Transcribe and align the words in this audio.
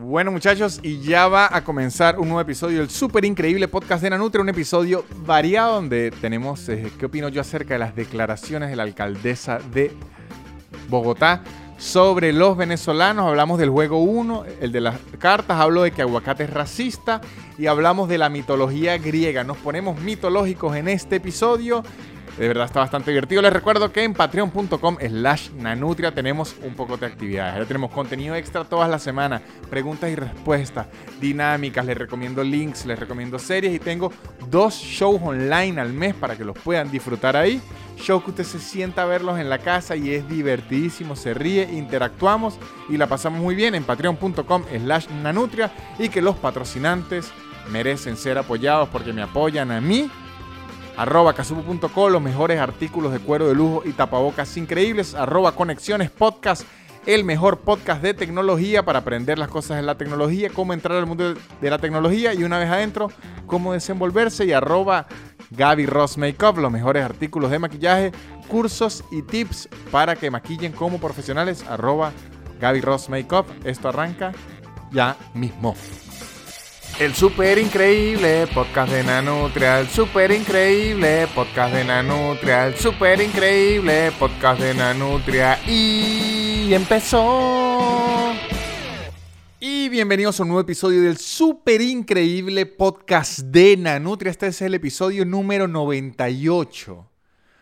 Bueno 0.00 0.30
muchachos, 0.30 0.78
y 0.84 1.00
ya 1.00 1.26
va 1.26 1.48
a 1.50 1.64
comenzar 1.64 2.20
un 2.20 2.28
nuevo 2.28 2.40
episodio 2.40 2.78
del 2.78 2.88
súper 2.88 3.24
increíble 3.24 3.66
podcast 3.66 4.00
de 4.00 4.10
Nanutria, 4.10 4.40
un 4.40 4.48
episodio 4.48 5.04
variado 5.26 5.74
donde 5.74 6.12
tenemos 6.20 6.68
eh, 6.68 6.92
qué 6.96 7.06
opino 7.06 7.28
yo 7.28 7.40
acerca 7.40 7.74
de 7.74 7.80
las 7.80 7.96
declaraciones 7.96 8.70
de 8.70 8.76
la 8.76 8.84
alcaldesa 8.84 9.58
de 9.58 9.90
Bogotá 10.88 11.42
sobre 11.78 12.32
los 12.32 12.56
venezolanos. 12.56 13.26
Hablamos 13.26 13.58
del 13.58 13.70
juego 13.70 13.98
1, 13.98 14.44
el 14.60 14.70
de 14.70 14.80
las 14.82 15.00
cartas, 15.18 15.58
hablo 15.58 15.82
de 15.82 15.90
que 15.90 16.02
aguacate 16.02 16.44
es 16.44 16.50
racista 16.50 17.20
y 17.58 17.66
hablamos 17.66 18.08
de 18.08 18.18
la 18.18 18.28
mitología 18.28 18.98
griega. 18.98 19.42
Nos 19.42 19.56
ponemos 19.56 20.00
mitológicos 20.00 20.76
en 20.76 20.86
este 20.86 21.16
episodio 21.16 21.82
de 22.38 22.46
verdad 22.46 22.66
está 22.66 22.80
bastante 22.80 23.10
divertido. 23.10 23.42
Les 23.42 23.52
recuerdo 23.52 23.90
que 23.92 24.04
en 24.04 24.14
patreon.com 24.14 24.98
slash 25.00 25.50
nanutria 25.54 26.12
tenemos 26.12 26.54
un 26.62 26.74
poco 26.74 26.96
de 26.96 27.06
actividades. 27.06 27.58
Ya 27.58 27.64
tenemos 27.64 27.90
contenido 27.90 28.36
extra 28.36 28.64
todas 28.64 28.88
las 28.88 29.02
semanas, 29.02 29.42
preguntas 29.68 30.08
y 30.10 30.14
respuestas, 30.14 30.86
dinámicas, 31.20 31.84
les 31.84 31.98
recomiendo 31.98 32.44
links, 32.44 32.86
les 32.86 32.98
recomiendo 32.98 33.38
series 33.38 33.74
y 33.74 33.80
tengo 33.80 34.12
dos 34.48 34.74
shows 34.74 35.20
online 35.22 35.80
al 35.80 35.92
mes 35.92 36.14
para 36.14 36.36
que 36.36 36.44
los 36.44 36.56
puedan 36.56 36.90
disfrutar 36.90 37.36
ahí. 37.36 37.60
Show 37.96 38.22
que 38.22 38.30
usted 38.30 38.44
se 38.44 38.60
sienta 38.60 39.02
a 39.02 39.06
verlos 39.06 39.40
en 39.40 39.50
la 39.50 39.58
casa 39.58 39.96
y 39.96 40.14
es 40.14 40.28
divertidísimo, 40.28 41.16
se 41.16 41.34
ríe, 41.34 41.64
interactuamos 41.72 42.56
y 42.88 42.96
la 42.96 43.08
pasamos 43.08 43.40
muy 43.40 43.56
bien 43.56 43.74
en 43.74 43.82
patreon.com 43.82 44.62
slash 44.84 45.08
nanutria 45.08 45.72
y 45.98 46.08
que 46.08 46.22
los 46.22 46.36
patrocinantes 46.36 47.32
merecen 47.72 48.16
ser 48.16 48.38
apoyados 48.38 48.88
porque 48.90 49.12
me 49.12 49.22
apoyan 49.22 49.72
a 49.72 49.80
mí 49.80 50.08
arroba 50.98 51.32
casupo.co, 51.32 52.10
los 52.10 52.20
mejores 52.20 52.58
artículos 52.58 53.12
de 53.12 53.20
cuero 53.20 53.46
de 53.46 53.54
lujo 53.54 53.82
y 53.84 53.92
tapabocas 53.92 54.56
increíbles, 54.56 55.14
arroba 55.14 55.52
conexiones 55.52 56.10
podcast, 56.10 56.64
el 57.06 57.24
mejor 57.24 57.60
podcast 57.60 58.02
de 58.02 58.14
tecnología 58.14 58.84
para 58.84 58.98
aprender 58.98 59.38
las 59.38 59.48
cosas 59.48 59.76
de 59.76 59.84
la 59.84 59.96
tecnología, 59.96 60.50
cómo 60.52 60.72
entrar 60.72 60.98
al 60.98 61.06
mundo 61.06 61.34
de 61.60 61.70
la 61.70 61.78
tecnología 61.78 62.34
y 62.34 62.42
una 62.42 62.58
vez 62.58 62.68
adentro, 62.68 63.12
cómo 63.46 63.72
desenvolverse 63.72 64.44
y 64.44 64.52
arroba 64.52 65.06
Gaby 65.50 65.86
Ross 65.86 66.18
Makeup, 66.18 66.58
los 66.58 66.72
mejores 66.72 67.04
artículos 67.04 67.52
de 67.52 67.60
maquillaje, 67.60 68.12
cursos 68.48 69.04
y 69.12 69.22
tips 69.22 69.68
para 69.92 70.16
que 70.16 70.32
maquillen 70.32 70.72
como 70.72 70.98
profesionales, 70.98 71.64
arroba 71.68 72.12
Gaby 72.60 72.80
Ross 72.80 73.08
Makeup. 73.08 73.46
Esto 73.64 73.88
arranca 73.88 74.32
ya 74.90 75.16
mismo. 75.32 75.76
El 76.98 77.14
super 77.14 77.56
increíble 77.58 78.48
podcast 78.52 78.92
de 78.92 79.04
Nanutria, 79.04 79.78
el 79.78 79.86
super 79.86 80.32
increíble 80.32 81.28
podcast 81.32 81.72
de 81.72 81.84
Nanutria, 81.84 82.66
el 82.66 82.74
super 82.74 83.20
increíble 83.20 84.10
podcast 84.18 84.60
de 84.60 84.74
Nanutria 84.74 85.60
y 85.64 86.74
empezó. 86.74 88.32
Y 89.60 89.88
bienvenidos 89.90 90.40
a 90.40 90.42
un 90.42 90.48
nuevo 90.48 90.60
episodio 90.60 91.00
del 91.00 91.18
super 91.18 91.80
increíble 91.80 92.66
podcast 92.66 93.42
de 93.42 93.76
Nanutria. 93.76 94.30
Este 94.32 94.48
es 94.48 94.60
el 94.62 94.74
episodio 94.74 95.24
número 95.24 95.68
98, 95.68 97.08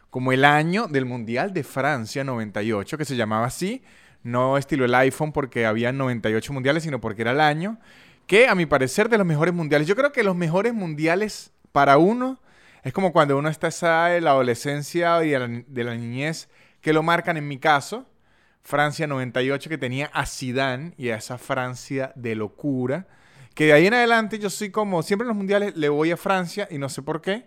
como 0.08 0.32
el 0.32 0.46
año 0.46 0.86
del 0.86 1.04
Mundial 1.04 1.52
de 1.52 1.62
Francia 1.62 2.24
98, 2.24 2.96
que 2.96 3.04
se 3.04 3.16
llamaba 3.16 3.44
así. 3.44 3.82
No 4.22 4.56
estilo 4.56 4.86
el 4.86 4.94
iPhone 4.94 5.30
porque 5.30 5.66
había 5.66 5.92
98 5.92 6.54
mundiales, 6.54 6.84
sino 6.84 7.02
porque 7.02 7.20
era 7.20 7.32
el 7.32 7.40
año 7.40 7.78
que 8.26 8.48
a 8.48 8.54
mi 8.54 8.66
parecer 8.66 9.08
de 9.08 9.18
los 9.18 9.26
mejores 9.26 9.54
mundiales. 9.54 9.86
Yo 9.86 9.96
creo 9.96 10.12
que 10.12 10.22
los 10.22 10.36
mejores 10.36 10.74
mundiales 10.74 11.52
para 11.72 11.96
uno 11.98 12.40
es 12.82 12.92
como 12.92 13.12
cuando 13.12 13.36
uno 13.36 13.48
está 13.48 14.16
en 14.16 14.24
la 14.24 14.30
adolescencia 14.30 15.24
y 15.24 15.30
de 15.30 15.84
la, 15.84 15.94
niñez 15.94 16.48
que 16.80 16.92
lo 16.92 17.02
marcan 17.02 17.36
en 17.36 17.48
mi 17.48 17.58
caso. 17.58 18.06
Francia 18.62 19.06
98 19.06 19.70
que 19.70 19.78
tenía 19.78 20.06
a 20.12 20.26
Zidane 20.26 20.92
y 20.96 21.10
a 21.10 21.16
esa 21.16 21.38
Francia 21.38 22.12
de 22.16 22.34
locura. 22.34 23.06
Que 23.54 23.66
de 23.66 23.72
ahí 23.72 23.86
en 23.86 23.94
adelante 23.94 24.38
yo 24.38 24.50
soy 24.50 24.70
como, 24.70 25.02
siempre 25.02 25.24
en 25.24 25.28
los 25.28 25.36
mundiales 25.36 25.76
le 25.76 25.88
voy 25.88 26.10
a 26.10 26.16
Francia 26.16 26.68
y 26.70 26.78
no 26.78 26.88
sé 26.88 27.02
por 27.02 27.22
qué. 27.22 27.46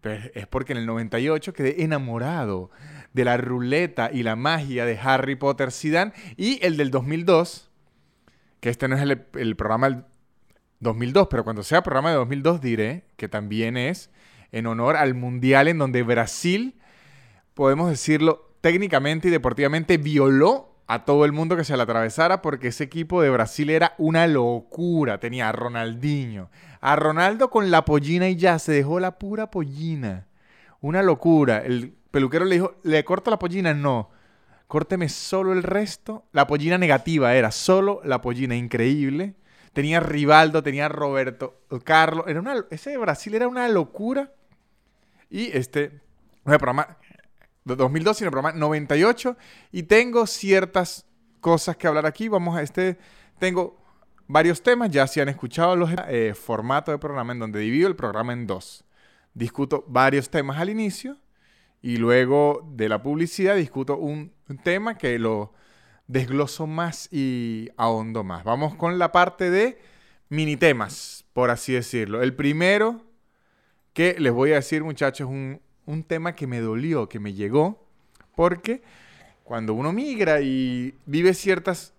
Pero 0.00 0.30
es 0.34 0.46
porque 0.46 0.72
en 0.72 0.78
el 0.78 0.86
98 0.86 1.52
quedé 1.52 1.82
enamorado 1.82 2.70
de 3.12 3.24
la 3.24 3.36
ruleta 3.36 4.10
y 4.12 4.22
la 4.22 4.36
magia 4.36 4.84
de 4.84 4.96
Harry 4.98 5.34
Potter 5.34 5.72
Zidane 5.72 6.12
y 6.36 6.64
el 6.64 6.76
del 6.76 6.90
2002 6.90 7.67
que 8.60 8.70
este 8.70 8.88
no 8.88 8.96
es 8.96 9.02
el, 9.02 9.56
programa 9.56 9.90
del 9.90 10.04
2002, 10.80 11.28
pero 11.30 11.44
cuando 11.44 11.62
sea 11.62 11.82
programa 11.82 12.10
de 12.10 12.16
2002 12.16 12.60
diré 12.60 13.04
que 13.16 13.28
también 13.28 13.76
es 13.76 14.10
en 14.52 14.66
honor 14.66 14.96
al 14.96 15.14
Mundial 15.14 15.68
en 15.68 15.78
donde 15.78 16.02
Brasil, 16.02 16.74
podemos 17.54 17.90
decirlo 17.90 18.52
técnicamente 18.60 19.28
y 19.28 19.30
deportivamente, 19.30 19.98
violó 19.98 20.74
a 20.86 21.04
todo 21.04 21.24
el 21.24 21.32
mundo 21.32 21.56
que 21.56 21.64
se 21.64 21.76
le 21.76 21.82
atravesara 21.82 22.40
porque 22.40 22.68
ese 22.68 22.84
equipo 22.84 23.20
de 23.20 23.30
Brasil 23.30 23.68
era 23.68 23.94
una 23.98 24.26
locura. 24.26 25.20
Tenía 25.20 25.50
a 25.50 25.52
Ronaldinho, 25.52 26.50
a 26.80 26.96
Ronaldo 26.96 27.50
con 27.50 27.70
la 27.70 27.84
pollina 27.84 28.28
y 28.28 28.36
ya 28.36 28.58
se 28.58 28.72
dejó 28.72 28.98
la 28.98 29.18
pura 29.18 29.50
pollina. 29.50 30.26
Una 30.80 31.02
locura. 31.02 31.58
El 31.58 31.94
peluquero 32.10 32.46
le 32.46 32.54
dijo, 32.54 32.74
¿le 32.84 33.04
corto 33.04 33.30
la 33.30 33.38
pollina? 33.38 33.74
No 33.74 34.10
córteme 34.68 35.08
solo 35.08 35.52
el 35.52 35.64
resto. 35.64 36.26
La 36.30 36.46
pollina 36.46 36.78
negativa 36.78 37.34
era 37.34 37.50
solo 37.50 38.00
la 38.04 38.20
pollina 38.20 38.54
increíble. 38.54 39.34
Tenía 39.72 39.98
Rivaldo, 39.98 40.62
tenía 40.62 40.88
Roberto 40.88 41.62
Carlos. 41.82 42.26
Era 42.28 42.38
una, 42.38 42.54
ese 42.70 42.90
de 42.90 42.98
Brasil 42.98 43.34
era 43.34 43.48
una 43.48 43.66
locura. 43.68 44.32
Y 45.30 45.56
este, 45.56 46.00
no 46.44 46.52
es 46.52 46.58
programa 46.58 46.98
de 47.64 47.76
2002, 47.76 48.16
sino 48.18 48.28
el 48.28 48.32
programa 48.32 48.56
98. 48.56 49.36
Y 49.72 49.84
tengo 49.84 50.26
ciertas 50.26 51.06
cosas 51.40 51.76
que 51.76 51.86
hablar 51.86 52.06
aquí. 52.06 52.28
Vamos 52.28 52.56
a 52.56 52.62
este, 52.62 52.98
tengo 53.38 53.82
varios 54.26 54.62
temas. 54.62 54.90
Ya 54.90 55.06
se 55.06 55.22
han 55.22 55.28
escuchado 55.28 55.76
los 55.76 55.90
eh, 56.08 56.34
formatos 56.34 56.92
de 56.92 56.98
programa 56.98 57.32
en 57.32 57.38
donde 57.38 57.60
divido 57.60 57.88
el 57.88 57.96
programa 57.96 58.34
en 58.34 58.46
dos. 58.46 58.84
Discuto 59.32 59.84
varios 59.88 60.28
temas 60.28 60.58
al 60.58 60.68
inicio 60.68 61.16
y 61.82 61.96
luego 61.96 62.68
de 62.74 62.88
la 62.88 63.02
publicidad 63.02 63.56
discuto 63.56 63.96
un, 63.96 64.32
tema 64.62 64.96
que 64.96 65.18
lo 65.18 65.52
desgloso 66.06 66.66
más 66.66 67.08
y 67.12 67.68
ahondo 67.76 68.24
más. 68.24 68.44
Vamos 68.44 68.74
con 68.74 68.98
la 68.98 69.12
parte 69.12 69.50
de 69.50 69.78
mini 70.30 70.56
temas, 70.56 71.24
por 71.34 71.50
así 71.50 71.74
decirlo. 71.74 72.22
El 72.22 72.34
primero 72.34 73.02
que 73.92 74.16
les 74.18 74.32
voy 74.32 74.52
a 74.52 74.56
decir, 74.56 74.82
muchachos, 74.84 75.28
es 75.28 75.34
un, 75.34 75.60
un 75.84 76.02
tema 76.02 76.34
que 76.34 76.46
me 76.46 76.60
dolió, 76.60 77.08
que 77.08 77.20
me 77.20 77.34
llegó, 77.34 77.86
porque 78.34 78.82
cuando 79.44 79.74
uno 79.74 79.92
migra 79.92 80.40
y 80.40 80.94
vive 81.04 81.34
ciertas 81.34 81.92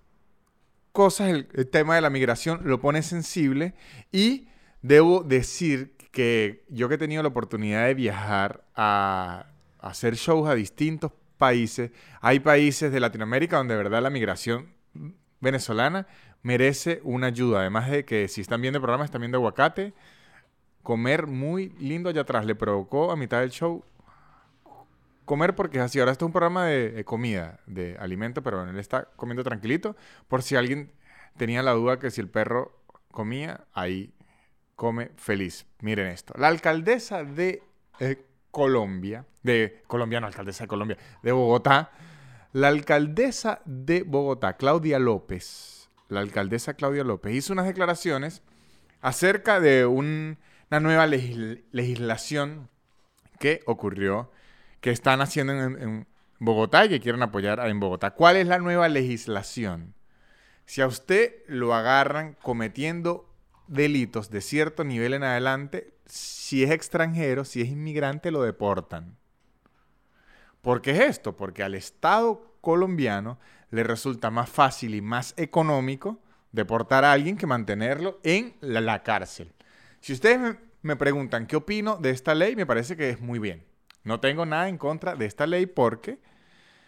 cosas, 0.91 1.29
el, 1.29 1.47
el, 1.53 1.67
tema 1.67 1.95
de 1.95 2.01
la 2.01 2.09
migración 2.09 2.61
lo 2.63 2.81
pone 2.81 3.03
sensible 3.03 3.75
y 4.11 4.47
debo 4.81 5.23
decir 5.23 5.93
que 6.11 6.63
yo 6.69 6.89
que 6.89 6.95
he 6.95 6.97
tenido 6.97 7.21
la 7.21 7.29
oportunidad 7.29 7.85
de 7.85 7.93
viajar 7.93 8.63
a 8.75 9.48
hacer 9.79 10.15
shows 10.15 10.49
a 10.49 10.55
distintos 10.55 11.11
países. 11.37 11.91
Hay 12.21 12.39
países 12.39 12.91
de 12.91 12.99
Latinoamérica 12.99 13.57
donde 13.57 13.75
de 13.75 13.83
verdad 13.83 14.01
la 14.01 14.09
migración 14.09 14.73
venezolana 15.39 16.07
merece 16.41 17.01
una 17.03 17.27
ayuda. 17.27 17.61
Además 17.61 17.89
de 17.89 18.05
que 18.05 18.27
si 18.27 18.41
están 18.41 18.61
viendo 18.61 18.77
el 18.77 18.81
programa, 18.81 19.05
están 19.05 19.21
viendo 19.21 19.37
aguacate. 19.37 19.93
Comer 20.83 21.27
muy 21.27 21.69
lindo 21.79 22.09
allá 22.09 22.21
atrás. 22.21 22.45
Le 22.45 22.55
provocó 22.55 23.11
a 23.11 23.15
mitad 23.15 23.39
del 23.41 23.51
show 23.51 23.83
comer 25.25 25.55
porque 25.55 25.77
es 25.77 25.83
así. 25.83 25.99
Ahora 25.99 26.11
esto 26.11 26.25
es 26.25 26.27
un 26.27 26.33
programa 26.33 26.65
de, 26.65 27.03
comida, 27.05 27.59
de 27.67 27.95
alimento, 27.99 28.41
pero 28.41 28.67
él 28.67 28.79
está 28.79 29.05
comiendo 29.15 29.43
tranquilito. 29.43 29.95
Por 30.27 30.41
si 30.41 30.55
alguien 30.55 30.91
tenía 31.37 31.61
la 31.61 31.71
duda 31.71 31.99
que 31.99 32.09
si 32.09 32.19
el 32.19 32.29
perro 32.29 32.79
comía, 33.11 33.65
ahí 33.73 34.13
come 34.75 35.11
feliz. 35.17 35.67
Miren 35.81 36.07
esto. 36.07 36.33
La 36.37 36.47
alcaldesa 36.47 37.23
de 37.23 37.61
eh, 37.99 38.25
Colombia, 38.51 39.25
de 39.43 39.83
colombiana, 39.87 40.27
alcaldesa 40.27 40.63
de 40.63 40.67
Colombia, 40.67 40.97
de 41.21 41.31
Bogotá, 41.31 41.91
la 42.51 42.67
alcaldesa 42.67 43.61
de 43.65 44.03
Bogotá, 44.03 44.57
Claudia 44.57 44.99
López, 44.99 45.89
la 46.07 46.19
alcaldesa 46.21 46.73
Claudia 46.73 47.03
López, 47.03 47.33
hizo 47.35 47.53
unas 47.53 47.67
declaraciones 47.67 48.41
acerca 49.01 49.59
de 49.59 49.85
una 49.85 50.79
nueva 50.79 51.07
legislación 51.07 52.69
que 53.39 53.61
ocurrió, 53.65 54.31
que 54.81 54.91
están 54.91 55.21
haciendo 55.21 55.53
en, 55.53 55.81
en, 55.81 56.07
Bogotá 56.41 56.85
y 56.85 56.89
que 56.89 57.01
quieren 57.01 57.21
apoyar 57.21 57.59
en 57.67 57.81
Bogotá. 57.81 58.11
¿Cuál 58.11 58.37
es 58.37 58.47
la 58.47 58.59
nueva 58.59 58.87
legislación? 58.87 59.93
Si 60.65 60.79
a 60.79 60.87
usted 60.87 61.35
lo 61.47 61.73
agarran 61.73 62.37
cometiendo 62.41 63.28
delitos 63.69 64.29
de 64.29 64.41
cierto 64.41 64.83
nivel 64.83 65.13
en 65.13 65.23
adelante, 65.23 65.93
si 66.05 66.63
es 66.63 66.71
extranjero, 66.71 67.45
si 67.45 67.61
es 67.61 67.69
inmigrante, 67.69 68.31
lo 68.31 68.41
deportan. 68.41 69.15
¿Por 70.61 70.81
qué 70.81 70.91
es 70.91 70.99
esto? 70.99 71.37
Porque 71.37 71.63
al 71.63 71.75
Estado 71.75 72.55
colombiano 72.61 73.39
le 73.69 73.83
resulta 73.83 74.31
más 74.31 74.49
fácil 74.49 74.95
y 74.95 75.01
más 75.01 75.33
económico 75.37 76.19
deportar 76.51 77.05
a 77.05 77.11
alguien 77.11 77.37
que 77.37 77.45
mantenerlo 77.45 78.19
en 78.23 78.55
la, 78.59 79.03
cárcel. 79.03 79.53
Si 80.01 80.13
ustedes 80.13 80.57
me, 80.81 80.95
preguntan 80.95 81.45
qué 81.45 81.55
opino 81.55 81.97
de 81.97 82.09
esta 82.09 82.33
ley, 82.33 82.55
me 82.55 82.65
parece 82.65 82.97
que 82.97 83.11
es 83.11 83.21
muy 83.21 83.37
bien. 83.37 83.63
No 84.03 84.19
tengo 84.19 84.45
nada 84.45 84.67
en 84.67 84.77
contra 84.77 85.15
de 85.15 85.25
esta 85.25 85.45
ley 85.45 85.67
porque, 85.67 86.19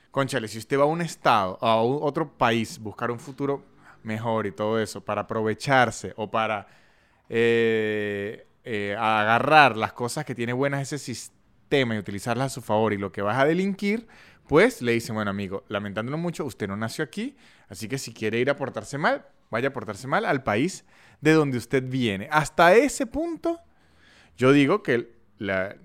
conchale, 0.09 0.47
si 0.47 0.57
usted 0.57 0.79
va 0.79 0.83
a 0.83 0.87
un 0.87 1.01
estado, 1.01 1.59
a 1.61 1.79
otro 1.81 2.35
país, 2.37 2.79
buscar 2.79 3.11
un 3.11 3.19
futuro 3.19 3.63
mejor 4.03 4.47
y 4.47 4.51
todo 4.51 4.79
eso, 4.79 5.03
para 5.03 5.21
aprovecharse 5.21 6.13
o 6.15 6.29
para 6.29 6.67
eh, 7.29 8.45
eh, 8.63 8.95
agarrar 8.97 9.77
las 9.77 9.93
cosas 9.93 10.25
que 10.25 10.35
tiene 10.35 10.53
buenas 10.53 10.81
ese 10.81 10.97
sistema 10.97 11.95
y 11.95 11.97
utilizarlas 11.97 12.47
a 12.47 12.49
su 12.49 12.61
favor 12.61 12.93
y 12.93 12.97
lo 12.97 13.11
que 13.11 13.21
vas 13.21 13.37
a 13.37 13.45
delinquir, 13.45 14.07
pues 14.47 14.81
le 14.81 14.91
dicen, 14.91 15.15
bueno 15.15 15.31
amigo, 15.31 15.63
lamentándolo 15.69 16.17
mucho, 16.17 16.45
usted 16.45 16.67
no 16.67 16.75
nació 16.75 17.03
aquí, 17.03 17.35
así 17.69 17.87
que 17.87 17.97
si 17.97 18.13
quiere 18.13 18.39
ir 18.39 18.49
a 18.49 18.55
portarse 18.55 18.97
mal, 18.97 19.25
vaya 19.49 19.69
a 19.69 19.73
portarse 19.73 20.07
mal 20.07 20.25
al 20.25 20.43
país 20.43 20.85
de 21.21 21.31
donde 21.33 21.57
usted 21.57 21.83
viene. 21.83 22.27
Hasta 22.31 22.75
ese 22.75 23.05
punto, 23.05 23.61
yo 24.37 24.51
digo 24.51 24.83
que 24.83 25.13
la, 25.37 25.75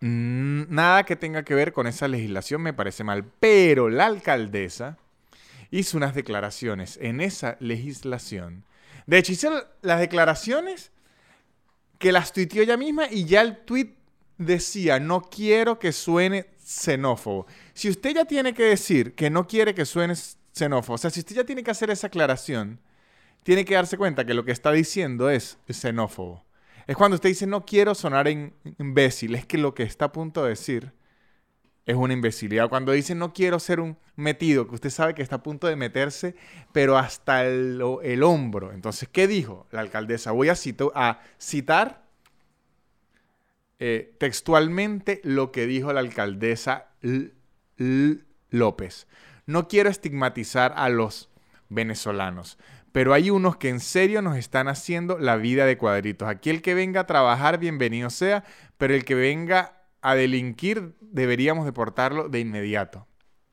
nada 0.00 1.04
que 1.04 1.16
tenga 1.16 1.42
que 1.42 1.54
ver 1.54 1.72
con 1.72 1.86
esa 1.86 2.08
legislación 2.08 2.62
me 2.62 2.72
parece 2.72 3.04
mal, 3.04 3.24
pero 3.40 3.88
la 3.88 4.06
alcaldesa 4.06 4.98
hizo 5.70 5.96
unas 5.96 6.14
declaraciones 6.14 6.98
en 7.00 7.20
esa 7.20 7.56
legislación. 7.60 8.64
De 9.06 9.18
hecho, 9.18 9.32
hizo 9.32 9.50
las 9.82 10.00
declaraciones 10.00 10.90
que 11.98 12.12
las 12.12 12.32
tuiteó 12.32 12.62
ella 12.62 12.76
misma 12.76 13.06
y 13.10 13.24
ya 13.24 13.40
el 13.40 13.58
tweet 13.58 13.94
decía, 14.38 15.00
no 15.00 15.22
quiero 15.22 15.78
que 15.78 15.92
suene 15.92 16.46
xenófobo. 16.64 17.46
Si 17.74 17.88
usted 17.88 18.14
ya 18.14 18.24
tiene 18.24 18.52
que 18.52 18.64
decir 18.64 19.14
que 19.14 19.30
no 19.30 19.46
quiere 19.46 19.74
que 19.74 19.86
suene 19.86 20.14
xenófobo, 20.52 20.94
o 20.94 20.98
sea, 20.98 21.10
si 21.10 21.20
usted 21.20 21.36
ya 21.36 21.44
tiene 21.44 21.62
que 21.62 21.70
hacer 21.70 21.90
esa 21.90 22.08
aclaración, 22.08 22.80
tiene 23.42 23.64
que 23.64 23.74
darse 23.74 23.96
cuenta 23.96 24.26
que 24.26 24.34
lo 24.34 24.44
que 24.44 24.52
está 24.52 24.72
diciendo 24.72 25.30
es 25.30 25.58
xenófobo. 25.70 26.44
Es 26.86 26.96
cuando 26.96 27.16
usted 27.16 27.30
dice 27.30 27.46
no 27.46 27.64
quiero 27.64 27.94
sonar 27.94 28.28
imbécil, 28.28 29.34
es 29.34 29.46
que 29.46 29.58
lo 29.58 29.74
que 29.74 29.84
está 29.84 30.06
a 30.06 30.12
punto 30.12 30.42
de 30.42 30.50
decir 30.50 30.92
es 31.86 31.94
una 31.94 32.12
imbecilidad. 32.12 32.68
Cuando 32.68 32.92
dice 32.92 33.14
no 33.14 33.32
quiero 33.32 33.60
ser 33.60 33.80
un 33.80 33.96
metido, 34.16 34.66
que 34.66 34.74
usted 34.74 34.90
sabe 34.90 35.14
que 35.14 35.22
está 35.22 35.36
a 35.36 35.42
punto 35.42 35.68
de 35.68 35.76
meterse, 35.76 36.34
pero 36.72 36.98
hasta 36.98 37.46
el, 37.46 37.80
hombro. 38.22 38.72
Entonces, 38.72 39.08
¿qué 39.10 39.28
dijo 39.28 39.66
la 39.70 39.80
alcaldesa? 39.80 40.32
Voy 40.32 40.48
a, 40.48 40.56
a 40.94 41.20
citar 41.38 42.02
eh, 43.78 44.14
textualmente 44.18 45.20
lo 45.22 45.52
que 45.52 45.66
dijo 45.66 45.92
la 45.92 46.00
alcaldesa 46.00 46.88
López. 48.50 49.06
No 49.46 49.68
quiero 49.68 49.88
estigmatizar 49.88 50.74
a 50.76 50.88
los 50.88 51.30
venezolanos, 51.68 52.58
pero 52.90 53.12
hay 53.12 53.30
unos 53.30 53.58
que 53.58 53.68
en 53.68 53.78
serio 53.78 54.22
nos 54.22 54.36
están 54.36 54.66
haciendo 54.66 55.18
la 55.18 55.36
vida 55.36 55.66
de 55.66 55.78
cuadritos. 55.78 56.28
Aquí 56.28 56.50
el 56.50 56.62
que 56.62 56.74
venga 56.74 57.02
a 57.02 57.06
trabajar, 57.06 57.58
bienvenido 57.58 58.10
sea, 58.10 58.42
pero 58.76 58.94
el 58.94 59.04
que 59.04 59.14
venga 59.14 59.75
a 60.06 60.14
delinquir, 60.14 60.94
deberíamos 61.00 61.64
deportarlo 61.64 62.28
de 62.28 62.38
inmediato. 62.38 63.08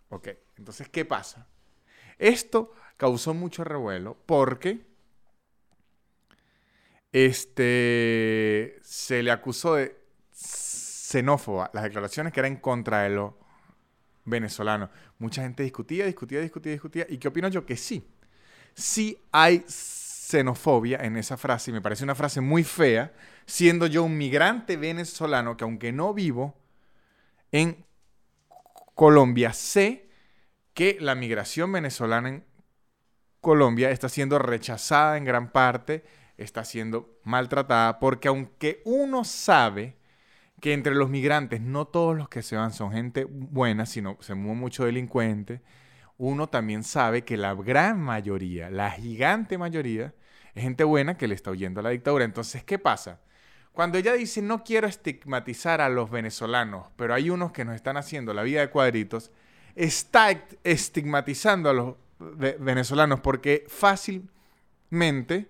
Ok, 0.10 0.28
entonces, 0.56 0.88
¿qué 0.88 1.04
pasa? 1.04 1.48
Esto 2.20 2.76
causó 2.96 3.34
mucho 3.34 3.64
revuelo 3.64 4.16
porque 4.28 4.86
este, 7.12 8.78
se 8.84 9.24
le 9.24 9.32
acusó 9.32 9.74
de 9.74 9.98
xenófoba 10.32 11.72
las 11.74 11.86
declaraciones 11.86 12.32
que 12.32 12.40
eran 12.40 12.52
en 12.52 12.60
contra 12.60 13.02
de 13.02 13.10
los 13.10 13.34
venezolanos. 14.24 14.92
Mucha 15.18 15.42
gente 15.42 15.64
discutía, 15.64 16.06
discutía, 16.06 16.40
discutía, 16.40 16.74
discutía. 16.74 17.08
¿Y 17.10 17.18
qué 17.18 17.30
opino 17.30 17.48
yo? 17.48 17.66
Que 17.66 17.78
sí. 17.78 18.08
Sí 18.76 19.18
hay 19.32 19.66
xenofobia 20.26 21.00
en 21.04 21.18
esa 21.18 21.36
frase 21.36 21.70
y 21.70 21.74
me 21.74 21.82
parece 21.82 22.06
una 22.06 22.16
frase 22.16 22.40
muy 22.40 22.64
fea 22.64 23.12
siendo 23.46 23.88
yo 23.88 24.04
un 24.06 24.18
migrante 24.18 24.78
venezolano 24.78 25.58
que 25.58 25.66
aunque 25.66 25.92
no 25.92 26.14
vivo 26.14 26.56
en 27.52 27.86
Colombia, 28.96 29.52
sé 29.52 30.10
que 30.74 30.98
la 31.02 31.14
migración 31.14 31.72
venezolana 31.72 32.30
en 32.30 32.46
Colombia 33.42 33.92
está 33.92 34.08
siendo 34.08 34.40
rechazada 34.40 35.18
en 35.18 35.26
gran 35.26 35.52
parte, 35.52 36.06
está 36.38 36.64
siendo 36.64 37.20
maltratada, 37.24 38.00
porque 38.00 38.30
aunque 38.30 38.82
uno 38.86 39.26
sabe 39.26 39.98
que 40.62 40.72
entre 40.72 40.96
los 40.96 41.10
migrantes 41.10 41.60
no 41.60 41.86
todos 41.86 42.16
los 42.16 42.30
que 42.30 42.42
se 42.42 42.56
van 42.56 42.72
son 42.72 42.94
gente 42.94 43.26
buena, 43.26 43.86
sino 43.86 44.18
se 44.22 44.36
mueve 44.36 44.60
mucho 44.60 44.86
delincuente, 44.86 45.62
uno 46.18 46.48
también 46.48 46.84
sabe 46.84 47.24
que 47.24 47.38
la 47.38 47.54
gran 47.56 48.00
mayoría, 48.00 48.70
la 48.70 48.92
gigante 48.92 49.58
mayoría, 49.58 50.14
es 50.54 50.64
gente 50.64 50.84
buena 50.84 51.18
que 51.18 51.28
le 51.28 51.36
está 51.36 51.52
huyendo 51.52 51.80
a 51.80 51.84
la 51.84 51.90
dictadura. 51.90 52.26
Entonces, 52.26 52.64
¿qué 52.64 52.78
pasa? 52.80 53.20
Cuando 53.74 53.98
ella 53.98 54.14
dice 54.14 54.42
no 54.42 54.64
quiero 54.64 54.88
estigmatizar 54.88 55.82
a 55.82 55.90
los 55.90 56.12
venezolanos, 56.12 56.88
pero 56.96 57.16
hay 57.16 57.32
unos 57.32 57.52
que 57.52 57.66
nos 57.66 57.76
están 57.76 57.98
haciendo 57.98 58.34
la 58.34 58.44
vida 58.44 58.62
de 58.62 58.70
cuadritos, 58.70 59.32
está 59.76 60.30
estigmatizando 60.64 61.70
a 61.70 61.74
los 61.74 61.96
venezolanos 62.60 63.20
porque 63.20 63.66
fácilmente 63.68 65.50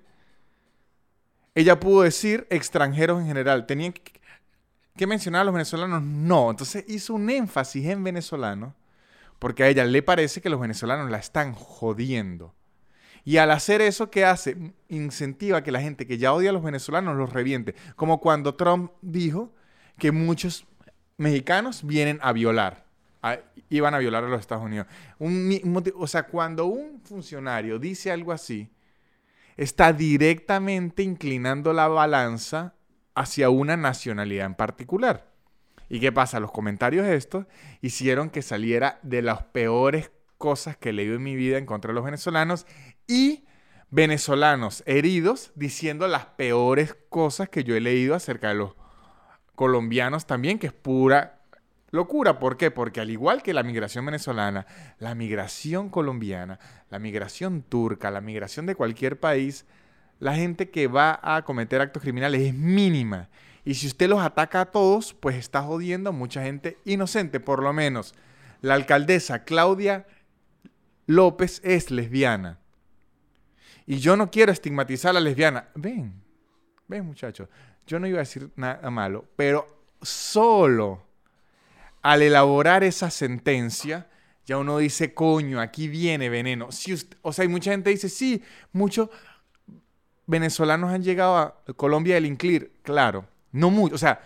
ella 1.54 1.80
pudo 1.80 2.04
decir 2.04 2.48
extranjeros 2.50 3.19
en 3.19 3.27
general. 3.27 3.66
¿Tenían 3.66 3.94
que, 3.94 5.06
mencionar 5.06 5.42
a 5.42 5.44
los 5.44 5.54
venezolanos? 5.54 6.01
No. 6.01 6.50
Entonces 6.50 6.86
hizo 6.88 7.16
un 7.16 7.30
énfasis 7.30 7.86
en 7.88 8.04
venezolanos 8.06 8.74
porque 9.44 9.63
a 9.63 9.68
ella 9.68 9.84
le 9.84 10.01
parece 10.01 10.40
que 10.40 10.50
los 10.50 10.57
venezolanos 10.57 11.12
la 11.12 11.18
están 11.18 11.51
jodiendo. 11.51 12.56
Y 13.25 13.36
al 13.36 13.51
hacer 13.51 13.81
eso, 13.81 14.10
¿qué 14.10 14.24
hace? 14.24 14.56
Incentiva 14.88 15.63
que 15.63 15.74
la 15.74 15.81
gente 15.81 16.07
que 16.07 16.18
ya 16.18 16.31
odia 16.31 16.51
a 16.51 16.54
los 16.54 16.63
venezolanos 16.63 17.18
los 17.18 17.34
reviente. 17.34 17.75
Como 17.98 18.22
cuando 18.22 18.56
Trump 18.56 18.94
dijo 19.01 19.54
que 19.98 20.13
muchos 20.13 20.66
mexicanos 21.18 21.86
vienen 21.86 22.19
a 22.22 22.31
violar. 22.31 22.86
iban 23.68 23.94
a 23.94 23.98
violar 23.98 24.24
a 24.24 24.30
los 24.30 24.40
Estados 24.40 24.63
Unidos. 24.63 24.88
o 25.19 26.07
sea, 26.07 26.24
cuando 26.24 26.68
un 26.68 27.01
funcionario 27.01 27.80
dice 27.80 28.13
algo 28.13 28.31
así, 28.31 28.69
está 29.57 29.92
directamente 29.92 31.04
inclinando 31.04 31.74
la 31.74 31.90
balanza 31.90 32.75
hacia 33.13 33.50
una 33.50 33.75
nacionalidad 33.75 34.45
en 34.45 34.56
particular. 34.56 35.32
¿Y 35.94 36.00
qué 36.00 36.12
pasa? 36.12 36.40
Los 36.40 36.51
comentarios 36.51 37.06
estos 37.06 37.45
hicieron 37.80 38.31
que 38.31 38.42
saliera 38.42 38.98
de 39.04 39.22
las 39.22 39.44
peores 39.44 40.10
cosas 40.40 40.75
que 40.75 40.90
he 40.90 40.92
leído 40.92 41.13
en 41.13 41.22
mi 41.22 41.36
vida 41.36 41.60
en 41.60 41.68
contra 41.68 41.90
de 41.90 41.94
los 41.94 42.04
venezolanos 42.04 42.66
y 43.06 43.45
venezolanos 43.92 44.81
heridos 44.88 45.51
diciendo 45.54 46.07
las 46.07 46.25
peores 46.25 46.98
cosas 47.10 47.48
que 47.48 47.63
yo 47.63 47.75
he 47.75 47.80
leído 47.80 48.16
acerca 48.16 48.48
de 48.48 48.56
los 48.56 48.72
colombianos 49.54 50.25
también, 50.25 50.57
que 50.57 50.66
es 50.66 50.74
pura 50.74 51.44
locura. 51.92 52.40
¿Por 52.40 52.57
qué? 52.57 52.72
Porque 52.72 53.00
al 53.00 53.12
igual 53.12 53.44
que 53.44 53.54
la 53.54 53.62
migración 53.62 54.04
venezolana, 54.04 54.66
la 54.98 55.13
migración 55.13 55.90
colombiana, 55.90 56.57
la 56.90 56.98
migración 56.98 57.62
turca, 57.62 58.10
la 58.10 58.19
migración 58.19 58.66
de 58.66 58.74
cualquier 58.74 59.19
país, 59.19 59.68
la 60.19 60.34
gente 60.34 60.72
que 60.72 60.88
va 60.88 61.19
a 61.22 61.44
cometer 61.44 61.81
actos 61.81 62.02
criminales 62.02 62.42
es 62.42 62.56
mínima. 62.56 63.30
Y 63.65 63.75
si 63.75 63.87
usted 63.87 64.09
los 64.09 64.19
ataca 64.21 64.61
a 64.61 64.65
todos, 64.65 65.13
pues 65.13 65.35
está 65.35 65.61
jodiendo 65.61 66.09
a 66.09 66.13
mucha 66.13 66.43
gente 66.43 66.77
inocente. 66.85 67.39
Por 67.39 67.63
lo 67.63 67.71
menos 67.73 68.13
la 68.61 68.73
alcaldesa 68.75 69.43
Claudia 69.43 70.05
López 71.05 71.61
es 71.63 71.91
lesbiana. 71.91 72.59
Y 73.85 73.97
yo 73.97 74.15
no 74.15 74.31
quiero 74.31 74.51
estigmatizar 74.51 75.11
a 75.11 75.13
la 75.13 75.19
lesbiana. 75.19 75.69
Ven, 75.75 76.13
ven 76.87 77.05
muchachos, 77.05 77.49
yo 77.85 77.99
no 77.99 78.07
iba 78.07 78.17
a 78.17 78.19
decir 78.19 78.49
nada 78.55 78.89
malo, 78.89 79.25
pero 79.35 79.67
solo 80.01 81.03
al 82.01 82.21
elaborar 82.21 82.83
esa 82.83 83.09
sentencia, 83.09 84.07
ya 84.45 84.57
uno 84.57 84.77
dice, 84.77 85.13
coño, 85.13 85.59
aquí 85.61 85.87
viene 85.87 86.29
veneno. 86.29 86.71
Si 86.71 86.93
o 87.21 87.33
sea, 87.33 87.43
hay 87.43 87.49
mucha 87.49 87.71
gente 87.71 87.89
que 87.89 87.95
dice, 87.95 88.09
sí, 88.09 88.41
muchos 88.71 89.09
venezolanos 90.25 90.91
han 90.91 91.03
llegado 91.03 91.37
a 91.37 91.63
Colombia 91.75 92.15
del 92.15 92.25
Inclir. 92.25 92.73
Claro, 92.83 93.25
no 93.54 93.69
muchos, 93.69 93.95
o 93.95 93.98
sea, 93.98 94.22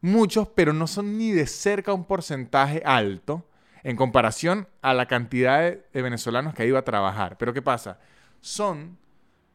muchos, 0.00 0.48
pero 0.48 0.72
no 0.72 0.88
son 0.88 1.16
ni 1.16 1.30
de 1.30 1.46
cerca 1.46 1.92
un 1.92 2.04
porcentaje 2.04 2.82
alto 2.84 3.48
en 3.84 3.94
comparación 3.94 4.66
a 4.82 4.94
la 4.94 5.06
cantidad 5.06 5.60
de, 5.60 6.02
venezolanos 6.02 6.54
que 6.54 6.64
ha 6.64 6.66
ido 6.66 6.78
a 6.78 6.82
trabajar. 6.82 7.38
Pero 7.38 7.54
¿qué 7.54 7.62
pasa? 7.62 7.98
son 8.44 8.98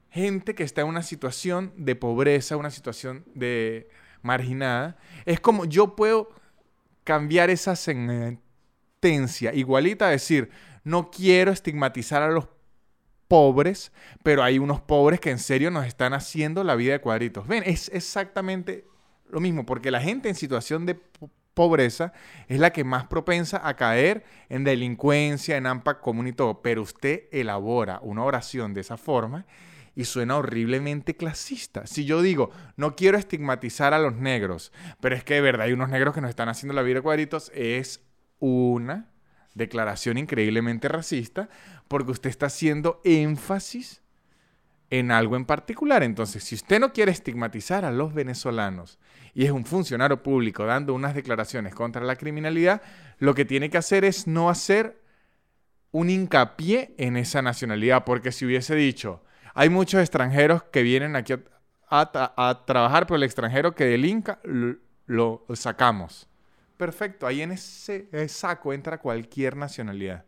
gente 0.10 0.56
que 0.56 0.64
está 0.64 0.82
en 0.82 0.88
una 0.88 1.04
situación 1.04 1.72
de 1.78 1.96
pobreza, 1.96 2.58
una 2.58 2.72
situación 2.72 3.24
de 3.36 3.88
marginada. 4.24 4.98
Es 5.26 5.40
como 5.40 5.66
yo 5.66 5.96
puedo 5.96 6.32
cambiar 7.04 7.52
esa 7.52 7.76
sentencia 7.76 9.54
igualita 9.54 10.08
a 10.08 10.10
decir, 10.10 10.50
no 10.84 11.12
quiero 11.12 11.52
estigmatizar 11.52 12.24
a 12.24 12.32
los 12.32 12.48
pobres, 13.29 13.93
pero 14.24 14.43
hay 14.43 14.59
unos 14.59 14.81
pobres 14.81 15.21
que 15.21 15.29
en 15.29 15.39
serio 15.39 15.71
nos 15.71 15.86
están 15.86 16.13
haciendo 16.13 16.65
la 16.65 16.75
vida 16.75 16.91
de 16.93 17.00
cuadritos. 17.00 17.48
Ven, 17.48 17.63
es 17.65 17.89
exactamente 17.93 18.86
lo 19.29 19.39
mismo, 19.39 19.65
porque 19.65 19.91
la 19.91 20.01
gente 20.01 20.27
en 20.27 20.36
situación 20.36 20.86
de 20.86 21.00
pobreza 21.53 22.12
es 22.48 22.59
la 22.59 22.71
que 22.71 22.83
más 22.83 23.05
propensa 23.05 23.62
a 23.65 23.75
caer 23.75 24.25
en 24.50 24.63
delincuencia, 24.63 25.57
en 25.57 25.67
AMPA 25.67 26.01
común 26.01 26.27
y 26.27 26.33
todo. 26.33 26.62
Pero 26.62 26.81
usted 26.81 27.24
elabora 27.31 28.00
una 28.01 28.24
oración 28.24 28.74
de 28.74 28.81
esa 28.81 28.98
forma 28.98 29.45
y 29.95 30.05
suena 30.05 30.38
horriblemente 30.38 31.15
clasista. 31.15 31.86
Si 31.86 32.05
yo 32.05 32.21
digo, 32.21 32.50
no 32.77 32.95
quiero 32.95 33.17
estigmatizar 33.17 33.93
a 33.93 34.00
los 34.00 34.15
negros, 34.15 34.71
pero 35.00 35.15
es 35.15 35.24
que 35.24 35.36
de 35.36 35.41
verdad 35.41 35.67
hay 35.67 35.74
unos 35.74 35.89
negros 35.89 36.15
que 36.15 36.21
nos 36.21 36.29
están 36.29 36.50
haciendo 36.50 36.74
la 36.74 36.81
vida 36.81 36.95
de 36.95 37.01
cuadritos, 37.01 37.51
es 37.53 38.03
una 38.39 39.12
declaración 39.53 40.18
increíblemente 40.18 40.88
racista 40.88 41.50
porque 41.88 42.12
usted 42.12 42.29
está 42.29 42.48
haciendo 42.48 43.01
énfasis 43.03 44.01
en 44.89 45.12
algo 45.12 45.36
en 45.36 45.46
particular. 45.46 46.03
Entonces, 46.03 46.44
si 46.44 46.56
usted 46.56 46.79
no 46.79 46.94
quiere 46.94 47.12
estigmatizar 47.12 47.86
a 47.86 47.91
los 47.91 48.13
venezolanos 48.13 49.00
y 49.34 49.46
es 49.46 49.51
un 49.51 49.65
funcionario 49.65 50.24
público 50.24 50.65
dando 50.65 50.94
unas 50.94 51.15
declaraciones 51.15 51.75
contra 51.75 52.03
la 52.03 52.15
criminalidad, 52.15 52.82
lo 53.20 53.36
que 53.36 53.46
tiene 53.46 53.70
que 53.70 53.77
hacer 53.77 54.06
es 54.06 54.27
no 54.27 54.50
hacer 54.50 55.01
un 55.91 56.10
hincapié 56.10 56.94
en 56.98 57.18
esa 57.18 57.41
nacionalidad, 57.41 58.06
porque 58.06 58.32
si 58.32 58.46
hubiese 58.46 58.75
dicho, 58.75 59.24
hay 59.53 59.70
muchos 59.70 60.00
extranjeros 60.01 60.63
que 60.63 60.84
vienen 60.84 61.15
aquí 61.15 61.34
a, 61.89 62.63
trabajar, 62.68 63.08
pero 63.08 63.15
el 63.15 63.24
extranjero 63.24 63.74
que 63.74 63.86
delinca 63.86 64.39
lo, 64.44 64.77
lo 65.48 65.56
sacamos. 65.56 66.27
Perfecto, 66.79 67.27
ahí 67.27 67.41
en 67.41 67.51
ese 67.51 68.07
saco 68.29 68.71
entra 68.71 69.00
cualquier 69.00 69.57
nacionalidad 69.57 70.24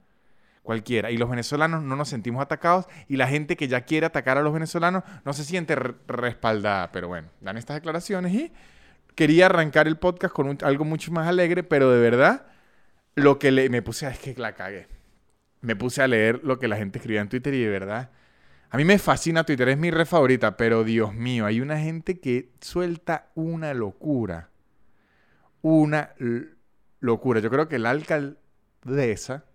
cualquiera. 0.64 1.10
Y 1.10 1.16
los 1.16 1.30
venezolanos 1.30 1.82
no 1.82 1.96
nos 1.96 2.10
sentimos 2.10 2.42
atacados 2.42 2.88
y 3.08 3.16
la 3.16 3.30
gente 3.30 3.56
que 3.56 3.70
ya 3.70 3.86
quiere 3.86 4.08
atacar 4.08 4.38
a 4.38 4.42
los 4.42 4.52
venezolanos 4.52 5.04
no 5.24 5.32
se 5.32 5.46
siente 5.46 5.78
respaldada. 5.78 6.92
Pero 6.92 7.08
bueno, 7.08 7.30
dan 7.40 7.56
estas 7.56 7.78
declaraciones 7.78 8.34
y 8.34 8.52
quería 9.16 9.46
arrancar 9.46 9.88
el 9.88 9.96
podcast 9.98 10.34
con 10.34 10.58
algo 10.64 10.84
mucho 10.84 11.14
más 11.14 11.26
alegre, 11.30 11.64
pero 11.64 11.90
de 11.90 12.02
verdad, 12.02 12.48
lo 13.16 13.40
que 13.40 13.52
le, 13.52 13.70
me 13.70 13.82
puse 13.82 14.06
a, 14.06 14.10
es 14.10 14.20
que 14.20 14.36
la 14.36 14.54
cagué. 14.54 14.90
Me 15.62 15.78
puse 15.78 16.04
a 16.04 16.08
leer 16.10 16.42
lo 16.44 16.60
que 16.60 16.68
la 16.68 16.76
gente 16.76 16.98
escribía 17.00 17.22
en 17.22 17.30
Twitter 17.30 17.54
y 17.54 17.64
de 17.64 17.70
verdad, 17.70 18.10
a 18.70 18.76
mí 18.76 18.84
me 18.84 19.00
fascina 19.00 19.46
Twitter, 19.46 19.70
es 19.70 19.78
mi 19.78 19.90
red 19.90 20.06
favorita, 20.06 20.58
pero 20.58 20.84
Dios 20.84 21.14
mío, 21.14 21.46
hay 21.46 21.62
una 21.62 21.80
gente 21.80 22.20
que 22.20 22.52
suelta 22.60 23.30
una 23.36 23.74
locura. 23.74 24.51
Una 25.62 26.14
locura. 27.00 27.40
Yo 27.40 27.50
creo 27.50 27.68
que 27.68 27.80
la 27.80 27.92
alcaldesa 27.92 29.46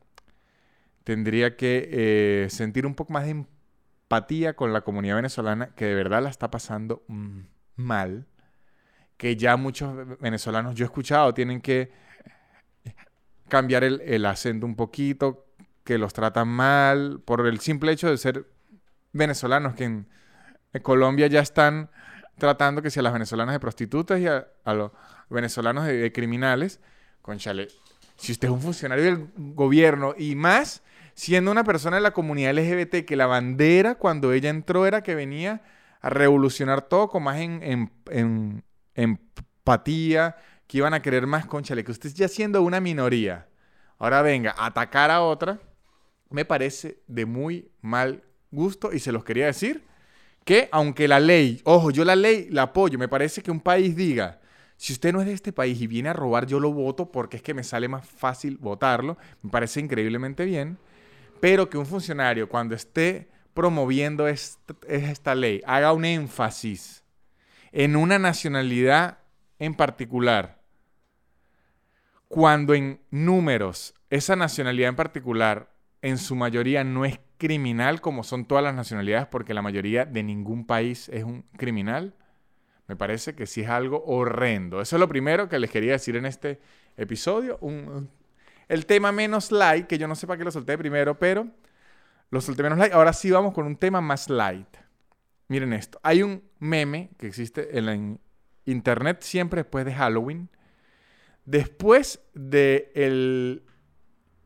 tendría 1.05 1.57
que 1.57 1.89
eh, 1.93 2.51
sentir 2.51 2.87
un 2.87 2.95
poco 2.95 3.13
más 3.13 3.25
de 3.25 3.31
empatía 3.31 4.55
con 4.55 4.73
la 4.73 4.83
comunidad 4.83 5.17
venezolana 5.17 5.69
que 5.75 5.85
de 5.85 5.95
verdad 5.95 6.23
la 6.23 6.31
está 6.31 6.51
pasando 6.51 7.05
mal, 7.77 8.27
que 9.17 9.37
ya 9.37 9.57
muchos 9.57 10.19
venezolanos, 10.21 10.75
yo 10.75 10.85
he 10.85 10.87
escuchado, 10.87 11.33
tienen 11.33 11.61
que 11.61 11.93
cambiar 13.49 13.85
el, 13.85 14.27
acento 14.27 14.67
un 14.67 14.77
poquito, 14.77 15.47
que 15.85 15.99
los 15.99 16.13
tratan 16.13 16.49
mal, 16.49 17.21
por 17.25 17.47
el 17.47 17.61
simple 17.61 17.93
hecho 17.93 18.11
de 18.11 18.17
ser 18.17 18.47
venezolanos, 19.13 19.75
que 19.75 19.85
en, 19.85 20.09
Colombia 20.83 21.27
ya 21.29 21.41
están 21.41 21.89
tratando 22.39 22.83
que 22.83 22.91
si 22.91 23.01
a 23.01 23.03
las 23.03 23.13
venezolanas 23.13 23.55
de 23.55 23.61
prostitutas 23.61 24.21
y 24.21 24.27
a, 24.27 24.47
los 24.75 24.93
venezolanos 25.29 25.87
de, 25.87 26.13
criminales, 26.13 26.81
conchale, 27.23 27.69
si 28.17 28.33
usted 28.33 28.49
es 28.49 28.55
un 28.55 28.61
funcionario 28.61 29.05
del 29.05 29.29
gobierno 29.37 30.15
y 30.17 30.35
más 30.35 30.83
siendo 31.15 31.51
una 31.51 31.65
persona 31.65 31.97
de 31.97 32.03
la 32.03 32.13
comunidad 32.13 32.55
LGBT, 32.55 33.07
que 33.07 33.17
la 33.17 33.27
bandera 33.27 33.97
cuando 33.97 34.33
ella 34.33 34.51
entró 34.51 34.87
era 34.87 35.03
que 35.03 35.15
venía 35.15 35.63
a 36.01 36.11
revolucionar 36.11 36.83
todo 36.83 37.09
con 37.09 37.23
más 37.23 37.39
en, 37.39 37.91
empatía, 38.95 40.37
que 40.67 40.79
iban 40.79 40.95
a 40.95 41.01
querer 41.01 41.27
más 41.27 41.47
conchale, 41.47 41.85
que 41.85 41.93
usted 41.93 42.13
ya 42.13 42.29
siendo 42.29 42.63
una 42.63 42.81
minoría, 42.81 43.49
ahora 43.99 44.21
venga 44.21 44.55
a 44.57 44.67
atacar 44.67 45.11
a 45.11 45.23
otra, 45.23 45.59
me 46.29 46.45
parece 46.45 47.03
de 47.07 47.25
muy 47.25 47.71
mal 47.81 48.23
gusto 48.51 48.93
y 48.93 48.99
se 48.99 49.13
los 49.13 49.25
quería 49.25 49.47
decir 49.47 49.85
que 50.47 50.71
aunque 50.73 51.09
la 51.09 51.21
ley, 51.21 51.61
ojo, 51.65 51.91
yo 51.91 52.07
la 52.07 52.17
ley 52.17 52.49
la 52.51 52.63
apoyo, 52.63 52.99
me 52.99 53.09
parece 53.09 53.43
que 53.43 53.51
un 53.51 53.61
país 53.61 53.95
diga, 53.95 54.41
si 54.79 54.95
usted 54.95 55.13
no 55.13 55.21
es 55.21 55.27
de 55.27 55.35
este 55.35 55.53
país 55.53 55.79
y 55.79 55.87
viene 55.87 56.09
a 56.09 56.15
robar, 56.15 56.47
yo 56.47 56.59
lo 56.59 56.73
voto 56.73 57.13
porque 57.13 57.37
es 57.37 57.43
que 57.43 57.53
me 57.53 57.65
sale 57.65 57.87
más 57.87 58.09
fácil 58.09 58.57
votarlo, 58.57 59.19
me 59.43 59.51
parece 59.51 59.81
increíblemente 59.81 60.47
bien 60.47 60.79
pero 61.41 61.69
que 61.69 61.79
un 61.79 61.87
funcionario 61.87 62.49
cuando 62.49 62.75
esté 62.75 63.29
promoviendo 63.55 64.29
esta, 64.29 65.35
ley 65.35 65.63
haga 65.67 65.93
un 65.93 66.05
énfasis 66.05 67.05
en 67.73 67.97
una 67.97 68.19
nacionalidad 68.19 69.19
en 69.59 69.75
particular, 69.75 70.61
cuando 72.29 72.75
en 72.75 73.01
números 73.11 73.95
esa 74.11 74.37
nacionalidad 74.37 74.91
en 74.91 74.97
particular 74.97 75.71
en 76.03 76.19
su 76.19 76.37
mayoría 76.37 76.85
no 76.85 77.05
es 77.05 77.19
criminal 77.39 78.01
como 78.01 78.23
son 78.23 78.45
todas 78.45 78.65
las 78.65 78.75
nacionalidades, 78.75 79.27
porque 79.27 79.55
la 79.55 79.63
mayoría 79.63 80.05
de 80.05 80.23
ningún 80.23 80.67
país 80.67 81.09
es 81.11 81.25
un 81.25 81.45
criminal, 81.57 82.15
me 82.89 82.97
parece 82.97 83.35
que 83.35 83.47
sí 83.47 83.63
es 83.63 83.69
algo 83.69 84.05
horrendo. 84.07 84.81
Eso 84.81 84.97
es 84.97 85.01
lo 85.01 85.09
primero 85.09 85.49
que 85.49 85.59
les 85.59 85.71
quería 85.71 85.93
decir 85.93 86.17
en 86.17 86.27
este 86.27 86.61
episodio. 86.97 87.59
Un, 87.61 88.09
el 88.69 88.87
tema 88.87 89.13
menos 89.13 89.51
light, 89.51 89.87
que 89.87 89.99
yo 89.99 90.07
no 90.07 90.15
sé 90.15 90.27
para 90.27 90.39
qué 90.39 90.45
lo 90.45 90.51
solté 90.51 90.79
primero, 90.79 91.19
pero 91.19 91.49
lo 92.31 92.41
solté 92.41 92.63
menos 92.63 92.79
light. 92.79 92.93
Ahora 92.93 93.13
sí 93.13 93.31
vamos 93.31 93.55
con 93.55 93.67
un 93.67 93.77
tema 93.77 94.01
más 94.01 94.31
light. 94.31 94.69
Miren 95.49 95.73
esto. 95.73 95.99
Hay 96.03 96.23
un 96.23 96.43
meme 96.59 97.11
que 97.19 97.27
existe 97.27 97.77
en 97.77 97.87
la 97.87 98.19
internet 98.65 99.23
siempre 99.23 99.63
después 99.63 99.85
de 99.85 99.95
Halloween. 99.95 100.49
Después 101.45 102.21
del 102.35 103.63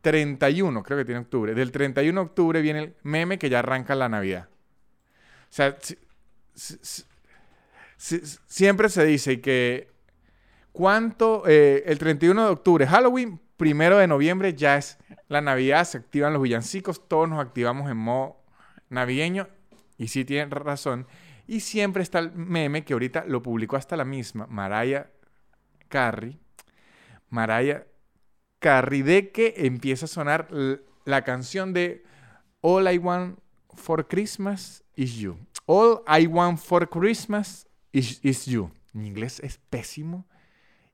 31, 0.01 0.83
creo 0.83 0.97
que 0.97 1.05
tiene 1.05 1.21
octubre. 1.21 1.53
Del 1.53 1.71
31 1.71 2.19
de 2.19 2.25
octubre 2.25 2.61
viene 2.61 2.79
el 2.79 2.95
meme 3.03 3.37
que 3.37 3.49
ya 3.49 3.59
arranca 3.59 3.95
la 3.95 4.09
Navidad. 4.09 4.49
O 5.49 5.53
sea, 5.53 5.77
siempre 7.97 8.89
se 8.89 9.05
dice 9.05 9.41
que 9.41 9.91
cuánto, 10.71 11.43
eh, 11.47 11.83
el 11.85 11.97
31 11.97 12.45
de 12.45 12.51
octubre, 12.51 12.87
Halloween, 12.87 13.39
primero 13.57 13.97
de 13.97 14.07
noviembre 14.07 14.53
ya 14.53 14.77
es 14.77 14.97
la 15.27 15.41
Navidad, 15.41 15.85
se 15.85 15.99
activan 15.99 16.33
los 16.33 16.41
villancicos, 16.41 17.07
todos 17.07 17.29
nos 17.29 17.39
activamos 17.39 17.89
en 17.89 17.97
modo 17.97 18.41
navideño. 18.89 19.47
Y 19.97 20.07
sí 20.07 20.25
tienen 20.25 20.49
razón. 20.49 21.05
Y 21.47 21.59
siempre 21.59 22.01
está 22.01 22.19
el 22.19 22.31
meme 22.31 22.83
que 22.83 22.93
ahorita 22.93 23.25
lo 23.27 23.43
publicó 23.43 23.75
hasta 23.75 23.95
la 23.95 24.05
misma, 24.05 24.47
Mariah 24.47 25.11
Carey. 25.89 26.39
Mariah 27.29 27.85
Carey, 28.61 29.01
de 29.01 29.31
que 29.31 29.55
empieza 29.57 30.05
a 30.05 30.07
sonar 30.07 30.47
la 31.03 31.23
canción 31.23 31.73
de 31.73 32.03
All 32.61 32.89
I 32.89 32.99
Want 32.99 33.39
for 33.73 34.07
Christmas 34.07 34.83
is 34.95 35.15
You. 35.15 35.37
All 35.65 36.03
I 36.07 36.27
Want 36.27 36.59
for 36.59 36.87
Christmas 36.87 37.67
is, 37.91 38.19
is 38.23 38.45
You. 38.45 38.71
Mi 38.93 39.07
inglés 39.07 39.39
es 39.39 39.57
pésimo 39.57 40.25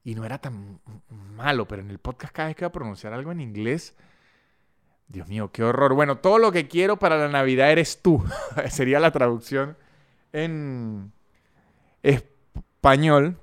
y 0.03 0.15
no 0.15 0.23
era 0.23 0.37
tan 0.37 0.79
malo, 1.09 1.67
pero 1.67 1.81
en 1.81 1.91
el 1.91 1.99
podcast 1.99 2.33
cada 2.33 2.47
vez 2.47 2.55
que 2.55 2.63
iba 2.63 2.69
a 2.69 2.71
pronunciar 2.71 3.11
algo 3.11 3.33
en 3.33 3.41
inglés, 3.41 3.95
Dios 5.09 5.27
mío, 5.27 5.51
qué 5.51 5.63
horror. 5.63 5.93
Bueno, 5.93 6.19
todo 6.19 6.37
lo 6.37 6.53
que 6.53 6.69
quiero 6.69 6.97
para 6.97 7.17
la 7.17 7.27
Navidad 7.27 7.69
eres 7.69 8.01
tú. 8.01 8.23
Sería 8.69 9.01
la 9.01 9.11
traducción 9.11 9.77
en 10.31 11.11
español, 12.01 13.37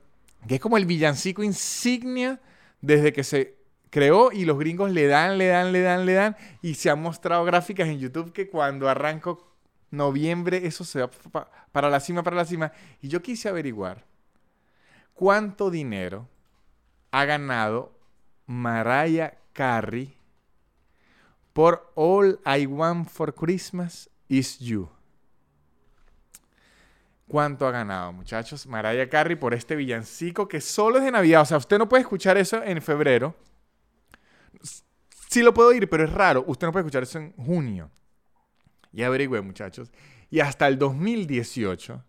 que 0.49 0.55
es 0.55 0.61
como 0.63 0.79
el 0.79 0.87
villancico 0.87 1.43
insignia 1.43 2.41
desde 2.81 3.13
que 3.13 3.25
se 3.25 3.64
creó 3.95 4.33
y 4.33 4.45
los 4.45 4.59
gringos 4.59 4.91
le 4.91 5.07
dan, 5.07 5.39
le 5.39 5.47
dan, 5.47 5.71
le 5.71 5.81
dan, 5.81 6.05
le 6.05 6.15
dan 6.15 6.37
y 6.61 6.75
se 6.75 6.91
han 6.91 7.01
mostrado 7.01 7.45
gráficas 7.45 7.87
en 7.87 8.01
YouTube 8.01 8.33
que 8.33 8.51
cuando 8.51 8.89
arranco 8.89 9.55
noviembre 9.93 10.67
eso 10.67 10.85
se 10.85 11.01
va 11.01 11.09
para 11.71 11.89
la 11.89 12.01
cima, 12.01 12.25
para 12.25 12.35
la 12.35 12.45
cima. 12.45 12.73
Y 13.01 13.07
yo 13.07 13.23
quise 13.23 13.49
averiguar 13.49 14.05
cuánto 15.13 15.71
dinero 15.71 16.29
ha 17.13 17.25
ganado 17.25 17.97
Mariah 18.47 19.39
Carey 19.53 20.13
por 21.53 21.93
All 21.95 22.41
I 22.45 22.67
Want 22.67 23.09
for 23.09 23.33
Christmas 23.33 24.11
is 24.27 24.59
You. 24.59 24.91
¿Cuánto 27.29 27.69
ha 27.69 27.71
ganado, 27.71 28.13
muchachos? 28.13 28.67
Mariah 28.67 29.09
Carey 29.09 29.37
por 29.37 29.55
este 29.55 29.77
villancico 29.77 30.49
que 30.49 30.61
solo 30.61 30.99
es 30.99 31.05
de 31.05 31.13
Navidad. 31.13 31.43
O 31.43 31.45
sea, 31.45 31.59
usted 31.59 31.79
no 31.79 31.89
puede 31.89 32.01
escuchar 32.01 32.37
eso 32.37 32.61
en 32.61 32.83
febrero. 32.83 33.37
Sí 35.35 35.43
lo 35.43 35.53
puedo 35.53 35.71
oír, 35.71 35.91
pero 35.91 36.05
es 36.05 36.13
raro. 36.13 36.45
Usted 36.47 36.69
no 36.69 36.73
puede 36.73 36.85
escuchar 36.85 37.03
eso 37.03 37.19
en 37.19 37.33
junio. 37.33 37.91
Y 38.93 39.03
averigüe, 39.03 39.41
muchachos. 39.41 39.91
Y 40.31 40.39
hasta 40.39 40.69
el 40.69 40.79
2018, 40.79 42.05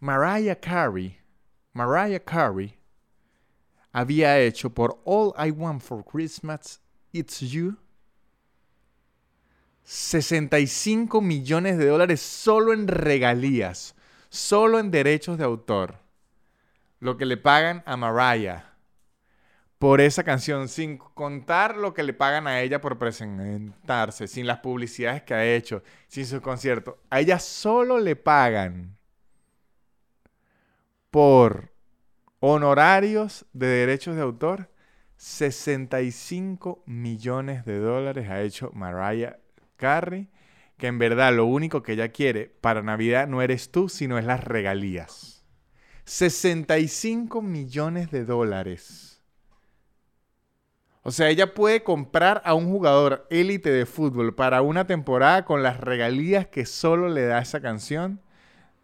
Mariah 0.00 0.58
Carey, 0.58 1.18
Mariah 1.74 2.24
Carey 2.24 2.74
había 3.92 4.38
hecho 4.38 4.70
por 4.70 4.98
All 5.04 5.34
I 5.38 5.50
Want 5.50 5.82
for 5.82 6.02
Christmas 6.02 6.80
It's 7.12 7.40
You 7.40 7.76
65 9.84 11.20
millones 11.20 11.76
de 11.76 11.84
dólares 11.84 12.22
solo 12.22 12.72
en 12.72 12.88
regalías, 12.88 13.94
solo 14.30 14.78
en 14.78 14.90
derechos 14.90 15.36
de 15.36 15.44
autor. 15.44 15.98
Lo 16.98 17.18
que 17.18 17.26
le 17.26 17.36
pagan 17.36 17.82
a 17.84 17.98
Mariah 17.98 18.67
por 19.78 20.00
esa 20.00 20.24
canción, 20.24 20.68
sin 20.68 20.98
contar 20.98 21.76
lo 21.76 21.94
que 21.94 22.02
le 22.02 22.12
pagan 22.12 22.46
a 22.46 22.60
ella 22.60 22.80
por 22.80 22.98
presentarse, 22.98 24.26
sin 24.26 24.46
las 24.46 24.58
publicidades 24.58 25.22
que 25.22 25.34
ha 25.34 25.44
hecho, 25.44 25.82
sin 26.08 26.26
su 26.26 26.40
concierto. 26.40 26.98
A 27.10 27.20
ella 27.20 27.38
solo 27.38 27.98
le 27.98 28.16
pagan 28.16 28.96
por 31.10 31.72
honorarios 32.40 33.46
de 33.52 33.66
derechos 33.66 34.16
de 34.16 34.22
autor 34.22 34.68
65 35.18 36.84
millones 36.86 37.64
de 37.64 37.78
dólares 37.80 38.28
ha 38.30 38.40
hecho 38.40 38.70
Mariah 38.72 39.38
Carey, 39.76 40.28
que 40.76 40.86
en 40.86 40.98
verdad 40.98 41.34
lo 41.34 41.44
único 41.44 41.82
que 41.82 41.92
ella 41.92 42.10
quiere 42.10 42.46
para 42.60 42.82
Navidad 42.82 43.26
no 43.26 43.42
eres 43.42 43.72
tú, 43.72 43.88
sino 43.88 44.16
es 44.16 44.24
las 44.24 44.44
regalías. 44.44 45.44
65 46.04 47.42
millones 47.42 48.12
de 48.12 48.24
dólares. 48.24 49.07
O 51.08 51.10
sea, 51.10 51.30
ella 51.30 51.54
puede 51.54 51.82
comprar 51.82 52.42
a 52.44 52.52
un 52.52 52.70
jugador 52.70 53.26
élite 53.30 53.70
de 53.70 53.86
fútbol 53.86 54.34
para 54.34 54.60
una 54.60 54.86
temporada 54.86 55.46
con 55.46 55.62
las 55.62 55.80
regalías 55.80 56.48
que 56.48 56.66
solo 56.66 57.08
le 57.08 57.24
da 57.24 57.38
esa 57.38 57.62
canción. 57.62 58.20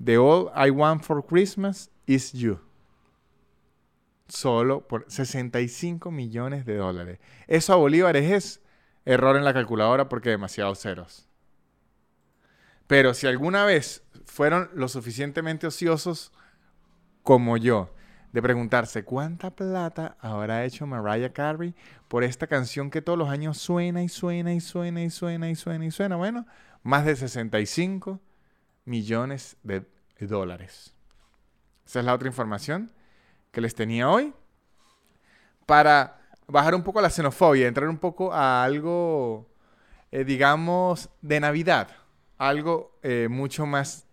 The 0.03 0.17
All 0.17 0.51
I 0.57 0.71
Want 0.71 1.03
for 1.03 1.27
Christmas 1.27 1.91
is 2.07 2.33
You. 2.33 2.61
Solo 4.27 4.89
por 4.89 5.05
65 5.07 6.11
millones 6.11 6.65
de 6.65 6.77
dólares. 6.77 7.19
Eso 7.47 7.75
a 7.75 7.77
bolívares 7.77 8.31
es 8.31 8.63
error 9.05 9.37
en 9.37 9.45
la 9.45 9.53
calculadora 9.53 10.09
porque 10.09 10.31
demasiados 10.31 10.81
ceros. 10.81 11.29
Pero 12.87 13.13
si 13.13 13.27
alguna 13.27 13.67
vez 13.67 14.03
fueron 14.25 14.71
lo 14.73 14.89
suficientemente 14.89 15.67
ociosos 15.67 16.33
como 17.23 17.59
yo 17.59 17.91
de 18.35 18.43
preguntarse 18.43 19.05
cuánta 19.05 19.55
plata 19.55 20.17
habrá 20.21 20.65
hecho 20.65 20.89
Mariah 20.89 21.33
Carey 21.33 21.73
por 22.09 22.25
esta 22.25 22.49
canción 22.49 22.91
que 22.91 23.01
todos 23.01 23.17
los 23.17 23.29
años 23.29 23.59
suena 23.59 24.03
y 24.03 24.09
suena 24.09 24.53
y 24.53 24.59
suena 24.59 25.05
y 25.05 25.11
suena 25.11 25.49
y 25.49 25.55
suena 25.55 25.87
y 25.87 25.91
suena. 25.93 26.17
Bueno, 26.17 26.45
más 26.83 27.05
de 27.05 27.15
65 27.15 28.19
millones 28.87 29.57
de 29.63 29.87
dólares. 30.19 30.97
Esa 31.87 32.01
es 32.01 32.05
la 32.05 32.13
otra 32.13 32.27
información 32.27 32.91
que 33.53 33.61
les 33.61 33.77
tenía 33.77 34.11
hoy. 34.11 34.35
Para 35.65 36.19
bajar 36.49 36.75
un 36.75 36.83
poco 36.83 37.01
la 37.01 37.11
xenofobia, 37.11 37.69
entrar 37.69 37.89
un 37.89 37.99
poco 37.99 38.33
a 38.33 38.65
algo, 38.65 39.49
eh, 40.11 40.25
digamos, 40.25 41.09
de 41.23 41.39
Navidad. 41.39 41.89
Algo 42.39 42.99
eh, 43.05 43.29
mucho 43.31 43.65
más 43.65 44.09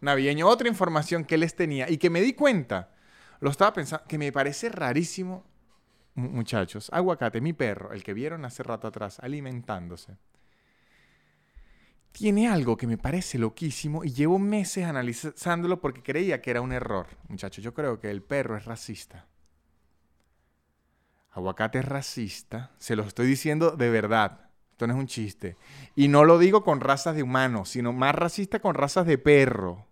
navideño. 0.00 0.48
Otra 0.48 0.68
información 0.68 1.22
que 1.22 1.36
les 1.36 1.54
tenía 1.54 1.90
y 1.90 1.98
que 1.98 2.08
me 2.08 2.22
di 2.22 2.32
cuenta, 2.32 2.94
lo 3.40 3.50
estaba 3.50 3.72
pensando, 3.72 4.04
que 4.06 4.18
me 4.18 4.32
parece 4.32 4.68
rarísimo, 4.68 5.44
muchachos. 6.14 6.90
Aguacate, 6.92 7.40
mi 7.40 7.52
perro, 7.52 7.92
el 7.92 8.02
que 8.02 8.14
vieron 8.14 8.44
hace 8.44 8.62
rato 8.62 8.88
atrás, 8.88 9.20
alimentándose. 9.20 10.16
Tiene 12.12 12.48
algo 12.48 12.76
que 12.76 12.86
me 12.86 12.98
parece 12.98 13.38
loquísimo 13.38 14.02
y 14.02 14.12
llevo 14.12 14.38
meses 14.38 14.84
analizándolo 14.86 15.80
porque 15.80 16.02
creía 16.02 16.42
que 16.42 16.50
era 16.50 16.60
un 16.60 16.72
error. 16.72 17.06
Muchachos, 17.28 17.62
yo 17.62 17.74
creo 17.74 18.00
que 18.00 18.10
el 18.10 18.22
perro 18.22 18.56
es 18.56 18.64
racista. 18.64 19.26
Aguacate 21.30 21.78
es 21.78 21.84
racista, 21.84 22.72
se 22.78 22.96
lo 22.96 23.04
estoy 23.04 23.28
diciendo 23.28 23.72
de 23.72 23.90
verdad. 23.90 24.50
Esto 24.72 24.86
no 24.86 24.94
es 24.94 24.98
un 24.98 25.06
chiste. 25.06 25.56
Y 25.94 26.08
no 26.08 26.24
lo 26.24 26.38
digo 26.38 26.64
con 26.64 26.80
razas 26.80 27.14
de 27.14 27.22
humanos, 27.22 27.68
sino 27.68 27.92
más 27.92 28.14
racista 28.14 28.58
con 28.60 28.74
razas 28.74 29.06
de 29.06 29.18
perro 29.18 29.87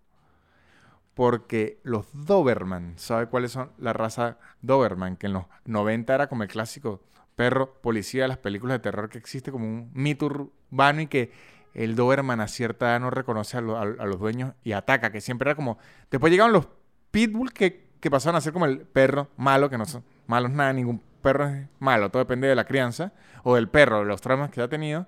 porque 1.17 1.79
los 1.81 2.05
Doberman, 2.13 2.93
¿sabe 2.97 3.25
cuáles 3.25 3.51
son 3.51 3.71
la 3.79 3.91
raza 3.91 4.37
Doberman? 4.61 5.17
Que 5.17 5.25
en 5.25 5.33
los 5.33 5.45
90 5.65 6.13
era 6.13 6.27
como 6.27 6.43
el 6.43 6.49
clásico 6.49 7.01
perro 7.35 7.73
policía 7.81 8.21
de 8.21 8.27
las 8.27 8.37
películas 8.37 8.75
de 8.75 8.79
terror 8.83 9.09
que 9.09 9.17
existe 9.17 9.51
como 9.51 9.65
un 9.65 9.89
mito 9.95 10.27
urbano 10.27 11.01
y 11.01 11.07
que 11.07 11.31
el 11.73 11.95
Doberman 11.95 12.39
a 12.39 12.47
cierta 12.47 12.91
edad 12.91 12.99
no 12.99 13.09
reconoce 13.09 13.57
a, 13.57 13.61
los 13.61 14.19
dueños 14.19 14.53
y 14.63 14.73
ataca, 14.73 15.11
que 15.11 15.19
siempre 15.19 15.49
era 15.49 15.55
como... 15.55 15.79
Después 16.11 16.29
llegaron 16.29 16.53
los 16.53 16.67
Pitbull 17.09 17.51
que, 17.51 17.89
que 17.99 18.11
pasaron 18.11 18.35
a 18.35 18.41
ser 18.41 18.53
como 18.53 18.65
el 18.65 18.81
perro 18.81 19.29
malo, 19.37 19.71
que 19.71 19.79
no 19.79 19.85
son 19.87 20.03
malos 20.27 20.51
nada, 20.51 20.71
ningún 20.71 21.01
perro 21.23 21.47
es 21.47 21.67
malo, 21.79 22.11
todo 22.11 22.21
depende 22.21 22.47
de 22.47 22.53
la 22.53 22.65
crianza 22.65 23.11
o 23.41 23.55
del 23.55 23.69
perro, 23.69 24.01
de 24.01 24.05
los 24.05 24.21
traumas 24.21 24.51
que 24.51 24.61
ha 24.61 24.67
tenido. 24.67 25.07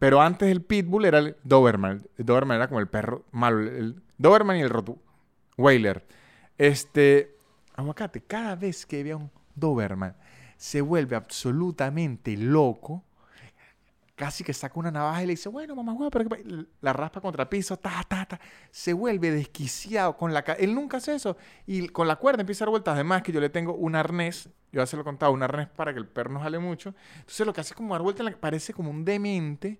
Pero 0.00 0.20
antes 0.20 0.50
el 0.50 0.62
Pitbull 0.62 1.04
era 1.04 1.18
el 1.20 1.36
Doberman. 1.44 2.08
El 2.16 2.26
Doberman 2.26 2.56
era 2.56 2.66
como 2.66 2.80
el 2.80 2.88
perro 2.88 3.24
malo. 3.30 3.60
El 3.60 4.02
Doberman 4.16 4.56
y 4.56 4.62
el 4.62 4.70
Rotu 4.70 4.98
Whaler. 5.58 6.06
Este, 6.56 7.36
aguacate, 7.74 8.22
cada 8.22 8.56
vez 8.56 8.86
que 8.86 9.02
ve 9.02 9.12
a 9.12 9.16
un 9.16 9.30
Doberman, 9.54 10.16
se 10.56 10.80
vuelve 10.80 11.16
absolutamente 11.16 12.36
loco. 12.36 13.04
Casi 14.14 14.42
que 14.42 14.52
saca 14.52 14.80
una 14.80 14.90
navaja 14.90 15.22
y 15.22 15.26
le 15.26 15.32
dice, 15.34 15.48
bueno, 15.48 15.76
mamá, 15.76 15.92
huevo, 15.92 16.10
pero 16.10 16.28
la 16.80 16.92
raspa 16.92 17.20
contra 17.20 17.44
el 17.44 17.48
piso, 17.48 17.76
ta, 17.76 18.04
ta, 18.08 18.26
ta. 18.26 18.40
Se 18.72 18.92
vuelve 18.92 19.30
desquiciado 19.30 20.16
con 20.16 20.34
la... 20.34 20.40
Él 20.58 20.74
nunca 20.74 20.96
hace 20.96 21.14
eso. 21.14 21.36
Y 21.66 21.88
con 21.88 22.08
la 22.08 22.16
cuerda 22.16 22.40
empieza 22.40 22.64
a 22.64 22.66
dar 22.66 22.70
vueltas. 22.70 22.94
Además 22.94 23.22
que 23.22 23.30
yo 23.30 23.40
le 23.40 23.48
tengo 23.48 23.74
un 23.74 23.94
arnés, 23.94 24.46
yo 24.72 24.80
ya 24.80 24.86
se 24.86 24.96
lo 24.96 25.02
he 25.02 25.04
contado, 25.04 25.30
un 25.30 25.44
arnés 25.44 25.68
para 25.68 25.92
que 25.92 26.00
el 26.00 26.08
perro 26.08 26.32
no 26.32 26.40
jale 26.40 26.58
mucho. 26.58 26.94
Entonces 27.18 27.46
lo 27.46 27.52
que 27.52 27.60
hace 27.60 27.74
es 27.74 27.76
como 27.76 27.94
dar 27.94 28.02
vueltas, 28.02 28.34
parece 28.40 28.72
como 28.72 28.90
un 28.90 29.04
demente. 29.04 29.78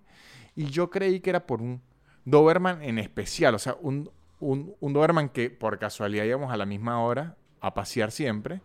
Y 0.55 0.67
yo 0.67 0.89
creí 0.89 1.19
que 1.19 1.31
era 1.31 1.45
por 1.45 1.61
un 1.61 1.81
Doberman 2.23 2.81
en 2.81 2.97
especial. 2.97 3.55
O 3.55 3.59
sea, 3.59 3.75
un, 3.81 4.09
un, 4.39 4.75
un 4.79 4.93
Doberman 4.93 5.29
que 5.29 5.49
por 5.49 5.79
casualidad 5.79 6.23
íbamos 6.23 6.51
a 6.51 6.57
la 6.57 6.65
misma 6.65 7.01
hora 7.01 7.35
a 7.61 7.73
pasear 7.73 8.11
siempre. 8.11 8.61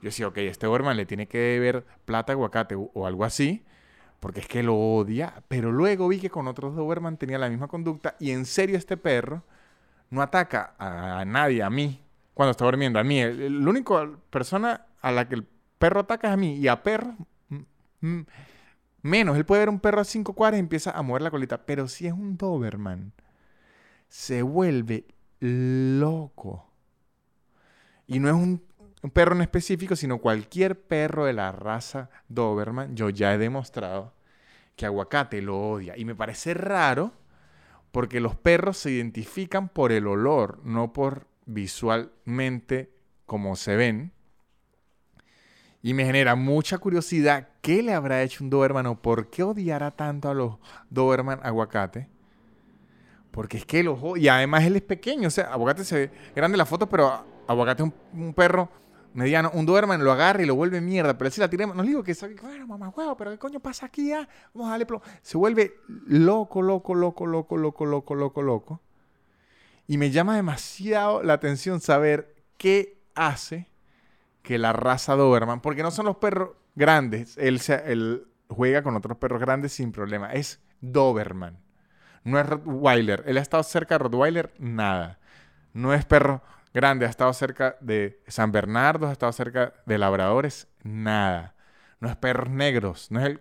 Yo 0.00 0.06
decía, 0.06 0.28
ok, 0.28 0.38
este 0.38 0.66
Doberman 0.66 0.96
le 0.96 1.06
tiene 1.06 1.26
que 1.26 1.38
deber 1.38 1.84
plata 2.04 2.32
aguacate 2.32 2.76
o, 2.76 3.06
algo 3.06 3.24
así, 3.24 3.64
porque 4.20 4.40
es 4.40 4.46
que 4.46 4.62
lo 4.62 4.76
odia. 4.76 5.42
Pero 5.48 5.72
luego 5.72 6.08
vi 6.08 6.18
que 6.20 6.30
con 6.30 6.46
otros 6.46 6.76
Doberman 6.76 7.16
tenía 7.16 7.38
la 7.38 7.48
misma 7.48 7.68
conducta 7.68 8.16
y 8.20 8.30
en 8.30 8.44
serio 8.44 8.76
este 8.76 8.96
perro 8.96 9.42
no 10.10 10.22
ataca 10.22 10.74
a, 10.78 11.24
nadie, 11.24 11.62
a 11.62 11.70
mí, 11.70 12.00
cuando 12.34 12.52
está 12.52 12.64
durmiendo, 12.64 12.98
a 12.98 13.04
mí. 13.04 13.22
La 13.22 13.70
única 13.70 14.08
persona 14.30 14.86
a 15.00 15.10
la 15.10 15.28
que 15.28 15.34
el 15.34 15.46
perro 15.78 16.00
ataca 16.00 16.28
es 16.28 16.34
a 16.34 16.36
mí 16.36 16.56
y 16.56 16.68
a 16.68 16.82
perro 16.82 17.14
menos. 19.02 19.36
Él 19.36 19.44
puede 19.44 19.62
ver 19.62 19.68
un 19.68 19.80
perro 19.80 20.00
a 20.00 20.04
cinco 20.04 20.32
cuadras 20.34 20.58
y 20.58 20.60
empieza 20.60 20.92
a 20.92 21.02
mover 21.02 21.22
la 21.22 21.30
colita. 21.30 21.66
Pero 21.66 21.88
si 21.88 22.06
es 22.06 22.12
un 22.12 22.36
Doberman 22.36 23.12
se 24.08 24.42
vuelve 24.42 25.06
loco. 25.40 26.66
Y 28.06 28.18
no 28.18 28.28
es 28.28 28.34
un, 28.34 28.62
perro 29.12 29.34
en 29.34 29.42
específico, 29.42 29.94
sino 29.94 30.18
cualquier 30.18 30.80
perro 30.80 31.26
de 31.26 31.34
la 31.34 31.52
raza 31.52 32.10
Doberman. 32.28 32.96
Yo 32.96 33.10
ya 33.10 33.34
he 33.34 33.38
demostrado 33.38 34.12
que 34.76 34.86
Aguacate 34.86 35.42
lo 35.42 35.58
odia. 35.58 35.96
Y 35.96 36.04
me 36.04 36.14
parece 36.14 36.54
raro 36.54 37.12
porque 37.92 38.20
los 38.20 38.34
perros 38.34 38.78
se 38.78 38.90
identifican 38.90 39.68
por 39.68 39.92
el 39.92 40.06
olor, 40.06 40.60
no 40.64 40.92
por 40.92 41.26
visualmente 41.46 42.90
como 43.26 43.56
se 43.56 43.76
ven. 43.76 44.12
Y 45.80 45.94
me 45.94 46.04
genera 46.04 46.34
mucha 46.34 46.78
curiosidad 46.78 47.48
qué 47.60 47.82
le 47.82 47.94
habrá 47.94 48.22
hecho 48.22 48.42
un 48.42 48.50
Doberman 48.50 48.86
o 48.86 49.00
por 49.00 49.30
qué 49.30 49.42
odiará 49.42 49.92
tanto 49.92 50.28
a 50.28 50.34
los 50.34 50.56
Doberman 50.90 51.40
aguacate. 51.42 52.08
Porque 53.30 53.58
es 53.58 53.66
que 53.66 53.80
el 53.80 53.88
ojo, 53.88 54.16
y 54.16 54.28
además 54.28 54.64
él 54.64 54.76
es 54.76 54.82
pequeño, 54.82 55.28
o 55.28 55.30
sea, 55.30 55.52
Aguacate 55.52 55.84
se 55.84 56.10
grande 56.34 56.56
la 56.56 56.66
foto, 56.66 56.88
pero 56.88 57.24
Aguacate 57.46 57.82
es 57.82 57.92
un, 58.12 58.34
perro 58.34 58.68
mediano, 59.12 59.50
un 59.54 59.66
Doberman 59.66 60.02
lo 60.02 60.12
agarra 60.12 60.42
y 60.42 60.46
lo 60.46 60.54
vuelve 60.54 60.80
mierda, 60.80 61.16
pero 61.16 61.30
si 61.30 61.40
la 61.40 61.48
tiremos, 61.48 61.76
no 61.76 61.82
digo 61.82 62.02
que 62.02 62.14
sabe, 62.14 62.34
bueno, 62.40 62.66
mamá, 62.66 62.88
huevo, 62.88 63.16
pero 63.16 63.30
¿qué 63.30 63.38
coño 63.38 63.60
pasa 63.60 63.86
aquí? 63.86 64.12
Ah? 64.12 64.28
Vamos 64.54 64.68
a 64.68 64.70
darle 64.72 64.86
plomo. 64.86 65.02
Se 65.22 65.36
vuelve 65.36 65.74
loco, 66.06 66.62
loco, 66.62 66.94
loco, 66.94 67.26
loco, 67.26 67.56
loco, 67.56 67.86
loco, 67.86 68.14
loco, 68.14 68.42
loco. 68.42 68.82
Y 69.86 69.98
me 69.98 70.10
llama 70.10 70.36
demasiado 70.36 71.22
la 71.22 71.34
atención 71.34 71.80
saber 71.80 72.34
qué 72.56 73.00
hace 73.14 73.68
que 74.42 74.58
la 74.58 74.72
raza 74.72 75.16
Doberman, 75.16 75.60
porque 75.60 75.82
no 75.82 75.90
son 75.90 76.06
los 76.06 76.16
perros 76.16 76.50
grandes, 76.74 77.36
él, 77.38 77.60
se, 77.60 77.92
él 77.92 78.28
juega 78.48 78.82
con 78.82 78.96
otros 78.96 79.18
perros 79.18 79.40
grandes 79.40 79.72
sin 79.72 79.92
problema, 79.92 80.32
es 80.32 80.60
Doberman. 80.80 81.67
No 82.24 82.38
es 82.38 82.46
Rottweiler. 82.46 83.24
Él 83.26 83.38
ha 83.38 83.40
estado 83.40 83.62
cerca 83.62 83.94
de 83.94 83.98
Rottweiler, 83.98 84.52
nada. 84.58 85.18
No 85.72 85.94
es 85.94 86.04
perro 86.04 86.42
grande, 86.74 87.06
ha 87.06 87.08
estado 87.08 87.32
cerca 87.32 87.76
de 87.80 88.22
San 88.28 88.52
Bernardo, 88.52 89.08
ha 89.08 89.12
estado 89.12 89.32
cerca 89.32 89.74
de 89.86 89.98
labradores, 89.98 90.68
nada. 90.82 91.54
No 92.00 92.08
es 92.08 92.16
perros 92.16 92.50
negros, 92.50 93.10
no 93.10 93.20
es 93.20 93.26
el 93.26 93.40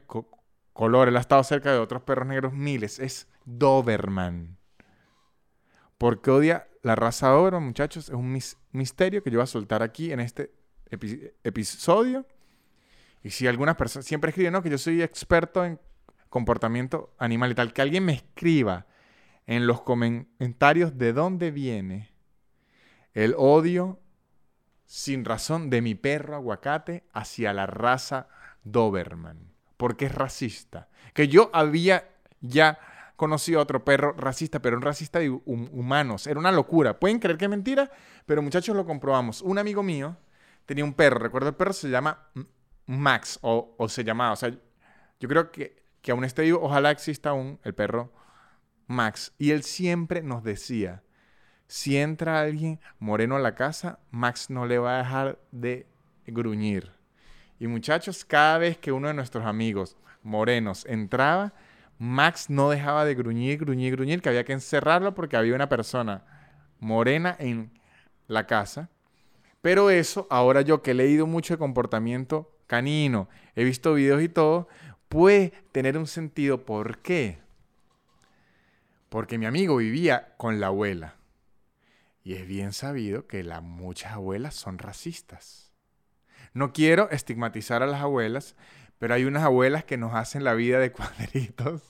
color, 0.73 1.07
él 1.07 1.17
ha 1.17 1.19
estado 1.19 1.43
cerca 1.43 1.71
de 1.71 1.79
otros 1.79 2.01
perros 2.01 2.27
negros 2.27 2.53
miles, 2.53 2.99
es 2.99 3.27
Doberman. 3.45 4.57
¿Por 5.97 6.21
qué 6.21 6.31
odia 6.31 6.67
la 6.81 6.95
raza 6.95 7.29
Doberman, 7.29 7.63
muchachos? 7.63 8.09
Es 8.09 8.15
un 8.15 8.39
misterio 8.71 9.23
que 9.23 9.31
yo 9.31 9.39
voy 9.39 9.43
a 9.43 9.47
soltar 9.47 9.83
aquí 9.83 10.11
en 10.11 10.19
este 10.19 10.53
episodio. 11.43 12.25
Y 13.23 13.31
si 13.31 13.47
algunas 13.47 13.75
personas 13.75 14.05
siempre 14.05 14.29
escriben, 14.29 14.53
no, 14.53 14.61
que 14.61 14.69
yo 14.69 14.77
soy 14.77 15.01
experto 15.01 15.65
en 15.65 15.79
comportamiento 16.29 17.13
animal 17.17 17.51
y 17.51 17.55
tal, 17.55 17.73
que 17.73 17.81
alguien 17.81 18.05
me 18.05 18.13
escriba 18.13 18.85
en 19.45 19.67
los 19.67 19.81
comentarios 19.81 20.97
de 20.97 21.13
dónde 21.13 21.51
viene 21.51 22.11
el 23.13 23.33
odio 23.37 23.99
sin 24.85 25.25
razón 25.25 25.69
de 25.69 25.81
mi 25.81 25.95
perro 25.95 26.35
aguacate 26.35 27.03
hacia 27.13 27.53
la 27.53 27.65
raza 27.65 28.27
Doberman, 28.63 29.53
porque 29.77 30.05
es 30.05 30.15
racista. 30.15 30.89
Que 31.13 31.27
yo 31.27 31.49
había 31.53 32.09
ya 32.41 32.79
conocido 33.17 33.59
a 33.59 33.63
otro 33.63 33.83
perro 33.83 34.13
racista, 34.13 34.61
pero 34.61 34.77
un 34.77 34.83
racista 34.83 35.19
de 35.19 35.29
humanos. 35.29 36.27
Era 36.27 36.39
una 36.39 36.51
locura. 36.51 36.99
Pueden 36.99 37.19
creer 37.19 37.37
que 37.37 37.45
es 37.45 37.49
mentira, 37.49 37.91
pero 38.25 38.41
muchachos 38.41 38.75
lo 38.75 38.85
comprobamos. 38.85 39.41
Un 39.41 39.57
amigo 39.57 39.83
mío 39.83 40.15
tenía 40.65 40.85
un 40.85 40.93
perro, 40.93 41.19
recuerdo 41.19 41.49
el 41.49 41.55
perro 41.55 41.73
se 41.73 41.89
llama 41.89 42.29
Max, 42.85 43.39
o, 43.41 43.75
se 43.89 44.03
llamaba. 44.03 44.33
O 44.33 44.35
sea, 44.35 44.49
yo 45.19 45.27
creo 45.27 45.51
que, 45.51 45.83
que 46.07 46.13
aún 46.13 46.23
esté 46.23 46.43
vivo, 46.43 46.61
ojalá 46.61 46.91
exista 46.91 47.31
aún 47.31 47.59
el 47.65 47.73
perro 47.73 48.13
Max. 48.87 49.33
Y 49.37 49.51
él 49.51 49.63
siempre 49.63 50.23
nos 50.23 50.41
decía, 50.41 51.03
si 51.67 51.97
entra 51.97 52.39
alguien 52.39 52.79
moreno 52.97 53.35
a 53.35 53.39
la 53.39 53.55
casa, 53.55 53.99
Max 54.09 54.49
no 54.49 54.65
le 54.65 54.79
va 54.79 54.95
a 54.95 54.97
dejar 54.99 55.37
de 55.51 55.85
gruñir. 56.25 56.93
Y 57.59 57.67
muchachos, 57.67 58.23
cada 58.23 58.57
vez 58.57 58.77
que 58.77 58.93
uno 58.93 59.09
de 59.09 59.15
nuestros 59.15 59.45
amigos 59.45 59.97
morenos 60.23 60.85
entraba, 60.85 61.51
Max 61.99 62.49
no 62.49 62.69
dejaba 62.69 63.03
de 63.03 63.13
gruñir, 63.13 63.59
gruñir, 63.59 63.97
gruñir, 63.97 64.21
que 64.21 64.29
había 64.29 64.45
que 64.45 64.53
encerrarlo 64.53 65.13
porque 65.13 65.35
había 65.35 65.55
una 65.55 65.67
persona 65.67 66.23
morena 66.79 67.35
en 67.37 67.69
la 68.27 68.47
casa. 68.47 68.89
Pero 69.59 69.89
eso, 69.89 70.25
ahora 70.29 70.61
yo 70.61 70.81
que 70.81 70.91
he 70.91 70.93
leído 70.93 71.27
mucho 71.27 71.53
de 71.53 71.57
comportamiento 71.57 72.57
canino, 72.65 73.27
he 73.55 73.63
visto 73.63 73.93
videos 73.93 74.21
y 74.21 74.29
todo, 74.29 74.67
puede 75.09 75.51
tener 75.71 75.97
un 75.97 76.07
sentido. 76.07 76.65
¿Por 76.65 76.99
qué? 76.99 77.39
Porque 79.09 79.37
mi 79.37 79.45
amigo 79.45 79.77
vivía 79.77 80.33
con 80.37 80.59
la 80.59 80.67
abuela. 80.67 81.15
Y 82.23 82.33
es 82.33 82.45
bien 82.45 82.73
sabido 82.73 83.27
que 83.27 83.43
la, 83.43 83.61
muchas 83.61 84.13
abuelas 84.13 84.53
son 84.55 84.77
racistas. 84.79 85.71
No 86.53 86.73
quiero 86.73 87.09
estigmatizar 87.09 87.83
a 87.83 87.87
las 87.87 88.01
abuelas, 88.01 88.55
pero 88.99 89.13
hay 89.13 89.25
unas 89.25 89.43
abuelas 89.43 89.85
que 89.85 89.97
nos 89.97 90.13
hacen 90.13 90.43
la 90.43 90.53
vida 90.53 90.79
de 90.79 90.91
cuadritos. 90.93 91.83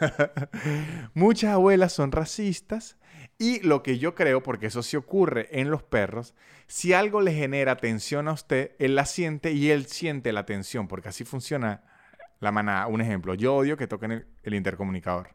muchas 1.14 1.52
abuelas 1.52 1.92
son 1.92 2.12
racistas 2.12 2.96
y 3.38 3.60
lo 3.60 3.84
que 3.84 3.98
yo 3.98 4.16
creo, 4.16 4.42
porque 4.42 4.66
eso 4.66 4.82
sí 4.82 4.96
ocurre 4.96 5.48
en 5.52 5.70
los 5.70 5.84
perros, 5.84 6.34
si 6.66 6.92
algo 6.92 7.20
le 7.20 7.32
genera 7.32 7.76
tensión 7.76 8.26
a 8.26 8.32
usted, 8.32 8.72
él 8.80 8.96
la 8.96 9.06
siente 9.06 9.52
y 9.52 9.70
él 9.70 9.86
siente 9.86 10.32
la 10.32 10.44
tensión, 10.44 10.88
porque 10.88 11.08
así 11.08 11.24
funciona 11.24 11.82
la 12.40 12.50
manada. 12.50 12.88
Un 12.88 13.00
ejemplo, 13.00 13.34
yo 13.34 13.54
odio 13.54 13.76
que 13.76 13.86
toquen 13.86 14.26
el, 14.42 14.54
intercomunicador. 14.54 15.30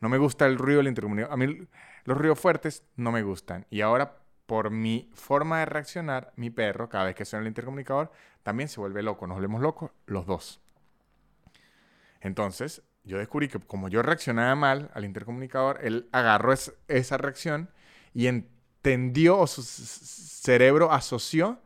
No 0.00 0.08
me 0.08 0.16
gusta 0.16 0.46
el 0.46 0.56
ruido 0.56 0.78
del 0.78 0.88
intercomunicador. 0.88 1.34
A 1.34 1.36
mí 1.36 1.68
los 2.04 2.16
ruidos 2.16 2.40
fuertes 2.40 2.82
no 2.96 3.12
me 3.12 3.22
gustan. 3.22 3.66
Y 3.70 3.82
ahora, 3.82 4.16
por 4.46 4.70
mi 4.70 5.10
forma 5.14 5.58
de 5.60 5.66
reaccionar, 5.66 6.32
mi 6.36 6.48
perro, 6.48 6.88
cada 6.88 7.04
vez 7.04 7.14
que 7.14 7.26
suena 7.26 7.42
el 7.42 7.48
intercomunicador, 7.48 8.10
también 8.42 8.68
se 8.70 8.80
vuelve 8.80 9.02
loco. 9.02 9.26
Nos 9.26 9.36
volvemos 9.36 9.60
locos 9.60 9.90
los 10.06 10.24
dos. 10.26 10.60
Entonces, 12.20 12.82
yo 13.04 13.18
descubrí 13.18 13.48
que 13.48 13.58
como 13.60 13.88
yo 13.88 14.02
reaccionaba 14.02 14.54
mal 14.54 14.90
al 14.94 15.04
intercomunicador, 15.04 15.78
él 15.82 16.08
agarró 16.10 16.54
esa 16.88 17.16
reacción 17.18 17.70
y 18.14 18.26
entendió 18.26 19.38
o 19.38 19.46
su 19.46 19.62
cerebro 19.62 20.90
asoció 20.90 21.60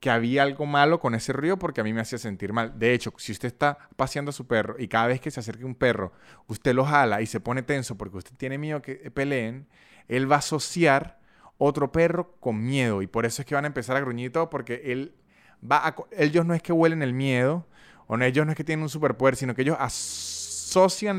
que 0.00 0.10
había 0.10 0.42
algo 0.42 0.66
malo 0.66 1.00
con 1.00 1.14
ese 1.14 1.32
río 1.32 1.58
porque 1.58 1.80
a 1.80 1.84
mí 1.84 1.92
me 1.92 2.00
hacía 2.00 2.18
sentir 2.18 2.52
mal. 2.52 2.78
De 2.78 2.92
hecho, 2.92 3.12
si 3.16 3.32
usted 3.32 3.48
está 3.48 3.78
paseando 3.96 4.30
a 4.30 4.32
su 4.32 4.46
perro 4.46 4.76
y 4.78 4.88
cada 4.88 5.06
vez 5.06 5.20
que 5.20 5.30
se 5.30 5.40
acerque 5.40 5.64
un 5.64 5.74
perro, 5.74 6.12
usted 6.46 6.74
lo 6.74 6.84
jala 6.84 7.22
y 7.22 7.26
se 7.26 7.40
pone 7.40 7.62
tenso 7.62 7.96
porque 7.96 8.18
usted 8.18 8.36
tiene 8.36 8.58
miedo 8.58 8.82
que 8.82 8.96
peleen, 9.12 9.66
él 10.08 10.30
va 10.30 10.36
a 10.36 10.38
asociar 10.40 11.20
otro 11.56 11.92
perro 11.92 12.36
con 12.40 12.62
miedo 12.62 13.00
y 13.00 13.06
por 13.06 13.24
eso 13.24 13.40
es 13.40 13.46
que 13.46 13.54
van 13.54 13.64
a 13.64 13.68
empezar 13.68 13.96
a 13.96 14.00
gruñir 14.00 14.32
todo 14.32 14.50
porque 14.50 14.82
él 14.86 15.14
va 15.62 15.94
ellos 16.10 16.44
no 16.44 16.52
es 16.52 16.62
que 16.62 16.72
huelen 16.72 17.02
el 17.02 17.14
miedo 17.14 17.66
o 18.06 18.16
no, 18.16 18.24
ellos 18.24 18.44
no 18.44 18.52
es 18.52 18.56
que 18.56 18.64
tienen 18.64 18.82
un 18.82 18.90
superpoder, 18.90 19.36
sino 19.36 19.54
que 19.54 19.62
ellos 19.62 19.76
asocian 19.80 20.33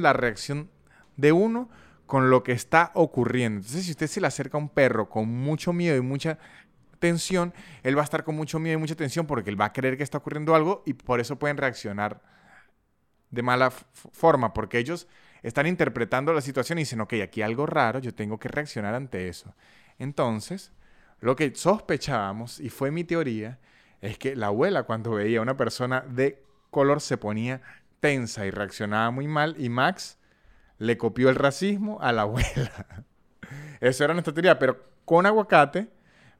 la 0.01 0.13
reacción 0.13 0.69
de 1.17 1.31
uno 1.31 1.69
con 2.05 2.29
lo 2.29 2.43
que 2.43 2.51
está 2.51 2.91
ocurriendo. 2.93 3.59
Entonces, 3.59 3.85
si 3.85 3.91
usted 3.91 4.07
se 4.07 4.21
le 4.21 4.27
acerca 4.27 4.57
a 4.57 4.61
un 4.61 4.69
perro 4.69 5.09
con 5.09 5.27
mucho 5.27 5.73
miedo 5.73 5.97
y 5.97 6.01
mucha 6.01 6.37
tensión, 6.99 7.53
él 7.83 7.97
va 7.97 8.01
a 8.01 8.03
estar 8.03 8.23
con 8.23 8.35
mucho 8.35 8.59
miedo 8.59 8.77
y 8.77 8.81
mucha 8.81 8.95
tensión 8.95 9.25
porque 9.25 9.49
él 9.49 9.59
va 9.59 9.65
a 9.65 9.73
creer 9.73 9.97
que 9.97 10.03
está 10.03 10.17
ocurriendo 10.17 10.55
algo 10.55 10.83
y 10.85 10.93
por 10.93 11.19
eso 11.19 11.37
pueden 11.37 11.57
reaccionar 11.57 12.21
de 13.31 13.41
mala 13.41 13.71
forma, 13.71 14.53
porque 14.53 14.77
ellos 14.77 15.07
están 15.43 15.67
interpretando 15.67 16.33
la 16.33 16.41
situación 16.41 16.77
y 16.77 16.81
dicen, 16.81 17.01
ok, 17.01 17.13
aquí 17.23 17.41
hay 17.41 17.51
algo 17.51 17.65
raro, 17.65 17.99
yo 17.99 18.13
tengo 18.13 18.39
que 18.39 18.47
reaccionar 18.47 18.95
ante 18.95 19.27
eso. 19.27 19.53
Entonces, 19.99 20.71
lo 21.19 21.35
que 21.35 21.53
sospechábamos, 21.53 22.59
y 22.59 22.69
fue 22.69 22.91
mi 22.91 23.03
teoría, 23.03 23.59
es 24.01 24.17
que 24.17 24.35
la 24.35 24.47
abuela 24.47 24.83
cuando 24.83 25.11
veía 25.11 25.39
a 25.39 25.41
una 25.41 25.57
persona 25.57 26.01
de 26.01 26.43
color 26.69 27.01
se 27.01 27.17
ponía 27.17 27.61
tensa 27.99 28.45
y 28.45 28.51
reaccionaba 28.51 29.11
muy 29.11 29.27
mal 29.27 29.55
y 29.57 29.69
Max 29.69 30.17
le 30.77 30.97
copió 30.97 31.29
el 31.29 31.35
racismo 31.35 31.99
a 32.01 32.11
la 32.11 32.21
abuela. 32.23 33.05
Eso 33.79 34.03
era 34.03 34.13
nuestra 34.13 34.33
teoría, 34.33 34.59
pero 34.59 34.83
con 35.05 35.25
aguacate 35.25 35.89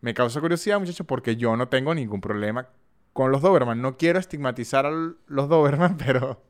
me 0.01 0.13
causa 0.13 0.39
curiosidad, 0.39 0.79
muchachos, 0.79 1.07
porque 1.07 1.35
yo 1.35 1.55
no 1.57 1.67
tengo 1.67 1.95
ningún 1.95 2.21
problema 2.21 2.67
con 3.13 3.31
los 3.31 3.41
Doberman. 3.41 3.81
No 3.81 3.97
quiero 3.97 4.19
estigmatizar 4.19 4.85
a 4.85 4.91
los 4.91 5.49
Doberman, 5.49 5.97
pero 6.05 6.43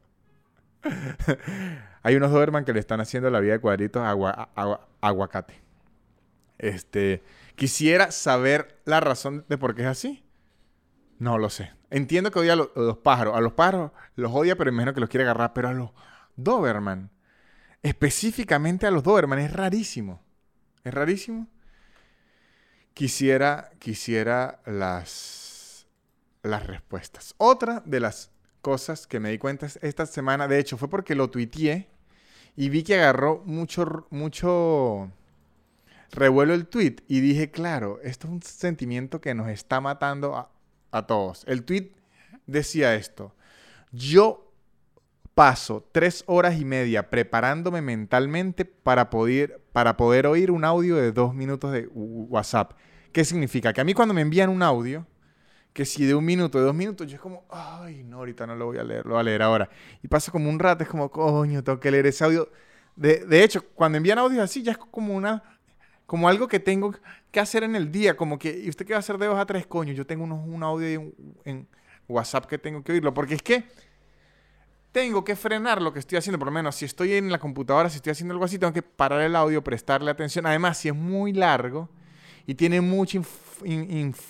hay 2.01 2.15
unos 2.15 2.31
Doberman 2.31 2.65
que 2.65 2.73
le 2.73 2.79
están 2.79 2.99
haciendo 2.99 3.29
la 3.29 3.39
vida 3.39 3.53
de 3.53 3.59
cuadritos 3.59 4.01
a, 4.03 4.79
aguacate. 4.99 5.61
Este, 6.57 7.23
quisiera 7.55 8.11
saber 8.11 8.79
la 8.83 8.99
razón 8.99 9.45
de 9.47 9.57
por 9.57 9.75
qué 9.75 9.83
es 9.83 9.87
así. 9.87 10.24
No 11.19 11.37
lo 11.37 11.49
sé. 11.49 11.71
Entiendo 11.89 12.31
que 12.31 12.39
odia 12.39 12.53
a 12.53 12.55
los, 12.55 12.97
pájaros. 13.03 13.35
A 13.35 13.41
los 13.41 13.53
pájaros 13.53 13.91
los 14.15 14.31
odia, 14.33 14.55
pero 14.55 14.69
imagino 14.69 14.93
que 14.93 14.99
los 14.99 15.09
quiere 15.09 15.23
agarrar. 15.23 15.53
Pero 15.53 15.69
a 15.69 15.73
los 15.73 15.91
Doberman, 16.35 17.11
específicamente 17.81 18.85
a 18.85 18.91
los 18.91 19.03
Doberman, 19.03 19.39
es 19.39 19.53
rarísimo. 19.53 20.21
Es 20.83 20.93
rarísimo 20.93 21.47
quisiera, 22.95 23.71
quisiera 23.77 24.61
las, 24.65 25.85
las 26.41 26.65
respuestas. 26.65 27.35
Otra 27.37 27.83
de 27.85 27.99
las 27.99 28.31
cosas 28.61 29.05
que 29.05 29.19
me 29.19 29.29
di 29.29 29.37
cuenta 29.37 29.67
esta 29.81 30.07
semana, 30.07 30.47
de 30.47 30.57
hecho, 30.57 30.77
fue 30.77 30.89
porque 30.89 31.13
lo 31.13 31.29
tuiteé 31.29 31.87
y 32.55 32.69
vi 32.69 32.81
que 32.81 32.95
agarró 32.95 33.43
mucho, 33.45 34.07
mucho 34.09 35.11
revuelo 36.11 36.55
el 36.55 36.67
tweet 36.67 36.95
y 37.07 37.19
dije, 37.19 37.51
claro, 37.51 37.99
esto 38.01 38.27
es 38.27 38.33
un 38.33 38.41
sentimiento 38.41 39.21
que 39.21 39.35
nos 39.35 39.49
está 39.49 39.81
matando 39.81 40.35
a, 40.35 40.49
a 40.95 41.05
todos. 41.05 41.43
El 41.47 41.63
tweet 41.63 41.91
decía 42.47 42.95
esto, 42.95 43.33
yo 43.91 44.51
paso 45.33 45.87
tres 45.91 46.23
horas 46.27 46.59
y 46.59 46.65
media 46.65 47.09
preparándome 47.09 47.81
mentalmente 47.81 48.63
para 48.63 49.09
poder, 49.09 49.61
para 49.73 49.97
poder 49.97 50.25
oír 50.27 50.51
un 50.51 50.63
audio 50.63 50.95
de 50.95 51.11
dos 51.11 51.33
minutos 51.33 51.73
de 51.73 51.87
WhatsApp. 51.91 52.71
¿Qué 53.11 53.25
significa? 53.25 53.73
Que 53.73 53.81
a 53.81 53.83
mí 53.83 53.93
cuando 53.93 54.13
me 54.13 54.21
envían 54.21 54.49
un 54.49 54.63
audio, 54.63 55.05
que 55.73 55.83
si 55.83 56.05
de 56.05 56.15
un 56.15 56.23
minuto, 56.23 56.57
de 56.57 56.63
dos 56.63 56.75
minutos, 56.75 57.07
yo 57.07 57.15
es 57.15 57.21
como, 57.21 57.43
ay, 57.49 58.03
no, 58.05 58.19
ahorita 58.19 58.47
no 58.47 58.55
lo 58.55 58.67
voy 58.67 58.77
a 58.77 58.83
leer, 58.83 59.05
lo 59.05 59.11
voy 59.11 59.19
a 59.19 59.23
leer 59.23 59.41
ahora. 59.41 59.69
Y 60.01 60.07
pasa 60.07 60.31
como 60.31 60.49
un 60.49 60.57
rato, 60.57 60.83
es 60.83 60.89
como, 60.89 61.11
coño, 61.11 61.61
tengo 61.61 61.81
que 61.81 61.91
leer 61.91 62.07
ese 62.07 62.23
audio. 62.23 62.49
De, 62.95 63.25
de 63.25 63.43
hecho, 63.43 63.65
cuando 63.75 63.97
envían 63.97 64.17
audios 64.19 64.41
así, 64.41 64.63
ya 64.63 64.71
es 64.71 64.77
como 64.77 65.13
una, 65.13 65.43
como 66.05 66.29
algo 66.29 66.47
que 66.47 66.59
tengo 66.59 66.93
que 67.31 67.39
hacer 67.39 67.63
en 67.63 67.75
el 67.75 67.91
día, 67.91 68.15
como 68.15 68.37
que, 68.37 68.61
¿y 68.63 68.69
usted 68.69 68.85
qué 68.85 68.93
va 68.93 68.97
a 68.97 68.99
hacer 68.99 69.17
de 69.17 69.27
dos 69.27 69.39
a 69.39 69.45
tres, 69.45 69.65
coño? 69.65 69.93
Yo 69.93 70.05
tengo 70.05 70.23
un 70.23 70.63
audio 70.63 71.11
en 71.43 71.67
WhatsApp 72.07 72.45
que 72.45 72.57
tengo 72.57 72.83
que 72.83 72.91
oírlo, 72.91 73.13
porque 73.13 73.35
es 73.35 73.41
que 73.41 73.65
tengo 74.95 75.25
que 75.25 75.35
frenar 75.35 75.81
lo 75.81 75.91
que 75.91 75.99
estoy 75.99 76.17
haciendo, 76.17 76.39
por 76.39 76.45
lo 76.45 76.53
menos 76.53 76.75
si 76.75 76.85
estoy 76.85 77.15
en 77.15 77.29
la 77.29 77.37
computadora, 77.37 77.89
si 77.89 77.97
estoy 77.97 78.11
haciendo 78.11 78.33
algo 78.33 78.45
así, 78.45 78.57
tengo 78.57 78.71
que 78.71 78.81
parar 78.81 79.19
el 79.19 79.35
audio, 79.35 79.61
prestarle 79.61 80.09
atención. 80.09 80.45
Además, 80.45 80.77
si 80.77 80.87
es 80.87 80.95
muy 80.95 81.33
largo 81.33 81.89
y 82.45 82.55
tiene 82.55 82.79
mucha 82.79 83.19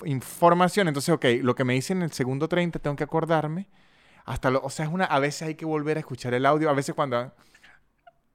información, 0.06 0.88
entonces, 0.88 1.14
ok, 1.14 1.26
lo 1.44 1.54
que 1.54 1.64
me 1.64 1.76
dice 1.76 1.94
en 1.94 2.02
el 2.02 2.12
segundo 2.12 2.48
30 2.48 2.80
tengo 2.80 2.96
que 2.96 3.04
acordarme. 3.04 3.68
Hasta 4.26 4.50
lo, 4.50 4.60
o 4.64 4.72
sea, 4.72 4.86
es 4.86 4.92
una, 4.92 5.06
a 5.06 5.20
veces 5.20 5.44
hay 5.44 5.54
que 5.54 5.66
volver 5.66 5.98
a 5.98 6.00
escuchar 6.00 6.34
el 6.34 6.48
audio, 6.48 6.68
a 6.68 6.74
veces 6.74 6.96
cuando 6.96 7.32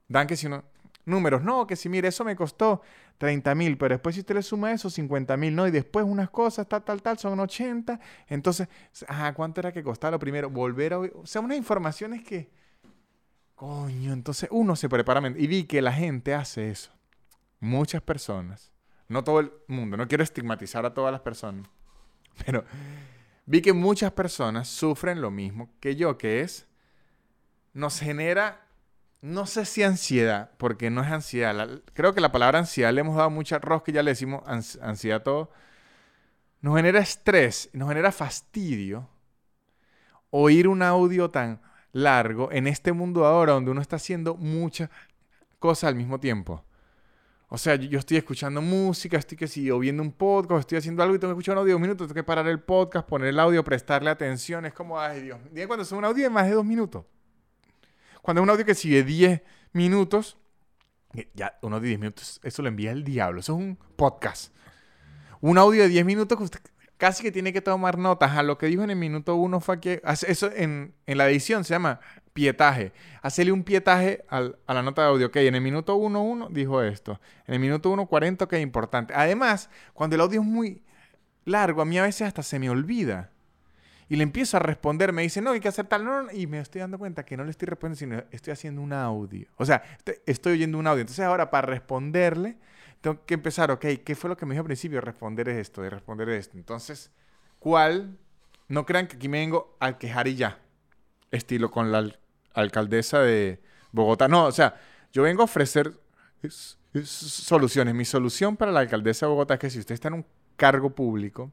dan 0.07 0.29
que 0.29 0.37
si 0.37 0.46
uno, 0.46 0.62
números, 1.07 1.42
no, 1.42 1.66
que 1.66 1.74
si 1.74 1.88
mire, 1.88 2.07
eso 2.07 2.24
me 2.24 2.37
costó 2.37 2.81
30 3.20 3.54
mil, 3.54 3.76
pero 3.76 3.96
después 3.96 4.14
si 4.14 4.22
usted 4.22 4.35
le 4.35 4.42
suma 4.42 4.72
eso, 4.72 4.88
50 4.88 5.37
mil, 5.37 5.54
¿no? 5.54 5.66
Y 5.66 5.70
después 5.70 6.06
unas 6.06 6.30
cosas, 6.30 6.66
tal, 6.66 6.83
tal, 6.83 7.02
tal, 7.02 7.18
son 7.18 7.38
80. 7.38 8.00
Entonces, 8.28 8.66
ajá, 9.06 9.35
¿cuánto 9.35 9.61
era 9.61 9.72
que 9.72 9.83
costaba 9.83 10.12
lo 10.12 10.18
primero? 10.18 10.48
Volver 10.48 10.94
a. 10.94 11.00
O 11.00 11.26
sea, 11.26 11.42
unas 11.42 11.59
informaciones 11.59 12.22
que. 12.22 12.50
Coño, 13.54 14.14
entonces 14.14 14.48
uno 14.50 14.74
se 14.74 14.88
prepara. 14.88 15.20
Y 15.37 15.46
vi 15.48 15.64
que 15.64 15.83
la 15.83 15.92
gente 15.92 16.33
hace 16.33 16.70
eso. 16.70 16.92
Muchas 17.59 18.00
personas. 18.00 18.72
No 19.06 19.22
todo 19.22 19.40
el 19.40 19.52
mundo. 19.68 19.98
No 19.98 20.09
quiero 20.09 20.24
estigmatizar 20.24 20.87
a 20.87 20.94
todas 20.94 21.12
las 21.12 21.20
personas. 21.20 21.68
Pero 22.46 22.64
vi 23.44 23.61
que 23.61 23.74
muchas 23.74 24.12
personas 24.12 24.66
sufren 24.66 25.20
lo 25.20 25.30
mismo 25.30 25.68
que 25.78 25.94
yo, 25.94 26.16
que 26.16 26.40
es. 26.40 26.66
Nos 27.74 28.00
genera 28.00 28.66
no 29.22 29.46
sé 29.46 29.64
si 29.66 29.83
ansiedad, 29.83 30.50
porque 30.56 30.90
no 30.90 31.02
es 31.02 31.11
ansiedad. 31.11 31.68
creo 31.92 32.14
que 32.14 32.20
la 32.20 32.33
palabra 32.33 32.59
ansiedad 32.59 32.92
le 32.92 33.02
hemos 33.02 33.16
dado 33.16 33.30
mucha 33.30 33.59
rosca 33.59 33.90
y 33.90 33.94
ya 33.94 34.02
le 34.02 34.12
decimos 34.12 34.42
ansiedad 34.46 35.18
a 35.18 35.24
todo. 35.24 35.50
Nos 36.61 36.76
genera 36.76 37.00
estrés, 37.00 37.70
nos 37.72 37.88
genera 37.88 38.12
fastidio 38.12 39.09
oír 40.30 40.68
un 40.68 40.83
audio 40.83 41.30
tan 41.30 41.61
largo 41.92 42.50
en 42.52 42.66
este 42.66 42.92
mundo 42.92 43.26
ahora 43.26 43.52
donde 43.52 43.70
uno 43.70 43.80
está 43.80 43.96
haciendo 43.96 44.37
muchas 44.37 44.90
cosas 45.59 45.88
al 45.88 45.96
mismo 45.96 46.18
tiempo. 46.20 46.64
O 47.48 47.59
sea, 47.59 47.74
yo, 47.74 47.98
estoy 47.98 48.16
escuchando 48.16 48.62
música, 48.62 49.18
estoy 49.18 49.37
que 49.37 49.48
si, 49.48 49.70
o 49.72 49.78
viendo 49.80 50.02
un 50.04 50.12
podcast, 50.12 50.61
estoy 50.61 50.78
haciendo 50.78 51.02
algo 51.02 51.16
y 51.16 51.18
tengo 51.18 51.35
que 51.35 51.40
escuchar 51.40 51.54
un 51.56 51.59
audio 51.59 51.70
de 51.70 51.72
dos 51.72 51.80
minutos, 51.80 52.06
tengo 52.06 52.14
que 52.14 52.22
parar 52.22 52.46
el 52.46 52.61
podcast, 52.61 53.09
poner 53.09 53.28
el 53.28 53.40
audio, 53.40 53.64
prestarle 53.64 54.09
atención. 54.09 54.66
Es 54.66 54.72
como, 54.72 55.00
ay 55.00 55.22
Dios. 55.22 55.40
Cuando 55.66 55.83
es 55.83 55.90
un 55.90 56.04
audio 56.04 56.22
de 56.22 56.30
más 56.30 56.46
de 56.46 56.52
dos 56.52 56.64
minutos. 56.64 57.04
Cuando 58.22 58.40
es 58.40 58.44
un 58.44 58.50
audio 58.50 58.64
que 58.64 58.74
sigue 58.74 59.02
10 59.02 59.42
minutos, 59.72 60.38
ya 61.35 61.59
uno 61.62 61.80
de 61.80 61.88
10 61.88 62.00
minutos, 62.00 62.40
eso 62.42 62.62
lo 62.62 62.68
envía 62.68 62.92
el 62.92 63.04
diablo. 63.04 63.40
Eso 63.40 63.54
es 63.54 63.59
un 63.59 63.78
podcast. 63.96 64.54
Un 65.40 65.59
audio 65.59 65.83
de 65.83 65.88
10 65.88 66.04
minutos 66.04 66.37
que 66.37 66.44
usted 66.44 66.61
casi 67.00 67.22
que 67.22 67.33
tiene 67.33 67.52
que 67.52 67.62
tomar 67.62 67.98
notas. 67.98 68.37
A 68.37 68.44
lo 68.44 68.59
que 68.59 68.66
dijo 68.66 68.85
en 68.85 68.90
el 68.90 68.96
minuto 68.96 69.35
1 69.35 69.61
fue 69.61 69.80
que. 69.80 70.02
Eso 70.04 70.50
en, 70.54 70.94
la 71.06 71.28
edición 71.28 71.64
se 71.64 71.74
llama 71.74 71.98
pietaje. 72.33 72.92
Hacerle 73.22 73.50
un 73.50 73.64
pietaje 73.64 74.24
a 74.28 74.52
la 74.72 74.83
nota 74.83 75.02
de 75.02 75.09
audio. 75.09 75.26
Ok, 75.28 75.37
en 75.37 75.56
el 75.56 75.62
minuto 75.62 75.96
1.1 75.96 76.50
dijo 76.50 76.83
esto. 76.83 77.20
En 77.46 77.54
el 77.54 77.61
minuto 77.61 77.92
1.40, 77.92 78.42
ok, 78.42 78.52
importante. 78.54 79.14
Además, 79.16 79.70
cuando 79.94 80.14
el 80.14 80.22
audio 80.22 80.42
es 80.42 80.46
muy 80.46 80.85
largo, 81.44 81.83
a 81.83 81.85
mí 81.85 81.98
a 81.98 82.02
veces 82.02 82.28
hasta 82.28 82.44
se 82.44 82.61
me 82.61 82.70
olvida. 82.70 83.33
Y 84.11 84.16
le 84.16 84.25
empiezo 84.25 84.57
a 84.57 84.61
responder, 84.61 85.12
me 85.12 85.23
dice, 85.23 85.40
no, 85.40 85.53
hay 85.53 85.61
que 85.61 85.68
hacer 85.68 85.87
tal, 85.87 86.05
no, 86.05 86.25
no, 86.25 86.33
y 86.33 86.49
me 86.49 86.59
estoy 86.59 86.81
dando 86.81 86.99
cuenta 86.99 87.25
que 87.25 87.37
no 87.37 87.44
le 87.44 87.53
estoy 87.53 87.66
respondiendo, 87.66 88.16
sino 88.16 88.31
estoy 88.33 88.53
haciendo 88.53 88.83
un 88.83 88.92
audio. 88.92 89.46
O 89.57 89.64
sea, 89.64 89.85
estoy, 90.27 90.55
oyendo 90.55 90.79
un 90.79 90.88
audio. 90.88 91.03
Entonces 91.03 91.25
ahora 91.25 91.49
para 91.49 91.68
responderle, 91.68 92.59
tengo 93.01 93.25
que 93.25 93.35
empezar, 93.35 93.70
ok, 93.70 93.87
¿qué 94.05 94.16
fue 94.16 94.29
lo 94.29 94.37
que 94.37 94.46
me 94.46 94.55
dijo 94.55 94.62
al 94.62 94.66
principio? 94.66 95.01
Responder 95.01 95.49
esto, 95.49 95.81
de 95.81 95.90
responder 95.90 96.29
esto. 96.31 96.59
Entonces, 96.59 97.12
¿cuál? 97.61 98.18
No 98.66 98.85
crean 98.85 99.07
que 99.07 99.14
aquí 99.14 99.29
me 99.29 99.38
vengo 99.38 99.77
a 99.79 99.96
quejar 99.96 100.27
y 100.27 100.35
ya. 100.35 100.59
Estilo 101.31 101.70
con 101.70 101.92
la 101.92 102.12
alcaldesa 102.53 103.20
de 103.20 103.62
Bogotá. 103.92 104.27
No, 104.27 104.46
o 104.46 104.53
sea, 104.53 104.75
yo 105.12 105.23
vengo 105.23 105.42
a 105.42 105.44
ofrecer 105.44 105.96
soluciones. 107.05 107.94
Mi 107.94 108.05
solución 108.05 108.57
para 108.57 108.73
la 108.73 108.81
alcaldesa 108.81 109.27
de 109.27 109.31
Bogotá 109.31 109.55
es 109.55 109.61
que 109.61 109.70
si 109.70 109.79
usted 109.79 109.94
está 109.94 110.09
en 110.09 110.14
un 110.14 110.27
cargo 110.57 110.90
público 110.90 111.53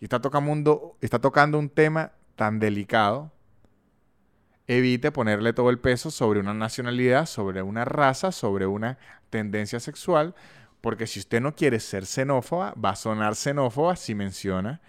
y 0.00 0.04
está 0.04 0.20
tocando, 0.20 0.96
está 1.00 1.18
tocando 1.20 1.58
un 1.58 1.68
tema 1.68 2.12
tan 2.34 2.58
delicado, 2.58 3.32
evite 4.66 5.12
ponerle 5.12 5.52
todo 5.52 5.70
el 5.70 5.78
peso 5.78 6.10
sobre 6.10 6.40
una 6.40 6.54
nacionalidad, 6.54 7.26
sobre 7.26 7.62
una 7.62 7.84
raza, 7.84 8.32
sobre 8.32 8.66
una 8.66 8.98
tendencia 9.30 9.80
sexual, 9.80 10.34
porque 10.80 11.06
si 11.06 11.20
usted 11.20 11.40
no 11.40 11.54
quiere 11.54 11.80
ser 11.80 12.06
xenófoba, 12.06 12.74
va 12.74 12.90
a 12.90 12.96
sonar 12.96 13.34
xenófoba 13.34 13.96
si 13.96 14.14
menciona 14.14 14.80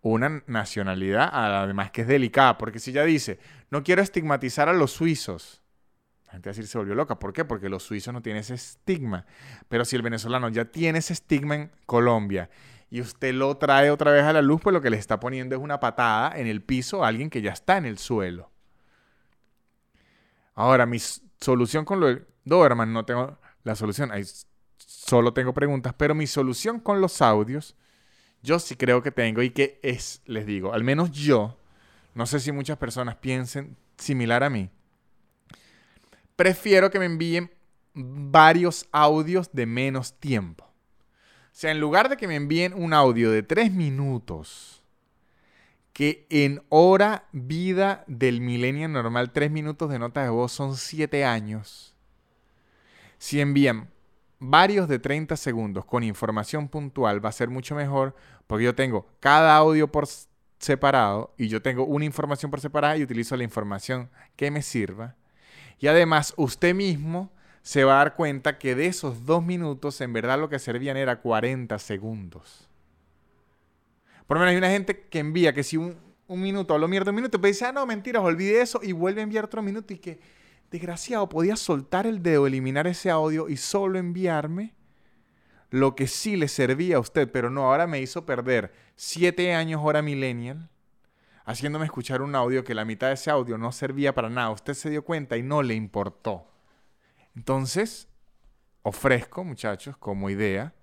una 0.00 0.42
nacionalidad, 0.46 1.28
además 1.32 1.90
que 1.90 2.02
es 2.02 2.08
delicada, 2.08 2.58
porque 2.58 2.78
si 2.78 2.92
ya 2.92 3.04
dice, 3.04 3.38
no 3.70 3.82
quiero 3.82 4.02
estigmatizar 4.02 4.68
a 4.68 4.72
los 4.72 4.92
suizos, 4.92 5.62
la 6.26 6.32
gente 6.32 6.48
va 6.48 6.50
a 6.50 6.54
decir, 6.54 6.66
se 6.66 6.76
volvió 6.76 6.94
loca. 6.94 7.18
¿Por 7.18 7.32
qué? 7.32 7.46
Porque 7.46 7.70
los 7.70 7.82
suizos 7.82 8.12
no 8.12 8.20
tienen 8.20 8.40
ese 8.40 8.52
estigma. 8.52 9.24
Pero 9.70 9.86
si 9.86 9.96
el 9.96 10.02
venezolano 10.02 10.50
ya 10.50 10.66
tiene 10.66 10.98
ese 10.98 11.14
estigma 11.14 11.54
en 11.54 11.70
Colombia 11.86 12.50
y 12.90 13.00
usted 13.00 13.34
lo 13.34 13.56
trae 13.56 13.90
otra 13.90 14.12
vez 14.12 14.24
a 14.24 14.32
la 14.32 14.42
luz, 14.42 14.60
pues 14.62 14.72
lo 14.72 14.80
que 14.80 14.90
le 14.90 14.96
está 14.96 15.20
poniendo 15.20 15.54
es 15.54 15.62
una 15.62 15.80
patada 15.80 16.38
en 16.38 16.46
el 16.46 16.62
piso 16.62 17.04
a 17.04 17.08
alguien 17.08 17.30
que 17.30 17.42
ya 17.42 17.52
está 17.52 17.76
en 17.76 17.84
el 17.84 17.98
suelo. 17.98 18.50
Ahora, 20.54 20.86
mi 20.86 20.98
solución 21.40 21.84
con 21.84 22.00
lo 22.00 22.06
de 22.06 22.26
Doberman, 22.44 22.92
no 22.92 23.04
tengo 23.04 23.38
la 23.62 23.76
solución, 23.76 24.10
solo 24.78 25.32
tengo 25.32 25.52
preguntas, 25.52 25.94
pero 25.96 26.14
mi 26.14 26.26
solución 26.26 26.80
con 26.80 27.00
los 27.00 27.20
audios 27.22 27.76
yo 28.42 28.58
sí 28.58 28.76
creo 28.76 29.02
que 29.02 29.10
tengo 29.10 29.42
y 29.42 29.50
que 29.50 29.78
es, 29.82 30.22
les 30.24 30.46
digo, 30.46 30.72
al 30.72 30.84
menos 30.84 31.10
yo, 31.10 31.58
no 32.14 32.26
sé 32.26 32.40
si 32.40 32.52
muchas 32.52 32.78
personas 32.78 33.16
piensen 33.16 33.76
similar 33.96 34.44
a 34.44 34.50
mí, 34.50 34.70
prefiero 36.36 36.90
que 36.90 36.98
me 36.98 37.06
envíen 37.06 37.52
varios 37.94 38.86
audios 38.92 39.50
de 39.52 39.66
menos 39.66 40.18
tiempo. 40.18 40.67
Sea, 41.58 41.72
en 41.72 41.80
lugar 41.80 42.08
de 42.08 42.16
que 42.16 42.28
me 42.28 42.36
envíen 42.36 42.72
un 42.72 42.94
audio 42.94 43.32
de 43.32 43.42
tres 43.42 43.72
minutos, 43.72 44.80
que 45.92 46.24
en 46.30 46.62
hora 46.68 47.24
vida 47.32 48.04
del 48.06 48.40
milenio 48.40 48.86
normal, 48.86 49.32
tres 49.32 49.50
minutos 49.50 49.90
de 49.90 49.98
nota 49.98 50.22
de 50.22 50.28
voz 50.28 50.52
son 50.52 50.76
siete 50.76 51.24
años. 51.24 51.96
Si 53.18 53.40
envían 53.40 53.90
varios 54.38 54.86
de 54.86 55.00
30 55.00 55.36
segundos 55.36 55.84
con 55.84 56.04
información 56.04 56.68
puntual 56.68 57.24
va 57.24 57.30
a 57.30 57.32
ser 57.32 57.48
mucho 57.48 57.74
mejor 57.74 58.14
porque 58.46 58.64
yo 58.64 58.76
tengo 58.76 59.08
cada 59.18 59.56
audio 59.56 59.90
por 59.90 60.06
separado 60.60 61.34
y 61.36 61.48
yo 61.48 61.60
tengo 61.60 61.84
una 61.86 62.04
información 62.04 62.52
por 62.52 62.60
separada 62.60 62.96
y 62.96 63.02
utilizo 63.02 63.36
la 63.36 63.42
información 63.42 64.10
que 64.36 64.52
me 64.52 64.62
sirva. 64.62 65.16
Y 65.80 65.88
además 65.88 66.34
usted 66.36 66.72
mismo 66.72 67.32
se 67.62 67.84
va 67.84 67.94
a 67.94 68.04
dar 68.04 68.14
cuenta 68.14 68.58
que 68.58 68.74
de 68.74 68.86
esos 68.86 69.26
dos 69.26 69.44
minutos 69.44 70.00
en 70.00 70.12
verdad 70.12 70.38
lo 70.38 70.48
que 70.48 70.58
servían 70.58 70.96
era 70.96 71.20
40 71.20 71.78
segundos. 71.78 72.68
Por 74.26 74.36
lo 74.36 74.40
menos 74.40 74.52
hay 74.52 74.58
una 74.58 74.70
gente 74.70 75.06
que 75.08 75.18
envía 75.18 75.52
que 75.52 75.62
si 75.62 75.76
un, 75.76 75.96
minuto 76.28 76.74
habló 76.74 76.88
mierda 76.88 77.10
un 77.10 77.16
minuto, 77.16 77.40
pues 77.40 77.56
dice, 77.56 77.66
ah, 77.66 77.72
no, 77.72 77.86
mentiras, 77.86 78.22
olvide 78.22 78.60
eso 78.60 78.80
y 78.82 78.92
vuelve 78.92 79.20
a 79.20 79.24
enviar 79.24 79.44
otro 79.44 79.62
minuto 79.62 79.94
y 79.94 79.98
que 79.98 80.20
desgraciado, 80.70 81.28
podía 81.28 81.56
soltar 81.56 82.06
el 82.06 82.22
dedo, 82.22 82.46
eliminar 82.46 82.86
ese 82.86 83.10
audio 83.10 83.48
y 83.48 83.56
solo 83.56 83.98
enviarme 83.98 84.74
lo 85.70 85.94
que 85.94 86.06
sí 86.06 86.36
le 86.36 86.48
servía 86.48 86.96
a 86.96 87.00
usted, 87.00 87.30
pero 87.30 87.48
no, 87.48 87.64
ahora 87.64 87.86
me 87.86 88.00
hizo 88.00 88.26
perder 88.26 88.72
siete 88.96 89.54
años 89.54 89.80
hora 89.82 90.02
millennial 90.02 90.68
haciéndome 91.48 91.86
escuchar 91.86 92.20
un 92.20 92.34
audio 92.34 92.62
que 92.62 92.74
la 92.74 92.84
mitad 92.84 93.08
de 93.08 93.14
ese 93.14 93.30
audio 93.30 93.56
no 93.56 93.72
servía 93.72 94.14
para 94.14 94.28
nada. 94.28 94.50
Usted 94.50 94.74
se 94.74 94.90
dio 94.90 95.02
cuenta 95.02 95.38
y 95.38 95.42
no 95.42 95.62
le 95.62 95.74
importó. 95.74 96.46
Entonces, 97.38 98.08
ofrezco, 98.82 99.44
muchachos, 99.44 99.96
como 99.96 100.28
idea, 100.28 100.74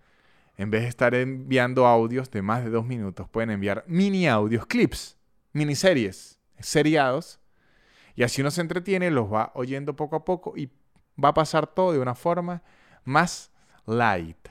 en 0.55 0.71
vez 0.71 0.83
de 0.83 0.87
estar 0.87 1.13
enviando 1.13 1.85
audios 1.85 2.31
de 2.31 2.41
más 2.41 2.63
de 2.63 2.69
dos 2.69 2.85
minutos, 2.85 3.27
pueden 3.27 3.49
enviar 3.49 3.83
mini 3.87 4.25
audios, 4.25 4.65
clips, 4.65 5.17
miniseries, 5.51 6.39
seriados, 6.59 7.41
y 8.15 8.23
así 8.23 8.39
uno 8.39 8.51
se 8.51 8.61
entretiene, 8.61 9.11
los 9.11 9.31
va 9.31 9.51
oyendo 9.53 9.97
poco 9.97 10.15
a 10.15 10.23
poco 10.23 10.53
y 10.55 10.71
va 11.21 11.29
a 11.29 11.33
pasar 11.33 11.67
todo 11.67 11.91
de 11.91 11.99
una 11.99 12.15
forma 12.15 12.63
más 13.03 13.51
light. 13.85 14.47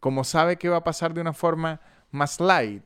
Como 0.00 0.24
sabe 0.24 0.58
que 0.58 0.68
va 0.68 0.76
a 0.76 0.84
pasar 0.84 1.14
de 1.14 1.22
una 1.22 1.32
forma 1.32 1.80
más 2.10 2.38
light, 2.38 2.84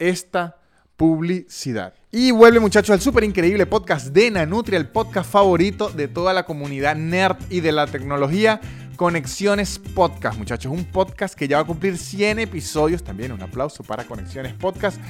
esta 0.00 0.60
publicidad. 1.02 1.94
Y 2.12 2.30
vuelve 2.30 2.60
muchachos 2.60 2.90
al 2.90 3.00
súper 3.00 3.24
increíble 3.24 3.66
podcast 3.66 4.14
de 4.14 4.30
Nanutria, 4.30 4.78
el 4.78 4.86
podcast 4.86 5.28
favorito 5.28 5.90
de 5.90 6.06
toda 6.06 6.32
la 6.32 6.44
comunidad 6.44 6.94
nerd 6.94 7.38
y 7.50 7.58
de 7.58 7.72
la 7.72 7.88
tecnología. 7.88 8.60
Conexiones 8.94 9.80
Podcast, 9.80 10.38
muchachos. 10.38 10.70
Un 10.70 10.84
podcast 10.84 11.34
que 11.34 11.48
ya 11.48 11.56
va 11.56 11.64
a 11.64 11.66
cumplir 11.66 11.98
100 11.98 12.38
episodios. 12.38 13.02
También 13.02 13.32
un 13.32 13.42
aplauso 13.42 13.82
para 13.82 14.04
Conexiones 14.04 14.54
Podcast. 14.54 15.00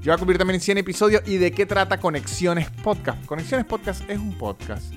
Ya 0.00 0.12
va 0.12 0.14
a 0.14 0.18
cumplir 0.18 0.38
también 0.38 0.58
100 0.58 0.78
episodios. 0.78 1.22
¿Y 1.26 1.36
de 1.36 1.52
qué 1.52 1.66
trata 1.66 2.00
Conexiones 2.00 2.70
Podcast? 2.82 3.22
Conexiones 3.26 3.66
Podcast 3.66 4.08
es 4.08 4.18
un 4.18 4.32
podcast 4.38 4.90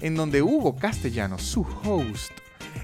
en 0.00 0.14
donde 0.14 0.40
Hugo 0.40 0.76
Castellano, 0.76 1.38
su 1.38 1.60
host, 1.60 2.32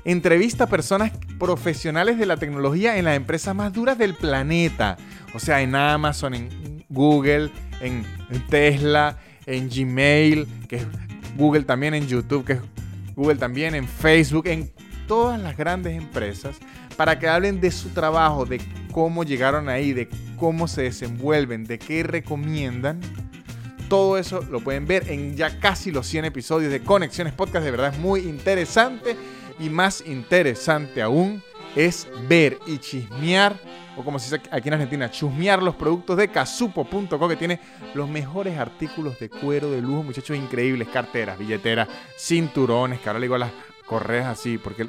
entrevista 0.05 0.65
a 0.65 0.67
personas 0.69 1.13
profesionales 1.39 2.19
de 2.19 2.27
la 2.27 2.37
tecnología 2.37 2.97
en 2.97 3.05
las 3.05 3.17
empresas 3.17 3.55
más 3.55 3.73
duras 3.73 3.99
del 3.99 4.15
planeta. 4.15 4.97
O 5.35 5.39
sea, 5.39 5.61
en 5.63 5.75
Amazon, 5.75 6.35
en 6.35 6.85
Google, 6.89 7.51
en 7.81 8.05
Tesla, 8.49 9.19
en 9.47 9.69
Gmail, 9.69 10.47
que 10.69 10.77
es 10.77 10.87
Google 11.37 11.63
también, 11.65 11.95
en 11.95 12.07
YouTube, 12.07 12.45
que 12.45 12.55
es 12.55 12.61
Google 13.15 13.37
también, 13.37 13.75
en 13.75 13.87
Facebook, 13.87 14.47
en 14.47 14.73
todas 15.07 15.41
las 15.41 15.57
grandes 15.57 15.97
empresas, 15.97 16.57
para 16.97 17.19
que 17.19 17.29
hablen 17.29 17.61
de 17.61 17.71
su 17.71 17.89
trabajo, 17.91 18.47
de 18.47 18.61
cómo 18.93 19.25
llegaron 19.25 19.69
ahí, 19.69 19.93
de 19.93 20.09
cómo 20.37 20.69
se 20.69 20.83
desenvuelven, 20.83 21.65
de 21.65 21.79
qué 21.79 22.03
recomiendan. 22.03 23.01
Todo 23.89 24.19
eso 24.19 24.43
lo 24.43 24.61
pueden 24.61 24.87
ver 24.87 25.11
en 25.11 25.37
ya 25.37 25.59
casi 25.59 25.91
los 25.91 26.07
100 26.07 26.27
episodios 26.27 26.71
de 26.71 26.81
Conexiones 26.81 27.33
Podcast. 27.33 27.65
De 27.65 27.73
verdad 27.73 27.93
es 27.93 27.99
muy 27.99 28.21
interesante. 28.21 29.17
Y 29.61 29.69
más 29.69 30.03
interesante 30.07 31.03
aún 31.03 31.43
es 31.77 32.09
ver 32.29 32.59
y 32.67 32.79
chismear, 32.79 33.55
o 33.97 34.03
como 34.03 34.19
se 34.19 34.37
dice 34.37 34.49
aquí 34.51 34.69
en 34.69 34.75
Argentina, 34.75 35.11
chusmear 35.11 35.63
los 35.63 35.77
productos 35.77 36.17
de 36.17 36.29
casupo.co, 36.29 37.29
que 37.29 37.37
tiene 37.37 37.61
los 37.95 38.09
mejores 38.09 38.59
artículos 38.59 39.19
de 39.19 39.29
cuero 39.29 39.71
de 39.71 39.83
lujo, 39.83 40.03
muchachos, 40.03 40.37
increíbles, 40.37 40.89
carteras, 40.89 41.39
billeteras, 41.39 41.89
cinturones, 42.19 43.01
que 43.01 43.09
ahora 43.09 43.21
le 43.21 43.27
digo 43.27 43.39
las 43.39 43.53
correas 43.85 44.27
así, 44.27 44.57
porque 44.59 44.89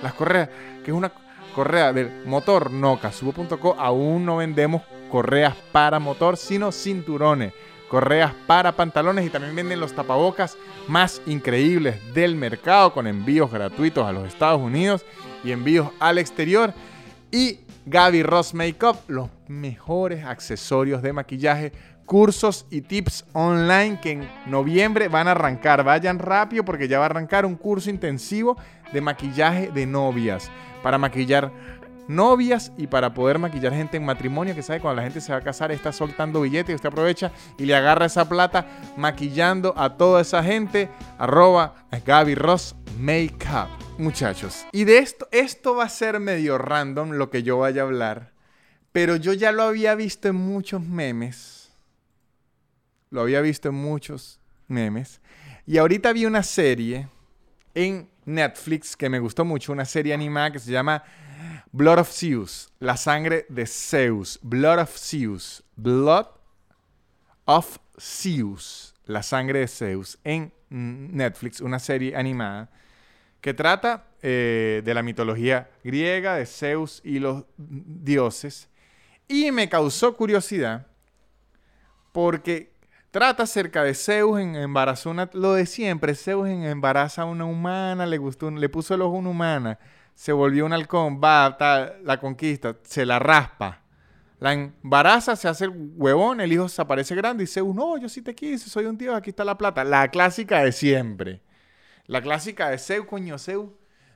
las 0.00 0.14
correas, 0.14 0.48
que 0.84 0.92
es 0.92 0.96
una 0.96 1.12
correa 1.54 1.92
del 1.92 2.24
motor, 2.24 2.70
no, 2.70 3.00
casupo.co 3.00 3.76
aún 3.78 4.24
no 4.24 4.36
vendemos 4.36 4.82
correas 5.10 5.54
para 5.72 5.98
motor, 5.98 6.36
sino 6.36 6.72
cinturones 6.72 7.52
correas 7.88 8.32
para 8.46 8.72
pantalones 8.72 9.26
y 9.26 9.30
también 9.30 9.54
venden 9.54 9.80
los 9.80 9.94
tapabocas 9.94 10.56
más 10.88 11.22
increíbles 11.26 11.96
del 12.14 12.36
mercado 12.36 12.92
con 12.92 13.06
envíos 13.06 13.50
gratuitos 13.50 14.06
a 14.06 14.12
los 14.12 14.26
Estados 14.26 14.60
Unidos 14.60 15.04
y 15.42 15.52
envíos 15.52 15.88
al 16.00 16.18
exterior. 16.18 16.72
Y 17.30 17.60
Gaby 17.86 18.22
Ross 18.22 18.54
Makeup, 18.54 18.96
los 19.08 19.28
mejores 19.46 20.24
accesorios 20.24 21.02
de 21.02 21.12
maquillaje, 21.12 21.72
cursos 22.06 22.66
y 22.70 22.82
tips 22.82 23.24
online 23.32 23.98
que 24.00 24.12
en 24.12 24.28
noviembre 24.46 25.08
van 25.08 25.28
a 25.28 25.32
arrancar. 25.32 25.84
Vayan 25.84 26.18
rápido 26.18 26.64
porque 26.64 26.88
ya 26.88 26.98
va 26.98 27.04
a 27.04 27.10
arrancar 27.10 27.44
un 27.46 27.56
curso 27.56 27.90
intensivo 27.90 28.56
de 28.92 29.00
maquillaje 29.00 29.70
de 29.72 29.86
novias 29.86 30.50
para 30.82 30.98
maquillar 30.98 31.50
novias 32.08 32.72
y 32.76 32.86
para 32.86 33.14
poder 33.14 33.38
maquillar 33.38 33.72
gente 33.72 33.96
en 33.96 34.04
matrimonio, 34.04 34.54
que 34.54 34.62
sabe 34.62 34.80
cuando 34.80 34.96
la 34.96 35.04
gente 35.04 35.20
se 35.20 35.32
va 35.32 35.38
a 35.38 35.42
casar 35.42 35.72
está 35.72 35.92
soltando 35.92 36.40
billetes 36.40 36.72
y 36.72 36.74
usted 36.74 36.88
aprovecha 36.88 37.32
y 37.58 37.64
le 37.64 37.74
agarra 37.74 38.06
esa 38.06 38.28
plata 38.28 38.66
maquillando 38.96 39.74
a 39.76 39.96
toda 39.96 40.20
esa 40.20 40.42
gente. 40.42 40.88
Arroba 41.18 41.86
Gaby 42.04 42.34
Ross 42.34 42.74
Makeup. 42.98 43.68
Muchachos, 43.96 44.66
y 44.72 44.82
de 44.84 44.98
esto, 44.98 45.28
esto 45.30 45.76
va 45.76 45.84
a 45.84 45.88
ser 45.88 46.18
medio 46.18 46.58
random 46.58 47.12
lo 47.12 47.30
que 47.30 47.44
yo 47.44 47.58
vaya 47.58 47.82
a 47.82 47.84
hablar, 47.84 48.32
pero 48.90 49.14
yo 49.14 49.32
ya 49.32 49.52
lo 49.52 49.62
había 49.62 49.94
visto 49.94 50.28
en 50.28 50.34
muchos 50.34 50.82
memes. 50.82 51.70
Lo 53.10 53.20
había 53.20 53.40
visto 53.40 53.68
en 53.68 53.76
muchos 53.76 54.40
memes. 54.66 55.20
Y 55.64 55.78
ahorita 55.78 56.12
vi 56.12 56.26
una 56.26 56.42
serie 56.42 57.08
en 57.74 58.08
Netflix 58.24 58.96
que 58.96 59.08
me 59.08 59.20
gustó 59.20 59.44
mucho, 59.44 59.72
una 59.72 59.84
serie 59.84 60.12
animada 60.12 60.50
que 60.50 60.58
se 60.58 60.72
llama 60.72 61.04
Blood 61.72 61.98
of 61.98 62.12
Zeus, 62.12 62.72
la 62.78 62.96
sangre 62.96 63.46
de 63.48 63.66
Zeus. 63.66 64.38
Blood 64.42 64.78
of 64.78 64.96
Zeus. 64.96 65.62
Blood 65.76 66.26
of 67.44 67.78
Zeus, 67.98 68.94
la 69.06 69.22
sangre 69.22 69.60
de 69.60 69.68
Zeus. 69.68 70.18
En 70.24 70.52
Netflix, 70.70 71.60
una 71.60 71.78
serie 71.78 72.16
animada 72.16 72.70
que 73.40 73.54
trata 73.54 74.06
eh, 74.22 74.80
de 74.84 74.94
la 74.94 75.02
mitología 75.02 75.68
griega, 75.82 76.36
de 76.36 76.46
Zeus 76.46 77.02
y 77.04 77.18
los 77.18 77.44
dioses. 77.56 78.68
Y 79.28 79.52
me 79.52 79.68
causó 79.68 80.16
curiosidad 80.16 80.86
porque 82.12 82.72
trata 83.10 83.42
acerca 83.42 83.82
de 83.82 83.94
Zeus 83.94 84.40
en 84.40 84.56
embarazo, 84.56 85.14
lo 85.34 85.54
de 85.54 85.66
siempre, 85.66 86.14
Zeus 86.14 86.48
en 86.48 86.64
embaraza 86.64 87.22
a 87.22 87.24
una 87.26 87.44
humana, 87.44 88.06
le, 88.06 88.18
gustó, 88.18 88.50
le 88.50 88.68
puso 88.68 88.94
el 88.94 89.02
ojo 89.02 89.16
a 89.16 89.18
una 89.18 89.30
humana 89.30 89.78
se 90.14 90.32
volvió 90.32 90.64
un 90.64 90.72
halcón, 90.72 91.20
va, 91.22 91.56
la 92.02 92.20
conquista, 92.20 92.76
se 92.84 93.04
la 93.04 93.18
raspa. 93.18 93.80
La 94.38 94.52
embaraza, 94.52 95.36
se 95.36 95.48
hace 95.48 95.64
el 95.64 95.72
huevón, 95.96 96.40
el 96.40 96.52
hijo 96.52 96.68
se 96.68 96.82
aparece 96.82 97.14
grande 97.14 97.42
y 97.42 97.46
dice, 97.46 97.62
no, 97.62 97.96
yo 97.98 98.08
sí 98.08 98.22
te 98.22 98.34
quise, 98.34 98.68
soy 98.68 98.84
un 98.86 98.98
tío, 98.98 99.14
aquí 99.14 99.30
está 99.30 99.44
la 99.44 99.56
plata. 99.56 99.84
La 99.84 100.08
clásica 100.08 100.62
de 100.62 100.72
siempre. 100.72 101.40
La 102.06 102.20
clásica 102.20 102.68
de 102.68 102.78
Zeus, 102.78 103.06
coño, 103.06 103.38
Zeus, 103.38 103.70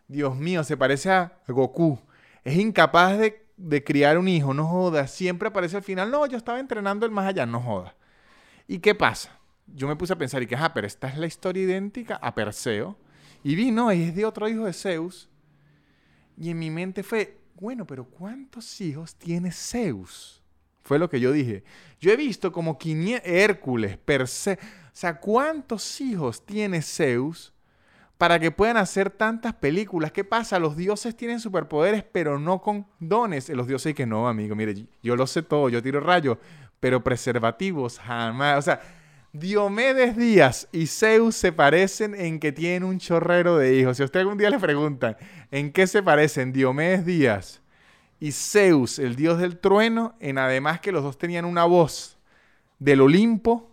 Dios 0.06 0.37
mío, 0.37 0.64
se 0.64 0.76
parece 0.76 1.11
a 1.11 1.32
Goku. 1.48 1.98
Es 2.44 2.56
incapaz 2.56 3.18
de, 3.18 3.46
de 3.56 3.82
criar 3.82 4.18
un 4.18 4.28
hijo, 4.28 4.52
no 4.52 4.66
joda. 4.66 5.06
Siempre 5.06 5.48
aparece 5.48 5.76
al 5.76 5.82
final, 5.82 6.11
no, 6.11 6.26
yo 6.26 6.37
estaba 6.37 6.61
entrenando 6.61 7.06
el 7.06 7.12
más 7.12 7.26
allá, 7.26 7.46
no 7.46 7.61
joda. 7.61 7.94
¿Y 8.66 8.80
qué 8.80 8.94
pasa? 8.94 9.30
Yo 9.66 9.88
me 9.88 9.96
puse 9.96 10.12
a 10.12 10.18
pensar 10.18 10.42
y 10.42 10.46
que, 10.46 10.56
ah, 10.56 10.72
pero 10.74 10.87
esta 10.87 11.08
es 11.08 11.16
la 11.16 11.26
historia 11.26 11.62
idéntica 11.62 12.16
a 12.16 12.34
Perseo. 12.34 12.98
Y 13.42 13.54
vi, 13.54 13.70
no, 13.70 13.90
es 13.90 14.14
de 14.14 14.26
otro 14.26 14.48
hijo 14.48 14.64
de 14.64 14.72
Zeus 14.72 15.30
y 16.40 16.51
en 16.51 16.59
mi 16.59 16.70
mente 16.70 17.03
fue, 17.03 17.38
bueno, 17.55 17.87
pero 17.87 18.05
¿cuántos 18.05 18.81
hijos 18.81 19.16
tiene 19.16 19.51
Zeus? 19.51 20.42
Fue 20.83 20.98
lo 20.98 21.11
que 21.11 21.20
yo 21.20 21.33
dije. 21.33 21.64
Yo 22.01 22.12
he 22.12 22.16
visto 22.16 22.53
como 22.53 22.79
500 22.79 23.29
Hércules, 23.29 23.98
Perse, 23.98 24.59
o 24.62 25.01
sea, 25.01 25.20
¿cuántos 25.20 26.01
hijos 26.01 26.44
tiene 26.44 26.81
Zeus 26.83 27.53
para 28.16 28.38
que 28.40 28.51
puedan 28.51 28.77
hacer 28.77 29.11
tantas 29.11 29.55
películas? 29.55 30.12
¿Qué 30.12 30.24
pasa? 30.24 30.59
Los 30.59 30.77
dioses 30.77 31.16
tienen 31.16 31.40
superpoderes, 31.40 32.05
pero 32.05 32.38
no 32.38 32.61
con 32.61 32.87
dones. 32.98 33.48
Los 33.48 33.66
dioses 33.66 33.94
que 33.94 34.07
no, 34.07 34.29
amigo, 34.29 34.57
mire, 34.57 34.87
yo 35.03 35.14
lo 35.14 35.27
sé 35.27 35.42
todo, 35.42 35.68
yo 35.68 35.83
tiro 35.83 36.01
rayos, 36.01 36.38
pero 36.81 37.05
preservativos 37.05 37.98
jamás. 37.98 38.59
O 38.59 38.62
sea, 38.62 38.81
Diomedes 39.33 40.17
Díaz 40.17 40.69
y 40.73 40.87
Zeus 40.87 41.37
se 41.37 41.53
parecen 41.53 42.14
en 42.14 42.41
que 42.41 42.53
tienen 42.53 42.85
un 42.85 42.99
chorrero 42.99 43.59
de 43.59 43.77
hijos. 43.77 43.97
Si 43.97 44.03
a 44.03 44.07
usted 44.07 44.21
algún 44.21 44.38
día 44.38 44.51
le 44.51 44.59
preguntan 44.59 45.17
en 45.51 45.73
qué 45.73 45.87
se 45.87 46.03
parecen 46.03 46.53
Diomedes 46.53 47.05
Díaz 47.05 47.61
y 48.21 48.33
Zeus, 48.33 48.99
el 48.99 49.17
dios 49.17 49.38
del 49.38 49.59
trueno, 49.59 50.17
en 50.21 50.38
además 50.38 50.81
que 50.81 50.93
los 50.93 51.03
dos 51.03 51.19
tenían 51.19 51.45
una 51.45 51.64
voz 51.64 52.19
del 52.79 53.01
Olimpo, 53.01 53.71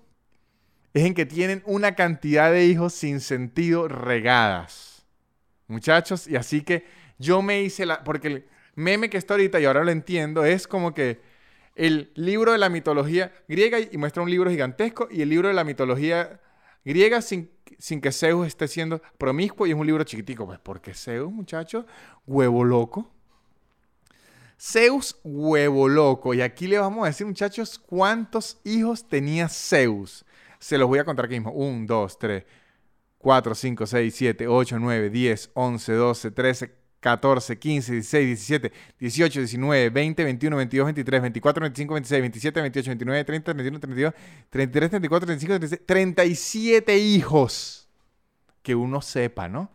es 0.94 1.04
en 1.04 1.14
que 1.14 1.26
tienen 1.26 1.64
una 1.66 1.96
cantidad 1.96 2.52
de 2.52 2.66
hijos 2.66 2.94
sin 2.94 3.20
sentido 3.20 3.88
regadas. 3.88 5.06
Muchachos, 5.68 6.28
y 6.28 6.36
así 6.36 6.62
que 6.62 6.86
yo 7.18 7.42
me 7.42 7.62
hice 7.62 7.86
la... 7.86 8.04
Porque 8.04 8.28
el 8.28 8.46
meme 8.76 9.10
que 9.10 9.18
está 9.18 9.34
ahorita, 9.34 9.60
y 9.60 9.66
ahora 9.66 9.84
lo 9.84 9.92
entiendo, 9.92 10.46
es 10.46 10.68
como 10.68 10.94
que 10.94 11.22
el 11.76 12.12
libro 12.16 12.54
de 12.54 12.58
la 12.58 12.70
mitología 12.70 13.34
griega 13.48 13.80
y 13.80 13.98
muestra 13.98 14.24
un 14.24 14.30
libro 14.30 14.50
gigantesco 14.50 15.08
y 15.12 15.22
el 15.22 15.30
libro 15.30 15.50
de 15.50 15.54
la 15.54 15.64
mitología 15.64 16.40
griega 16.86 17.22
sin, 17.22 17.52
sin 17.78 18.00
que 18.00 18.12
Zeus 18.12 18.48
esté 18.48 18.68
siendo 18.68 19.02
promiscuo 19.18 19.68
y 19.68 19.72
es 19.72 19.76
un 19.76 19.86
libro 19.86 20.04
chiquitico. 20.04 20.46
Pues 20.46 20.60
porque 20.60 20.94
Zeus, 20.94 21.32
muchachos, 21.32 21.86
huevo 22.26 22.64
loco. 22.64 23.12
Zeus, 24.58 25.20
huevo 25.24 25.90
loco. 25.90 26.34
Y 26.34 26.42
aquí 26.42 26.68
le 26.68 26.80
vamos 26.80 27.04
a 27.04 27.08
decir, 27.08 27.28
muchachos, 27.28 27.78
cuántos 27.78 28.60
hijos 28.64 29.08
tenía 29.08 29.50
Zeus. 29.50 30.26
Se 30.60 30.78
los 30.78 30.88
voy 30.88 31.00
a 31.00 31.04
contar 31.04 31.26
aquí 31.26 31.36
mismo. 31.36 31.52
1, 31.52 31.86
2, 31.86 32.20
3, 32.20 32.44
4, 33.18 33.56
5, 33.56 33.86
6, 33.86 34.16
7, 34.16 34.48
8, 34.48 34.80
9, 34.80 35.10
10, 35.10 35.52
11, 35.54 35.94
12, 35.94 36.32
13, 36.32 36.85
14, 37.06 37.60
15, 37.60 38.02
16, 38.02 38.26
17, 38.26 38.72
18, 39.00 39.40
19, 39.42 39.90
20, 39.92 40.24
21, 40.24 40.58
22, 40.58 40.86
23, 40.86 41.22
24, 41.22 41.62
25, 41.62 41.94
26, 41.94 42.22
27, 42.22 42.62
28, 42.62 42.90
29, 42.90 43.24
30, 43.24 43.54
31, 43.54 43.80
32, 43.80 44.14
33, 44.50 44.90
34, 44.90 45.26
35, 45.28 45.60
36, 45.60 45.82
37 45.86 46.98
hijos. 46.98 47.88
Que 48.64 48.74
uno 48.74 49.04
sepa, 49.04 49.48
¿no? 49.48 49.72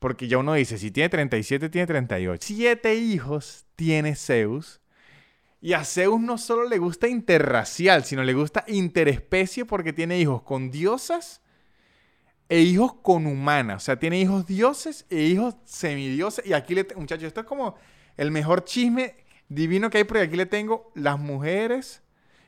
Porque 0.00 0.26
ya 0.26 0.38
uno 0.38 0.54
dice, 0.54 0.76
si 0.76 0.90
tiene 0.90 1.08
37, 1.08 1.68
tiene 1.68 1.86
38. 1.86 2.44
Siete 2.44 2.96
hijos 2.96 3.64
tiene 3.76 4.16
Zeus. 4.16 4.80
Y 5.60 5.74
a 5.74 5.84
Zeus 5.84 6.20
no 6.20 6.36
solo 6.36 6.68
le 6.68 6.78
gusta 6.78 7.06
interracial, 7.06 8.04
sino 8.04 8.24
le 8.24 8.34
gusta 8.34 8.64
interespecie 8.66 9.64
porque 9.64 9.92
tiene 9.92 10.18
hijos 10.18 10.42
con 10.42 10.72
diosas 10.72 11.42
e 12.48 12.60
hijos 12.60 12.94
con 13.02 13.26
humanas. 13.26 13.82
O 13.82 13.84
sea, 13.84 13.98
tiene 13.98 14.20
hijos 14.20 14.46
dioses 14.46 15.06
e 15.10 15.22
hijos 15.22 15.56
semidioses. 15.64 16.46
Y 16.46 16.52
aquí 16.52 16.74
le 16.74 16.86
muchachos, 16.96 17.24
esto 17.24 17.40
es 17.40 17.46
como 17.46 17.76
el 18.16 18.30
mejor 18.30 18.64
chisme 18.64 19.16
divino 19.48 19.90
que 19.90 19.98
hay, 19.98 20.04
porque 20.04 20.22
aquí 20.22 20.36
le 20.36 20.46
tengo 20.46 20.90
las 20.94 21.18
mujeres 21.18 22.02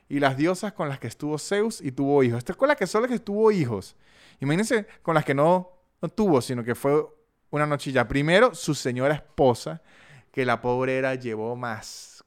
y 0.07 0.19
las 0.19 0.37
diosas 0.37 0.73
con 0.73 0.89
las 0.89 0.99
que 0.99 1.07
estuvo 1.07 1.37
Zeus 1.37 1.81
y 1.81 1.91
tuvo 1.91 2.23
hijos. 2.23 2.39
Esto 2.39 2.51
es 2.51 2.57
con 2.57 2.67
las 2.67 2.77
que 2.77 2.87
solo 2.87 3.07
que 3.07 3.19
tuvo 3.19 3.51
hijos. 3.51 3.95
Imagínense 4.39 4.87
con 5.01 5.15
las 5.15 5.25
que 5.25 5.33
no, 5.33 5.71
no 6.01 6.09
tuvo, 6.09 6.41
sino 6.41 6.63
que 6.63 6.75
fue 6.75 7.05
una 7.49 7.65
nochilla. 7.65 8.07
Primero, 8.07 8.53
su 8.53 8.75
señora 8.75 9.15
esposa, 9.15 9.81
que 10.31 10.45
la 10.45 10.61
pobre 10.61 10.97
era 10.97 11.15
llevó 11.15 11.55
más 11.55 12.23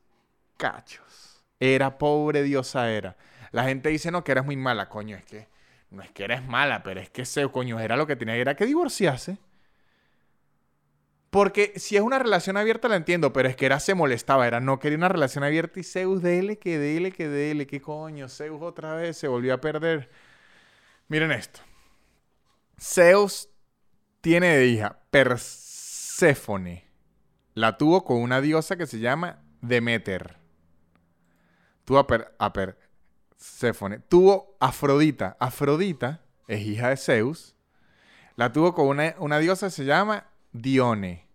cachos. 0.57 1.44
Era 1.61 1.98
pobre 1.98 2.42
diosa 2.42 2.90
era. 2.90 3.16
La 3.52 3.64
gente 3.64 3.88
dice, 3.88 4.11
no, 4.11 4.24
que 4.24 4.33
eres 4.33 4.44
muy 4.44 4.57
mala, 4.57 4.88
coño, 4.88 5.16
es 5.16 5.24
que 5.24 5.48
no 5.90 6.03
es 6.03 6.11
que 6.11 6.24
eres 6.24 6.46
mala, 6.46 6.83
pero 6.83 7.01
es 7.01 7.11
que 7.11 7.22
ese 7.22 7.48
coño 7.48 7.81
era 7.81 7.96
lo 7.96 8.07
que 8.07 8.16
tenía, 8.16 8.35
era 8.35 8.55
que 8.55 8.66
divorciarse. 8.66 9.38
Porque 11.31 11.74
si 11.77 11.96
es 11.96 12.03
una 12.03 12.18
relación 12.18 12.57
abierta 12.57 12.88
la 12.88 12.96
entiendo, 12.96 13.33
pero 13.33 13.48
es 13.48 13.57
que 13.57 13.66
era 13.66 13.81
se 13.81 13.94
molestaba, 13.94 14.46
era 14.46 14.61
no 14.61 14.79
quería 14.79 14.96
una 14.96 15.09
relación 15.09 15.44
abierta 15.44 15.79
y 15.79 15.83
Zeus, 15.83 16.22
dele, 16.22 16.59
que 16.59 16.79
dele, 16.79 17.12
que 17.12 17.29
dele, 17.29 17.66
qué 17.66 17.83
coño, 17.83 18.29
Zeus 18.29 18.62
otra 18.62 18.94
vez 18.94 19.18
se 19.18 19.29
volvió 19.29 19.55
a 19.55 19.61
perder. 19.61 20.11
Miren 21.09 21.33
esto. 21.33 21.61
Zeus 22.81 23.51
tiene 24.20 24.57
de 24.57 24.66
hija 24.66 25.01
Perséfone. 25.11 26.87
La 27.55 27.77
tuvo 27.77 28.05
con 28.05 28.18
una 28.22 28.40
diosa 28.40 28.77
que 28.77 28.87
se 28.87 28.98
llama 28.98 29.42
Demeter. 29.61 30.37
Tuvo 31.85 31.98
a, 31.98 32.07
per, 32.07 32.35
a 32.38 32.53
per, 32.53 32.79
Tuvo 34.09 34.57
Afrodita. 34.61 35.37
Afrodita 35.38 36.20
es 36.46 36.61
hija 36.61 36.88
de 36.88 36.96
Zeus. 36.96 37.55
La 38.37 38.53
tuvo 38.53 38.74
con 38.74 38.87
una, 38.87 39.38
diosa 39.38 39.66
que 39.66 39.70
se 39.70 39.85
llama 39.85 40.27
Dione. 40.53 41.27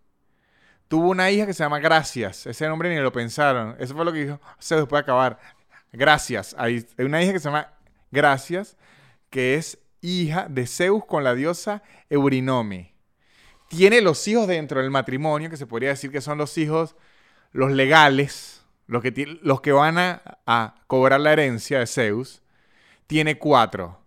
Tuvo 0.88 1.10
una 1.10 1.30
hija 1.30 1.46
que 1.46 1.54
se 1.54 1.62
llama 1.62 1.78
Gracias. 1.78 2.46
Ese 2.46 2.68
nombre 2.68 2.88
ni 2.88 3.00
lo 3.00 3.12
pensaron. 3.12 3.76
Eso 3.78 3.94
fue 3.94 4.04
lo 4.04 4.12
que 4.12 4.24
dijo 4.24 4.40
Zeus 4.60 4.82
después 4.82 5.00
de 5.00 5.02
acabar. 5.02 5.38
Gracias. 5.92 6.54
Hay 6.58 6.86
una 6.98 7.22
hija 7.22 7.32
que 7.32 7.40
se 7.40 7.48
llama 7.48 7.72
Gracias, 8.10 8.76
que 9.30 9.54
es 9.54 9.78
hija 10.00 10.46
de 10.48 10.66
Zeus 10.66 11.04
con 11.04 11.24
la 11.24 11.34
diosa 11.34 11.82
Eurinome. 12.10 12.94
Tiene 13.68 14.00
los 14.00 14.26
hijos 14.28 14.46
dentro 14.46 14.80
del 14.80 14.90
matrimonio, 14.90 15.50
que 15.50 15.56
se 15.56 15.66
podría 15.66 15.90
decir 15.90 16.10
que 16.10 16.20
son 16.20 16.38
los 16.38 16.56
hijos, 16.58 16.96
los 17.52 17.72
legales, 17.72 18.63
los 18.86 19.02
que, 19.02 19.38
los 19.42 19.60
que 19.60 19.72
van 19.72 19.98
a, 19.98 20.74
cobrar 20.86 21.20
la 21.20 21.32
herencia 21.32 21.78
de 21.78 21.86
Zeus, 21.86 22.42
tiene 23.06 23.38
cuatro, 23.38 24.00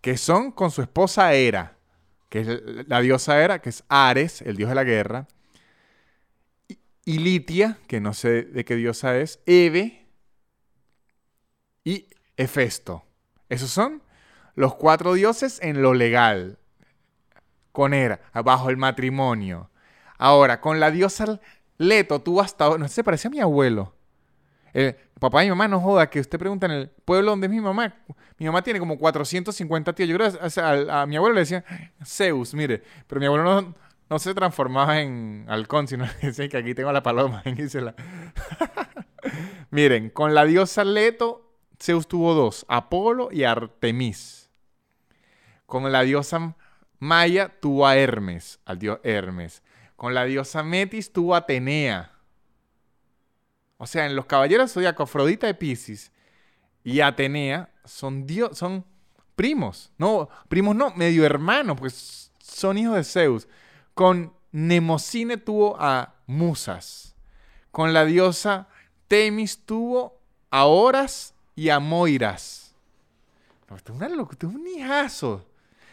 que 0.00 0.16
son 0.16 0.52
con 0.52 0.70
su 0.70 0.82
esposa 0.82 1.34
Hera, 1.34 1.76
que 2.28 2.40
es 2.40 2.48
la 2.88 3.00
diosa 3.00 3.42
Hera, 3.42 3.60
que 3.60 3.70
es 3.70 3.84
Ares, 3.88 4.42
el 4.42 4.56
dios 4.56 4.68
de 4.68 4.74
la 4.74 4.84
guerra, 4.84 5.28
y 7.04 7.18
Litia, 7.18 7.78
que 7.88 8.00
no 8.00 8.14
sé 8.14 8.42
de 8.42 8.64
qué 8.64 8.76
diosa 8.76 9.18
es, 9.18 9.40
Eve 9.46 10.06
y 11.84 12.06
Hefesto. 12.36 13.04
Esos 13.48 13.70
son 13.70 14.02
los 14.54 14.74
cuatro 14.74 15.14
dioses 15.14 15.58
en 15.62 15.82
lo 15.82 15.94
legal, 15.94 16.58
con 17.72 17.94
Hera, 17.94 18.20
bajo 18.44 18.70
el 18.70 18.76
matrimonio. 18.76 19.70
Ahora, 20.18 20.60
con 20.60 20.78
la 20.78 20.90
diosa 20.90 21.40
Leto 21.78 22.20
tuvo 22.20 22.40
hasta... 22.40 22.78
No 22.78 22.86
sé, 22.86 22.94
se 22.94 23.04
parecía 23.04 23.28
a 23.28 23.32
mi 23.32 23.40
abuelo. 23.40 23.94
El 24.72 24.96
papá 25.18 25.44
y 25.44 25.50
mamá, 25.50 25.68
no 25.68 25.80
joda, 25.80 26.08
que 26.08 26.20
usted 26.20 26.38
pregunta 26.38 26.66
en 26.66 26.72
el 26.72 26.88
pueblo 26.88 27.30
donde 27.32 27.46
es 27.46 27.50
mi 27.52 27.60
mamá. 27.60 27.94
Mi 28.38 28.46
mamá 28.46 28.62
tiene 28.62 28.78
como 28.78 28.98
450 28.98 29.92
tíos. 29.92 30.08
Yo 30.08 30.16
creo 30.16 30.32
que 30.32 30.60
a, 30.90 31.06
mi 31.06 31.16
abuelo 31.16 31.34
le 31.34 31.40
decían 31.40 31.64
Zeus, 32.04 32.54
mire. 32.54 32.82
Pero 33.06 33.20
mi 33.20 33.26
abuelo 33.26 33.44
no, 33.44 33.74
no 34.08 34.18
se 34.18 34.34
transformaba 34.34 35.00
en 35.00 35.44
halcón, 35.48 35.88
sino 35.88 36.06
que 36.20 36.48
que 36.48 36.56
aquí 36.56 36.74
tengo 36.74 36.92
la 36.92 37.02
paloma. 37.02 37.42
Miren, 39.70 40.10
con 40.10 40.34
la 40.34 40.44
diosa 40.44 40.84
Leto, 40.84 41.52
Zeus 41.80 42.06
tuvo 42.06 42.34
dos, 42.34 42.64
Apolo 42.68 43.28
y 43.32 43.44
Artemis. 43.44 44.50
Con 45.66 45.90
la 45.90 46.02
diosa 46.02 46.54
Maya 46.98 47.52
tuvo 47.60 47.86
a 47.86 47.96
Hermes, 47.96 48.60
al 48.64 48.78
dios 48.78 49.00
Hermes. 49.02 49.62
Con 49.96 50.14
la 50.14 50.24
diosa 50.24 50.62
Metis 50.62 51.12
tuvo 51.12 51.34
a 51.34 51.38
Atenea. 51.38 52.11
O 53.82 53.86
sea, 53.88 54.06
en 54.06 54.14
los 54.14 54.26
caballeros 54.26 54.72
zodiacos, 54.72 55.10
Afrodita 55.10 55.48
de 55.48 55.54
Pisces 55.54 56.12
y 56.84 57.00
Atenea 57.00 57.68
son, 57.84 58.28
dios, 58.28 58.56
son 58.56 58.84
primos. 59.34 59.90
No, 59.98 60.28
primos 60.48 60.76
no, 60.76 60.94
medio 60.94 61.26
hermanos, 61.26 61.78
pues 61.80 62.30
son 62.38 62.78
hijos 62.78 62.94
de 62.94 63.02
Zeus. 63.02 63.48
Con 63.92 64.32
Nemocine 64.52 65.36
tuvo 65.36 65.76
a 65.80 66.14
Musas. 66.28 67.16
Con 67.72 67.92
la 67.92 68.04
diosa 68.04 68.68
Temis 69.08 69.66
tuvo 69.66 70.16
a 70.52 70.66
Horas 70.66 71.34
y 71.56 71.68
a 71.68 71.80
Moiras. 71.80 72.76
Esto 73.74 73.94
es, 73.94 73.96
una 73.96 74.06
esto 74.06 74.46
es 74.46 74.54
un 74.54 74.64
hijazo. 74.64 75.44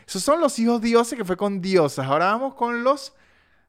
Esos 0.05 0.21
son 0.21 0.39
los 0.39 0.59
hijos 0.59 0.79
dioses 0.79 1.17
que 1.17 1.25
fue 1.25 1.37
con 1.37 1.59
diosas. 1.59 2.05
Ahora 2.05 2.25
vamos 2.25 2.53
con 2.53 2.83
los 2.83 3.13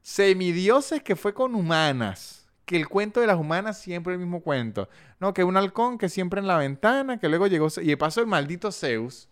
semidioses 0.03 1.01
que 1.01 1.15
fue 1.15 1.33
con 1.33 1.55
humanas 1.55 2.40
que 2.65 2.77
el 2.77 2.87
cuento 2.87 3.19
de 3.19 3.27
las 3.27 3.37
humanas 3.37 3.79
siempre 3.79 4.13
el 4.13 4.19
mismo 4.19 4.41
cuento. 4.41 4.89
No, 5.19 5.33
que 5.33 5.43
un 5.43 5.57
halcón 5.57 5.97
que 5.97 6.09
siempre 6.09 6.39
en 6.39 6.47
la 6.47 6.57
ventana, 6.57 7.19
que 7.19 7.29
luego 7.29 7.47
llegó 7.47 7.67
y 7.81 7.87
de 7.87 7.97
paso 7.97 8.21
el 8.21 8.27
maldito 8.27 8.71
Zeus. 8.71 9.29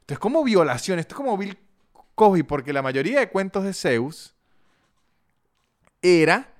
Esto 0.00 0.14
es 0.14 0.20
como 0.20 0.44
violación, 0.44 0.98
esto 0.98 1.14
es 1.14 1.16
como 1.16 1.38
Bill 1.38 1.58
Cosby, 2.14 2.42
porque 2.42 2.72
la 2.72 2.82
mayoría 2.82 3.20
de 3.20 3.30
cuentos 3.30 3.64
de 3.64 3.72
Zeus 3.72 4.34
era 6.02 6.52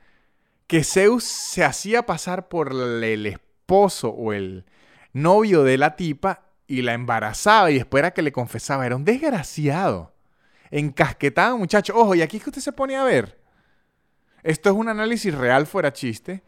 que 0.66 0.82
Zeus 0.82 1.24
se 1.24 1.64
hacía 1.64 2.06
pasar 2.06 2.48
por 2.48 2.72
el 2.72 3.26
esposo 3.26 4.08
o 4.08 4.32
el 4.32 4.64
novio 5.12 5.62
de 5.62 5.76
la 5.76 5.96
tipa 5.96 6.44
y 6.66 6.82
la 6.82 6.94
embarazaba 6.94 7.70
y 7.70 7.74
después 7.74 8.00
era 8.00 8.12
que 8.12 8.22
le 8.22 8.32
confesaba. 8.32 8.86
Era 8.86 8.96
un 8.96 9.04
desgraciado. 9.04 10.14
Encasquetado, 10.70 11.58
muchacho. 11.58 11.94
Ojo, 11.94 12.14
y 12.14 12.22
aquí 12.22 12.38
es 12.38 12.42
que 12.42 12.50
usted 12.50 12.62
se 12.62 12.72
pone 12.72 12.96
a 12.96 13.04
ver 13.04 13.43
esto 14.44 14.68
es 14.68 14.76
un 14.76 14.88
análisis 14.88 15.34
real 15.34 15.66
fuera 15.66 15.92
chiste. 15.92 16.42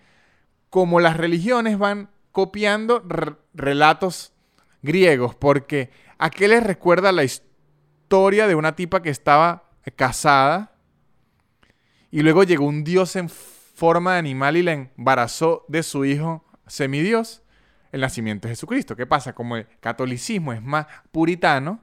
Como 0.69 1.01
las 1.01 1.17
religiones 1.17 1.79
van 1.79 2.11
copiando 2.31 3.03
relatos 3.55 4.35
griegos, 4.83 5.35
porque 5.35 5.91
¿a 6.19 6.29
qué 6.29 6.47
les 6.47 6.63
recuerda 6.63 7.11
la 7.11 7.25
historia 7.25 8.47
de 8.47 8.55
una 8.55 8.77
tipa 8.77 9.01
que 9.01 9.09
estaba 9.09 9.71
casada 9.97 10.73
y 12.11 12.21
luego 12.21 12.45
llegó 12.45 12.67
un 12.67 12.85
dios 12.85 13.17
en 13.17 13.31
forma 13.31 14.13
de 14.13 14.19
animal 14.19 14.59
y 14.59 14.63
la 14.63 14.73
embarazó 14.73 15.65
de 15.69 15.83
su 15.83 16.05
hijo 16.05 16.45
semidios? 16.67 17.43
El 17.93 18.03
nacimiento 18.03 18.47
de 18.47 18.53
Jesucristo. 18.53 18.95
¿Qué 18.95 19.07
pasa? 19.07 19.35
Como 19.35 19.57
el 19.57 19.67
catolicismo 19.81 20.53
es 20.53 20.61
más 20.61 20.87
puritano, 21.13 21.81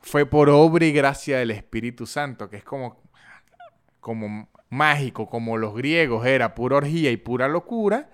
fue 0.00 0.26
por 0.26 0.48
obra 0.48 0.86
y 0.86 0.92
gracia 0.92 1.38
del 1.38 1.52
Espíritu 1.52 2.06
Santo, 2.06 2.50
que 2.50 2.56
es 2.56 2.64
como 2.64 2.99
como 4.00 4.48
mágico, 4.68 5.28
como 5.28 5.56
los 5.56 5.74
griegos 5.74 6.26
era 6.26 6.54
pura 6.54 6.76
orgía 6.76 7.10
y 7.10 7.16
pura 7.16 7.48
locura, 7.48 8.10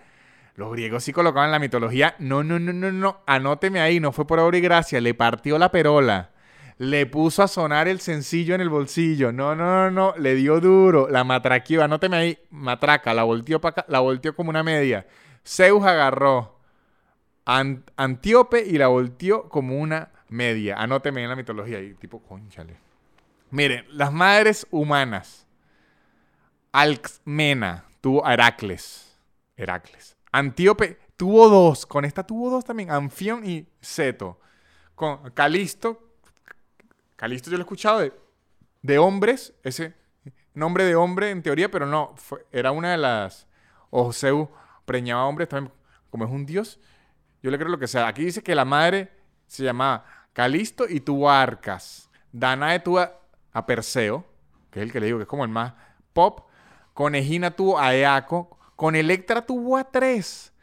los 0.55 0.73
griegos 0.73 1.05
sí 1.05 1.13
colocaban 1.13 1.51
la 1.51 1.59
mitología, 1.59 2.17
no, 2.19 2.43
no, 2.43 2.59
no, 2.59 2.73
no, 2.73 2.91
no, 2.91 3.21
anóteme 3.27 3.81
ahí, 3.81 4.01
no 4.01 4.13
fue 4.13 4.27
por 4.27 4.39
obra 4.39 4.57
y 4.57 4.63
gracia, 4.63 5.01
le 5.01 5.15
partió 5.15 5.59
la 5.59 5.71
perola, 5.71 6.31
le 6.79 7.07
puso 7.07 7.43
a 7.43 7.49
sonar 7.49 7.89
el 7.89 8.01
sencillo 8.01 8.55
en 8.55 8.63
el 8.63 8.69
bolsillo, 8.69 9.33
no, 9.33 9.55
no, 9.55 9.91
no, 9.91 9.91
no, 9.91 10.15
le 10.19 10.35
dio 10.35 10.61
duro, 10.61 11.09
la 11.11 11.25
matraqueó, 11.25 11.85
anóteme 11.85 12.17
ahí, 12.17 12.39
matraca, 12.51 13.13
la 13.13 13.25
volteó, 13.25 13.61
la 13.89 14.01
volteó 14.01 14.35
como 14.35 14.51
una 14.51 14.63
media. 14.63 15.07
Zeus 15.45 15.85
agarró 15.85 16.57
Antíope 17.47 18.65
y 18.67 18.77
la 18.79 18.89
volteó 18.89 19.49
como 19.49 19.79
una 19.79 20.11
media. 20.29 20.77
Anóteme 20.77 21.23
en 21.23 21.29
la 21.29 21.37
mitología 21.37 21.79
ahí, 21.79 21.95
tipo, 21.95 22.21
conchale. 22.21 22.77
Miren, 23.51 23.85
las 23.91 24.13
madres 24.13 24.67
humanas 24.71 25.46
Alcmena 26.77 27.87
tuvo 28.03 28.27
a 28.27 28.35
Heracles. 28.35 29.17
Heracles. 29.57 30.15
Antíope 30.31 30.99
tuvo 31.17 31.49
dos. 31.49 31.87
Con 31.87 32.05
esta 32.05 32.27
tuvo 32.27 32.51
dos 32.51 32.67
también. 32.67 32.91
Anfión 32.91 33.49
y 33.49 33.67
Seto. 33.81 34.39
Con 34.95 35.31
Calisto. 35.31 36.13
Calisto 37.17 37.51
yo 37.51 37.57
lo 37.57 37.63
he 37.63 37.65
escuchado 37.65 38.01
de, 38.01 38.13
de 38.83 38.99
hombres. 38.99 39.55
Ese 39.63 39.95
nombre 40.53 40.85
de 40.85 40.95
hombre 40.95 41.31
en 41.31 41.43
teoría, 41.43 41.71
pero 41.71 41.87
no. 41.87 42.15
era 42.53 42.73
una 42.73 42.91
de 42.91 42.99
las. 42.99 43.47
O 43.89 44.13
Zeus 44.13 44.47
preñaba 44.85 45.25
hombres 45.25 45.49
también. 45.49 45.73
Como 46.11 46.27
es 46.27 46.31
un 46.31 46.45
dios. 46.45 46.79
Yo 47.43 47.51
le 47.51 47.57
creo 47.57 47.71
lo 47.71 47.79
que 47.79 47.89
sea. 47.89 48.07
Aquí 48.07 48.23
dice 48.23 48.43
que 48.43 48.55
la 48.55 48.67
madre 48.67 49.11
se 49.47 49.65
llamaba 49.65 50.05
Calisto 50.35 50.85
y 50.87 51.01
tuvo 51.01 51.31
a 51.31 51.41
Arcas. 51.41 52.11
Danae 52.33 52.81
tuvo 52.81 53.01
a 53.01 53.67
Perseo, 53.67 54.27
que 54.71 54.81
es 54.81 54.83
el 54.83 54.93
que 54.93 55.01
le 55.01 55.07
digo 55.07 55.17
que 55.17 55.23
es 55.23 55.29
como 55.29 55.43
el 55.45 55.51
más 55.51 55.73
pop. 56.13 56.46
Con 56.97 57.15
Egina 57.15 57.51
tuvo 57.51 57.79
a 57.79 57.95
Eaco. 57.95 58.57
Con 58.75 58.97
Electra 58.97 59.45
tuvo 59.45 59.77
a 59.77 59.85
tres. 59.85 60.55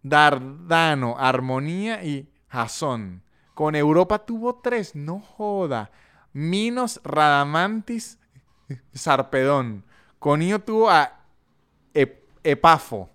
Dardano, 0.00 1.16
Armonía 1.18 2.04
y 2.04 2.32
Jasón. 2.46 3.24
Con 3.54 3.74
Europa 3.74 4.20
tuvo 4.24 4.60
tres. 4.62 4.94
No 4.94 5.18
joda. 5.18 5.90
Minos, 6.32 7.00
Radamantis, 7.02 8.20
Sarpedón. 8.94 9.84
Con 10.20 10.40
Io 10.40 10.60
tuvo 10.60 10.88
a 10.88 11.18
Epafo. 12.44 13.10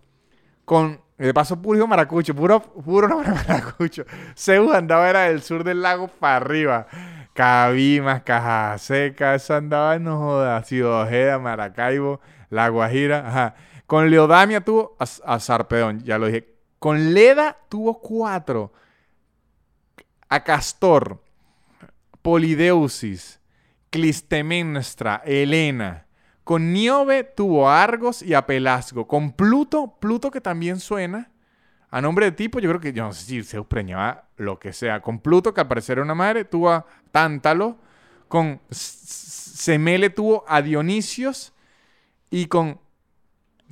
Con 0.66 1.00
de 1.18 1.34
paso, 1.34 1.62
puro 1.62 1.88
maracucho, 1.88 2.36
puro, 2.36 2.60
puro 2.60 3.08
nombre 3.08 3.32
maracucho. 3.48 4.04
Zeus 4.36 4.76
andaba 4.76 5.10
era 5.10 5.22
del 5.22 5.42
sur 5.42 5.64
del 5.64 5.82
lago 5.82 6.10
para 6.10 6.36
arriba. 6.36 6.88
Cabimas, 7.36 8.24
Caja 8.24 8.78
Seca, 8.78 9.36
eso 9.36 9.56
andaba, 9.56 10.00
no 10.00 10.18
jodas. 10.18 10.66
Ciudad 10.70 11.02
Ojeda, 11.02 11.38
Maracaibo, 11.38 12.22
La 12.50 12.70
Guajira. 12.70 13.54
Con 13.86 14.10
Leodamia 14.10 14.62
tuvo 14.62 14.96
a, 14.98 15.40
Sarpedón, 15.42 16.00
ya 16.00 16.18
lo 16.18 16.28
dije. 16.28 16.56
Con 16.80 17.14
Leda 17.14 17.58
tuvo 17.68 18.00
cuatro. 18.00 18.72
A 20.30 20.46
Castor, 20.46 21.22
Polideusis, 22.22 23.42
Clistemnestra, 23.90 25.22
Helena. 25.26 26.08
Con 26.46 26.72
Niobe 26.72 27.26
tuvo 27.26 27.68
a 27.68 27.84
Argos 27.84 28.22
y 28.22 28.34
a 28.34 28.46
Pelasgo. 28.46 29.08
Con 29.08 29.34
Pluto, 29.34 29.98
Pluto 30.00 30.32
que 30.32 30.40
también 30.40 30.80
suena. 30.80 31.32
A 31.96 32.02
nombre 32.02 32.26
de 32.26 32.34
tipo, 32.34 32.60
yo 32.60 32.68
creo 32.72 32.82
que, 32.82 32.92
yo 32.92 33.06
no 33.06 33.14
sé 33.14 33.24
si 33.24 33.42
Zeus 33.42 33.68
preñaba 33.68 34.28
lo 34.36 34.60
que 34.60 34.74
sea. 34.74 35.02
Con 35.02 35.18
Pluto, 35.18 35.54
que 35.54 35.62
al 35.62 35.70
parecer 35.70 35.94
era 35.94 36.04
una 36.04 36.14
madre, 36.14 36.44
tuvo 36.44 36.70
a 36.70 36.86
Tántalo. 37.14 37.78
Con 38.28 38.60
Semele 38.70 40.10
tuvo 40.10 40.44
a 40.46 40.62
Dionisios. 40.62 41.54
Y 42.30 42.48
con 42.48 42.82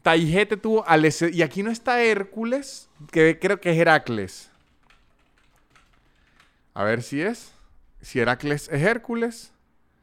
Taigete 0.03 0.55
tuvo 0.55 0.86
a 0.88 0.97
Y 1.34 1.41
aquí 1.41 1.63
no 1.63 1.69
está 1.69 2.01
Hércules, 2.01 2.89
que 3.11 3.39
creo 3.39 3.59
que 3.59 3.71
es 3.71 3.78
Heracles. 3.78 4.49
A 6.76 6.86
ver 6.86 7.03
si 7.03 7.21
es. 7.21 7.51
Si 7.99 8.21
Heracles 8.21 8.69
es 8.71 8.84
Hércules. 8.84 9.51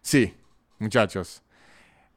Sí, 0.02 0.34
muchachos. 0.78 1.42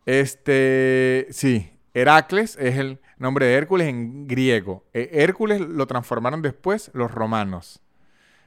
Este, 0.06 1.28
sí, 1.32 1.72
Heracles 1.94 2.58
es 2.60 2.78
el 2.78 3.00
nombre 3.24 3.48
de 3.48 3.56
Hércules 3.56 3.88
en 3.88 4.28
griego. 4.28 4.86
E, 4.94 5.10
Hércules 5.12 5.60
lo 5.60 5.88
transformaron 5.88 6.42
después 6.42 6.92
los 6.94 7.12
romanos. 7.12 7.82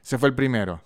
Ese 0.01 0.17
fue 0.17 0.29
el 0.29 0.35
primero. 0.35 0.81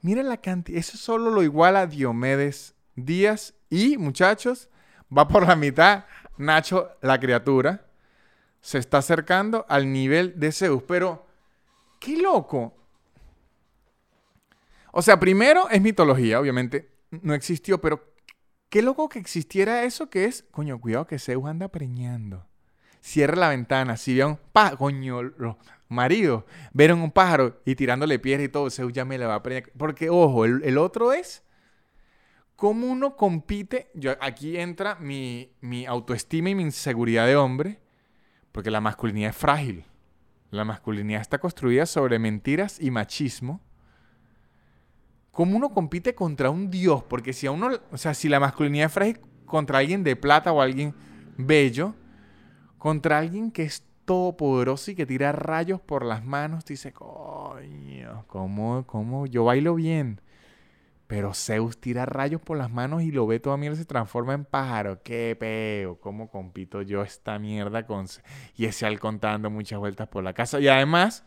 Miren 0.00 0.28
la 0.28 0.38
cantidad, 0.38 0.78
eso 0.78 0.96
solo 0.96 1.30
lo 1.30 1.42
iguala 1.42 1.86
Diomedes 1.86 2.74
Díaz 2.96 3.54
y, 3.68 3.98
muchachos, 3.98 4.68
va 5.16 5.28
por 5.28 5.46
la 5.46 5.56
mitad 5.56 6.06
Nacho 6.38 6.90
la 7.02 7.20
criatura. 7.20 7.86
Se 8.60 8.78
está 8.78 8.98
acercando 8.98 9.66
al 9.68 9.92
nivel 9.92 10.38
de 10.40 10.50
Zeus, 10.52 10.82
pero 10.84 11.26
qué 12.00 12.16
loco. 12.16 12.74
O 14.92 15.02
sea, 15.02 15.20
primero 15.20 15.68
es 15.68 15.80
mitología, 15.82 16.40
obviamente, 16.40 16.90
no 17.10 17.34
existió, 17.34 17.80
pero 17.80 18.12
Qué 18.72 18.80
loco 18.80 19.10
que 19.10 19.18
existiera 19.18 19.84
eso 19.84 20.08
que 20.08 20.24
es, 20.24 20.46
coño, 20.50 20.80
cuidado 20.80 21.06
que 21.06 21.18
Zeus 21.18 21.44
anda 21.44 21.68
preñando. 21.68 22.48
Cierra 23.02 23.34
la 23.34 23.48
ventana, 23.48 23.96
si 23.96 24.22
un 24.22 24.38
pájaro, 24.52 24.78
coño, 24.78 25.22
los 25.22 25.56
maridos 25.88 26.44
vieron 26.72 27.02
un 27.02 27.10
pájaro 27.10 27.60
y 27.64 27.74
tirándole 27.74 28.20
piedra 28.20 28.44
y 28.44 28.48
todo, 28.48 28.70
Zeus 28.70 28.92
ya 28.92 29.04
me 29.04 29.18
la 29.18 29.26
va 29.26 29.34
a. 29.34 29.42
Porque, 29.42 30.08
ojo, 30.08 30.44
el, 30.44 30.78
otro 30.78 31.12
es 31.12 31.42
¿Cómo 32.54 32.86
uno 32.86 33.16
compite? 33.16 33.90
Yo, 33.94 34.12
aquí 34.20 34.56
entra 34.56 34.94
mi, 34.94 35.50
mi 35.60 35.84
autoestima 35.84 36.50
y 36.50 36.54
mi 36.54 36.62
inseguridad 36.62 37.26
de 37.26 37.34
hombre, 37.34 37.80
porque 38.52 38.70
la 38.70 38.80
masculinidad 38.80 39.30
es 39.30 39.36
frágil. 39.36 39.84
La 40.52 40.64
masculinidad 40.64 41.22
está 41.22 41.38
construida 41.38 41.86
sobre 41.86 42.20
mentiras 42.20 42.80
y 42.80 42.92
machismo. 42.92 43.60
¿Cómo 45.32 45.56
uno 45.56 45.70
compite 45.70 46.14
contra 46.14 46.50
un 46.50 46.70
dios? 46.70 47.02
Porque 47.02 47.32
si 47.32 47.48
a 47.48 47.50
uno, 47.50 47.68
o 47.90 47.96
sea, 47.96 48.14
si 48.14 48.28
la 48.28 48.38
masculinidad 48.38 48.86
es 48.86 48.92
frágil 48.92 49.18
contra 49.44 49.78
alguien 49.78 50.04
de 50.04 50.14
plata 50.14 50.52
o 50.52 50.62
alguien 50.62 50.94
bello, 51.36 51.96
contra 52.82 53.18
alguien 53.18 53.52
que 53.52 53.62
es 53.62 53.86
todopoderoso 54.04 54.90
y 54.90 54.96
que 54.96 55.06
tira 55.06 55.30
rayos 55.30 55.80
por 55.80 56.04
las 56.04 56.24
manos, 56.24 56.64
dice, 56.64 56.92
coño, 56.92 58.24
¿cómo, 58.26 58.84
cómo? 58.88 59.26
Yo 59.26 59.44
bailo 59.44 59.76
bien. 59.76 60.20
Pero 61.06 61.32
Zeus 61.32 61.80
tira 61.80 62.06
rayos 62.06 62.40
por 62.40 62.58
las 62.58 62.72
manos 62.72 63.04
y 63.04 63.12
lo 63.12 63.24
ve 63.24 63.38
toda 63.38 63.56
mierda 63.56 63.76
se 63.76 63.84
transforma 63.84 64.34
en 64.34 64.44
pájaro. 64.44 65.00
Qué 65.04 65.36
peo. 65.38 66.00
¿Cómo 66.00 66.28
compito 66.28 66.82
yo 66.82 67.02
esta 67.02 67.38
mierda 67.38 67.86
con... 67.86 68.06
Y 68.56 68.64
ese 68.64 68.84
halcón 68.84 69.20
dando 69.20 69.48
muchas 69.48 69.78
vueltas 69.78 70.08
por 70.08 70.24
la 70.24 70.32
casa. 70.32 70.58
Y 70.58 70.66
además, 70.66 71.24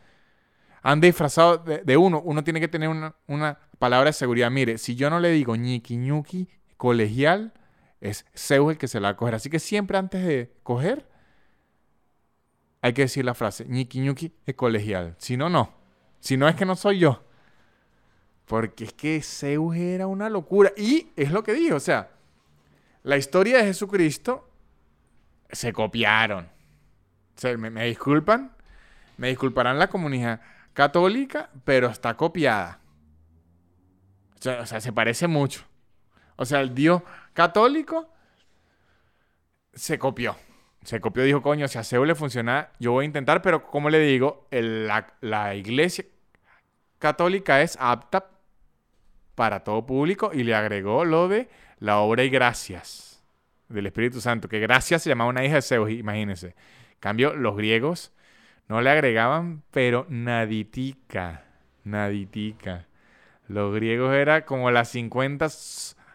han 0.82 1.00
disfrazado 1.00 1.60
de, 1.60 1.96
uno. 1.96 2.20
Uno 2.20 2.44
tiene 2.44 2.60
que 2.60 2.68
tener 2.68 2.90
una, 2.90 3.16
una, 3.28 3.60
palabra 3.80 4.10
de 4.10 4.14
seguridad. 4.14 4.52
Mire, 4.52 4.78
si 4.78 4.96
yo 4.98 5.10
no 5.10 5.22
le 5.22 5.30
digo 5.30 5.56
ñiqui 5.56 5.96
ñuki 5.96 6.50
colegial, 6.76 7.54
es 8.02 8.26
Zeus 8.36 8.74
el 8.74 8.78
que 8.78 8.90
se 8.90 9.00
la 9.00 9.08
va 9.08 9.12
a 9.14 9.16
coger. 9.16 9.36
Así 9.36 9.50
que 9.50 9.60
siempre 9.60 9.98
antes 9.98 10.22
de 10.26 10.52
coger, 10.62 11.15
hay 12.86 12.94
que 12.94 13.02
decir 13.02 13.26
la 13.26 13.34
frase 13.34 13.66
ñiqui 13.66 14.00
ñuki 14.00 14.32
colegial. 14.56 15.16
Si 15.18 15.38
no, 15.38 15.50
no. 15.50 15.74
Si 16.20 16.38
no 16.38 16.48
es 16.48 16.54
que 16.54 16.68
no 16.68 16.76
soy 16.76 17.00
yo. 17.00 17.24
Porque 18.46 18.84
es 18.84 18.94
que 18.94 19.24
Zeus 19.24 19.76
era 19.76 20.06
una 20.06 20.30
locura. 20.30 20.72
Y 20.78 21.12
es 21.16 21.32
lo 21.32 21.42
que 21.42 21.56
dije, 21.56 21.74
o 21.74 21.80
sea, 21.80 22.12
la 23.02 23.18
historia 23.18 23.58
de 23.58 23.64
Jesucristo 23.64 24.48
se 25.50 25.74
copiaron. 25.74 26.48
me, 27.58 27.86
disculpan, 27.86 28.56
me 29.18 29.30
disculparán 29.30 29.80
la 29.80 29.88
comunidad 29.88 30.42
católica, 30.74 31.50
pero 31.64 31.88
está 31.88 32.16
copiada. 32.16 32.82
O 34.38 34.42
sea, 34.44 34.62
o 34.62 34.66
sea, 34.68 34.80
se 34.80 34.94
parece 34.94 35.26
mucho. 35.26 35.64
O 36.36 36.46
sea, 36.46 36.62
el 36.62 36.76
Dios 36.76 37.02
católico 37.34 38.14
se 39.74 39.98
copió. 39.98 40.36
Se 40.86 41.02
copió, 41.02 41.24
dijo, 41.24 41.42
coño, 41.42 41.68
si 41.68 41.78
a 41.78 41.84
Zeus 41.84 42.08
le 42.08 42.16
funciona, 42.16 42.70
yo 42.80 42.94
voy 42.94 43.04
a 43.04 43.06
intentar, 43.08 43.42
pero 43.42 43.64
como 43.68 43.90
le 43.90 44.00
digo, 44.00 44.48
la, 44.52 45.14
la 45.20 45.56
iglesia 45.56 46.06
católica 47.00 47.62
es 47.62 47.78
apta 47.80 48.30
para 49.36 49.64
todo 49.64 49.86
público 49.86 50.32
y 50.34 50.44
le 50.44 50.56
agregó 50.56 51.04
lo 51.04 51.28
de 51.28 51.50
la 51.80 51.98
obra 51.98 52.24
y 52.24 52.30
gracias 52.30 53.24
del 53.68 53.88
Espíritu 53.88 54.22
Santo, 54.22 54.48
que 54.48 54.60
gracias 54.60 55.04
se 55.04 55.10
llamaba 55.10 55.30
una 55.30 55.44
hija 55.44 55.56
de 55.56 55.62
Zeus, 55.62 55.90
imagínense. 55.90 56.56
cambio, 57.00 57.34
los 57.34 57.58
griegos 57.58 58.14
no 58.68 58.82
le 58.82 58.90
agregaban, 58.90 59.64
pero 59.72 60.06
naditica, 60.10 61.44
naditica. 61.84 62.88
Los 63.48 63.76
griegos 63.76 64.14
era 64.14 64.46
como 64.46 64.72
las 64.72 64.90
50 64.90 65.50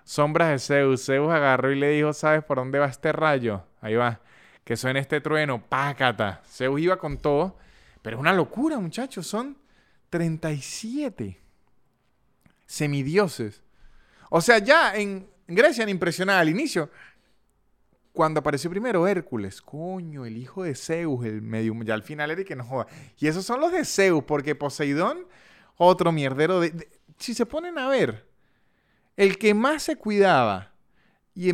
sombras 0.04 0.50
de 0.50 0.58
Zeus. 0.58 1.06
Zeus 1.06 1.32
agarró 1.32 1.70
y 1.70 1.78
le 1.78 1.90
dijo, 1.90 2.12
¿sabes 2.12 2.42
por 2.42 2.58
dónde 2.58 2.78
va 2.78 2.86
este 2.86 3.12
rayo? 3.12 3.64
Ahí 3.80 3.94
va. 3.94 4.20
Que 4.64 4.76
suena 4.76 5.00
este 5.00 5.20
trueno, 5.20 5.62
pácata. 5.66 6.42
Zeus 6.46 6.80
iba 6.80 6.96
con 6.98 7.18
todo, 7.18 7.56
pero 8.02 8.16
es 8.16 8.20
una 8.20 8.32
locura, 8.32 8.78
muchachos. 8.78 9.26
Son 9.26 9.56
37 10.10 11.40
semidioses. 12.66 13.62
O 14.30 14.40
sea, 14.40 14.58
ya 14.58 14.94
en 14.94 15.28
Grecia 15.48 15.84
me 15.84 15.90
impresionaba 15.90 16.40
al 16.40 16.48
inicio. 16.48 16.90
Cuando 18.12 18.40
apareció 18.40 18.70
primero 18.70 19.06
Hércules, 19.06 19.62
coño, 19.62 20.26
el 20.26 20.36
hijo 20.36 20.64
de 20.64 20.74
Zeus, 20.74 21.24
el 21.24 21.42
medio, 21.42 21.74
ya 21.82 21.94
al 21.94 22.02
final 22.02 22.30
era 22.30 22.44
que 22.44 22.56
no 22.56 22.64
joda. 22.64 22.86
Y 23.18 23.28
esos 23.28 23.44
son 23.44 23.60
los 23.60 23.72
de 23.72 23.84
Zeus, 23.84 24.24
porque 24.24 24.54
Poseidón, 24.54 25.26
otro 25.76 26.12
mierdero 26.12 26.60
de, 26.60 26.88
Si 27.18 27.34
se 27.34 27.46
ponen 27.46 27.78
a 27.78 27.88
ver, 27.88 28.26
el 29.16 29.38
que 29.38 29.54
más 29.54 29.84
se 29.84 29.96
cuidaba 29.96 30.72
y 31.34 31.52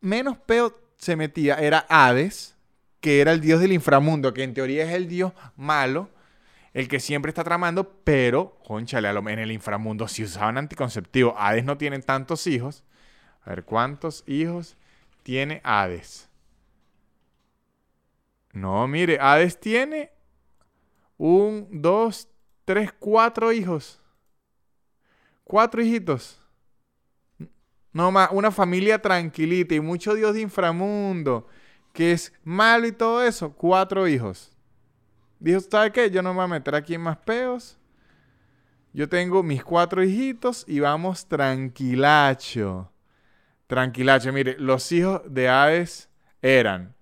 menos 0.00 0.38
peo 0.38 0.74
se 0.96 1.16
metía 1.16 1.54
era 1.56 1.86
Hades, 1.88 2.56
que 3.00 3.20
era 3.20 3.32
el 3.32 3.40
dios 3.40 3.60
del 3.60 3.72
inframundo, 3.72 4.34
que 4.34 4.42
en 4.42 4.54
teoría 4.54 4.84
es 4.84 4.94
el 4.94 5.08
dios 5.08 5.32
malo, 5.56 6.10
el 6.72 6.88
que 6.88 7.00
siempre 7.00 7.30
está 7.30 7.44
tramando, 7.44 8.00
pero, 8.04 8.58
conchale, 8.66 9.08
en 9.08 9.38
el 9.38 9.52
inframundo 9.52 10.08
si 10.08 10.24
usaban 10.24 10.58
anticonceptivo. 10.58 11.34
Hades 11.38 11.64
no 11.64 11.78
tienen 11.78 12.02
tantos 12.02 12.46
hijos. 12.46 12.84
A 13.42 13.50
ver, 13.50 13.64
¿cuántos 13.64 14.24
hijos 14.26 14.76
tiene 15.22 15.60
Hades? 15.64 16.28
No, 18.52 18.86
mire, 18.88 19.18
Hades 19.20 19.58
tiene 19.58 20.10
un, 21.16 21.68
dos, 21.70 22.28
tres, 22.64 22.92
cuatro 22.98 23.52
hijos. 23.52 24.00
Cuatro 25.44 25.82
hijitos. 25.82 26.40
No 27.96 28.12
más, 28.12 28.28
una 28.30 28.50
familia 28.50 29.00
tranquilita 29.00 29.74
y 29.74 29.80
mucho 29.80 30.12
Dios 30.12 30.34
de 30.34 30.42
inframundo, 30.42 31.48
que 31.94 32.12
es 32.12 32.30
malo 32.44 32.86
y 32.86 32.92
todo 32.92 33.24
eso. 33.24 33.54
Cuatro 33.54 34.06
hijos. 34.06 34.52
Dijo, 35.40 35.60
¿sabe 35.60 35.90
qué? 35.92 36.10
Yo 36.10 36.20
no 36.20 36.28
me 36.34 36.36
voy 36.36 36.44
a 36.44 36.48
meter 36.48 36.74
aquí 36.74 36.92
en 36.92 37.00
más 37.00 37.16
peos. 37.16 37.78
Yo 38.92 39.08
tengo 39.08 39.42
mis 39.42 39.64
cuatro 39.64 40.04
hijitos 40.04 40.66
y 40.68 40.80
vamos 40.80 41.26
tranquilacho. 41.26 42.92
Tranquilacho. 43.66 44.30
Mire, 44.30 44.56
los 44.58 44.92
hijos 44.92 45.22
de 45.24 45.48
Hades 45.48 46.10
eran 46.42 46.94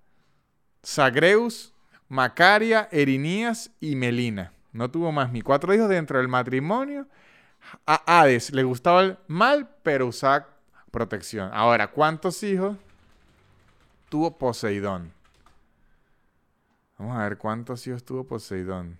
Sagreus, 0.81 1.73
Macaria, 2.07 2.87
Erinías 2.89 3.69
y 3.81 3.97
Melina. 3.97 4.53
No 4.71 4.89
tuvo 4.89 5.11
más. 5.11 5.29
Mis 5.29 5.43
cuatro 5.43 5.73
hijos 5.73 5.89
dentro 5.89 6.19
del 6.19 6.29
matrimonio. 6.29 7.05
A 7.85 8.21
Hades 8.21 8.53
le 8.53 8.63
gustaba 8.63 9.01
el 9.01 9.17
mal, 9.27 9.69
pero 9.83 10.07
usaba 10.07 10.54
protección. 10.95 11.49
Ahora, 11.51 11.87
¿cuántos 11.91 12.41
hijos 12.41 12.77
tuvo 14.07 14.37
Poseidón? 14.37 15.11
Vamos 16.97 17.17
a 17.17 17.23
ver 17.23 17.37
cuántos 17.37 17.85
hijos 17.85 18.05
tuvo 18.05 18.23
Poseidón. 18.23 18.97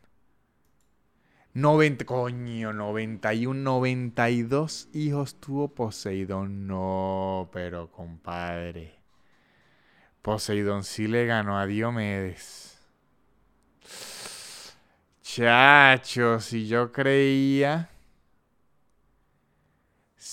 90, 1.54 2.04
coño, 2.04 2.74
91, 2.74 3.62
92 3.62 4.89
hijos 4.91 5.39
tuvo 5.39 5.70
Poseidón. 5.70 6.68
No, 6.68 7.50
pero 7.54 7.89
compadre. 7.89 9.00
Poseidón 10.22 10.84
sí 10.84 11.08
le 11.08 11.26
ganó 11.26 11.58
a 11.58 11.66
Diomedes. 11.66 12.78
Chacho, 15.22 16.41
si 16.41 16.68
yo 16.68 16.91
creía. 16.91 17.89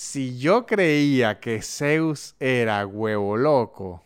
Si 0.03 0.37
yo 0.37 0.65
creía 0.65 1.39
que 1.39 1.61
Zeus 1.61 2.35
era 2.41 2.85
huevo 2.85 3.37
loco 3.37 4.03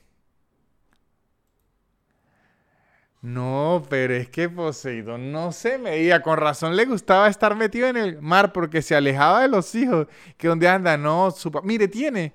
No, 3.23 3.83
pero 3.89 4.13
es 4.13 4.29
que 4.29 4.47
Poseidón 4.47 5.31
no 5.31 5.51
se 5.51 5.79
veía. 5.79 6.21
Con 6.21 6.37
razón 6.37 6.75
le 6.75 6.85
gustaba 6.85 7.27
estar 7.27 7.55
metido 7.55 7.87
en 7.87 7.97
el 7.97 8.21
mar 8.21 8.53
porque 8.53 8.83
se 8.83 8.95
alejaba 8.95 9.41
de 9.41 9.47
los 9.47 9.73
hijos. 9.73 10.07
Que 10.37 10.47
donde 10.47 10.69
anda, 10.69 10.97
no. 10.97 11.31
Su 11.31 11.51
Mire, 11.63 11.87
tiene 11.87 12.33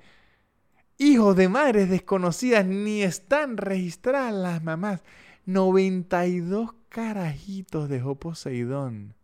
hijos 0.98 1.36
de 1.36 1.48
madres 1.48 1.88
desconocidas. 1.88 2.66
Ni 2.66 3.02
están 3.02 3.56
registradas 3.56 4.34
las 4.34 4.62
mamás. 4.62 5.02
92 5.46 6.74
carajitos 6.88 7.88
dejó 7.88 8.16
Poseidón. 8.16 9.14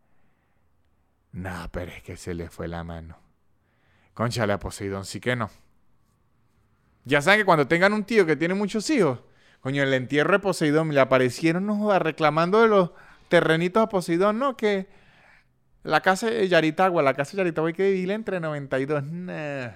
No, 1.33 1.69
pero 1.73 1.91
es 1.91 2.03
que 2.05 2.17
se 2.17 2.35
le 2.35 2.49
fue 2.49 2.69
la 2.69 2.85
mano. 2.85 3.28
Conchale 4.19 4.53
a 4.53 4.59
Poseidón, 4.59 5.05
sí 5.05 5.21
que 5.21 5.37
no. 5.37 5.49
Ya 7.05 7.23
saben 7.23 7.39
que 7.39 7.45
cuando 7.45 7.69
tengan 7.69 7.93
un 7.93 8.03
tío 8.03 8.27
que 8.27 8.35
tiene 8.35 8.53
muchos 8.53 8.91
hijos, 8.91 9.21
Coño, 9.61 9.85
el 9.85 9.95
entierro 9.95 10.33
de 10.33 10.39
Poseidón, 10.41 10.93
le 10.93 10.99
aparecieron 10.99 11.67
no 11.67 11.97
reclamando 12.01 12.61
de 12.61 12.67
los 12.67 12.91
terrenitos 13.29 13.81
a 13.81 13.89
Poseidón, 13.89 14.41
no, 14.41 14.57
que 14.57 14.89
la 15.85 16.01
casa 16.01 16.29
de 16.29 16.49
Yaritagua, 16.49 17.01
la 17.01 17.15
casa 17.15 17.31
de 17.31 17.37
Yaritagua 17.37 17.69
hay 17.69 17.75
que 17.75 17.85
dividirla 17.85 18.15
entre 18.15 18.41
92. 18.41 19.05
Nah, 19.05 19.71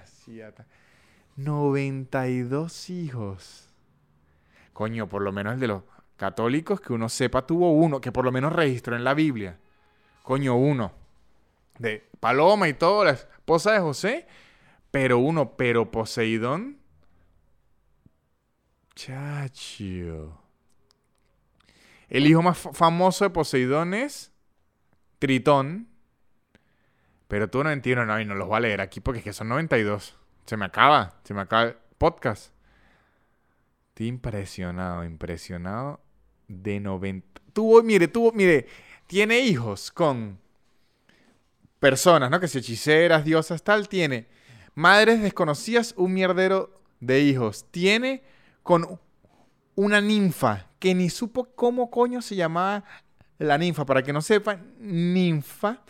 92 1.37 2.89
hijos. 2.89 3.69
Coño, 4.73 5.07
por 5.07 5.21
lo 5.21 5.31
menos 5.31 5.53
el 5.53 5.61
de 5.61 5.67
los 5.67 5.83
católicos 6.17 6.81
que 6.81 6.91
uno 6.91 7.07
sepa 7.07 7.47
tuvo 7.47 7.71
uno, 7.71 8.01
que 8.01 8.11
por 8.11 8.25
lo 8.25 8.31
menos 8.33 8.51
registró 8.51 8.97
en 8.97 9.05
la 9.05 9.13
Biblia. 9.13 9.57
Coño, 10.21 10.57
uno. 10.57 11.02
De 11.79 12.07
Paloma 12.19 12.67
y 12.69 12.73
todo, 12.73 13.05
la 13.05 13.11
esposa 13.11 13.71
de 13.71 13.79
José. 13.79 14.27
Pero 14.91 15.17
uno, 15.17 15.55
pero 15.57 15.89
Poseidón 15.89 16.83
Chacho. 18.95 20.39
El 22.09 22.27
hijo 22.27 22.41
más 22.41 22.57
famoso 22.57 23.25
de 23.25 23.31
Poseidón 23.31 23.93
es 23.93 24.31
Tritón. 25.19 25.87
Pero 27.27 27.49
tú 27.49 27.63
no 27.63 27.71
entiendes, 27.71 28.05
no, 28.05 28.19
y 28.19 28.25
no 28.25 28.35
los 28.35 28.47
voy 28.47 28.57
a 28.57 28.59
leer 28.59 28.81
aquí 28.81 28.99
porque 28.99 29.19
es 29.19 29.23
que 29.23 29.33
son 29.33 29.49
92. 29.49 30.17
Se 30.45 30.57
me 30.57 30.65
acaba, 30.65 31.19
se 31.23 31.33
me 31.33 31.41
acaba 31.41 31.63
el 31.63 31.77
podcast. 31.97 32.53
Estoy 33.89 34.07
impresionado, 34.07 35.03
impresionado 35.03 36.01
de 36.47 36.79
90. 36.79 37.41
Tuvo, 37.53 37.81
mire, 37.81 38.07
tuvo, 38.07 38.31
mire, 38.31 38.67
tiene 39.07 39.39
hijos 39.39 39.91
con 39.91 40.39
personas, 41.83 42.31
¿no? 42.31 42.39
Que 42.39 42.47
si 42.47 42.59
hechiceras, 42.59 43.25
diosas, 43.25 43.61
tal, 43.61 43.89
tiene 43.89 44.27
madres 44.73 45.21
desconocidas, 45.21 45.93
un 45.97 46.13
mierdero 46.13 46.79
de 47.01 47.19
hijos. 47.19 47.65
Tiene 47.71 48.23
con 48.63 49.01
una 49.75 49.99
ninfa 49.99 50.69
que 50.79 50.95
ni 50.95 51.09
supo 51.09 51.53
cómo 51.55 51.91
coño 51.91 52.21
se 52.21 52.37
llamaba 52.37 52.85
la 53.37 53.57
ninfa. 53.57 53.85
Para 53.85 54.01
que 54.01 54.13
no 54.13 54.21
sepan, 54.21 54.75
ninfa 54.79 55.83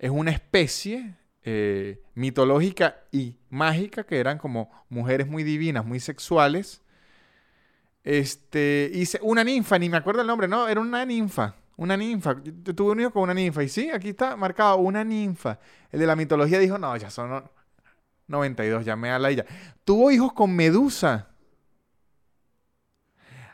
es 0.00 0.10
una 0.10 0.32
especie 0.32 1.14
eh, 1.44 2.02
mitológica 2.14 3.04
y 3.12 3.36
mágica 3.48 4.02
que 4.02 4.18
eran 4.18 4.38
como 4.38 4.68
mujeres 4.88 5.28
muy 5.28 5.44
divinas, 5.44 5.86
muy 5.86 6.00
sexuales. 6.00 6.82
Este, 8.02 8.90
hice 8.92 9.20
una 9.22 9.44
ninfa, 9.44 9.78
ni 9.78 9.88
me 9.88 9.96
acuerdo 9.96 10.22
el 10.22 10.26
nombre, 10.26 10.48
no, 10.48 10.66
era 10.66 10.80
una 10.80 11.04
ninfa. 11.04 11.54
Una 11.76 11.96
ninfa. 11.96 12.36
Yo 12.42 12.74
tuve 12.74 12.92
un 12.92 13.00
hijo 13.00 13.10
con 13.10 13.22
una 13.22 13.34
ninfa. 13.34 13.62
Y 13.62 13.68
sí, 13.68 13.90
aquí 13.90 14.10
está 14.10 14.36
marcado 14.36 14.78
una 14.78 15.04
ninfa. 15.04 15.58
El 15.90 16.00
de 16.00 16.06
la 16.06 16.16
mitología 16.16 16.58
dijo, 16.58 16.78
no, 16.78 16.96
ya 16.96 17.10
son 17.10 17.44
92, 18.28 18.84
llamé 18.84 19.10
a 19.10 19.18
la 19.18 19.30
ella. 19.30 19.44
Tuvo 19.84 20.10
hijos 20.10 20.32
con 20.32 20.54
Medusa. 20.54 21.28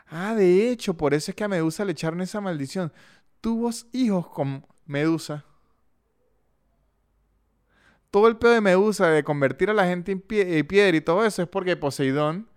Ah, 0.07 0.35
de 0.35 0.69
hecho, 0.69 0.95
por 0.95 1.13
eso 1.13 1.31
es 1.31 1.35
que 1.35 1.43
a 1.43 1.47
Medusa 1.47 1.83
le 1.85 1.91
echaron 1.91 2.21
esa 2.21 2.39
maldición. 2.39 2.93
Tuvo 3.41 3.71
hijos 3.91 4.27
con 4.27 4.65
Medusa. 4.85 5.43
Todo 8.11 8.27
el 8.27 8.37
pedo 8.37 8.51
de 8.51 8.61
Medusa 8.61 9.07
de 9.07 9.23
convertir 9.23 9.71
a 9.71 9.73
la 9.73 9.85
gente 9.85 10.11
en 10.11 10.23
eh, 10.29 10.63
piedra 10.63 10.95
y 10.95 11.01
todo 11.01 11.25
eso 11.25 11.41
es 11.41 11.47
porque 11.47 11.75
Poseidón 11.75 12.47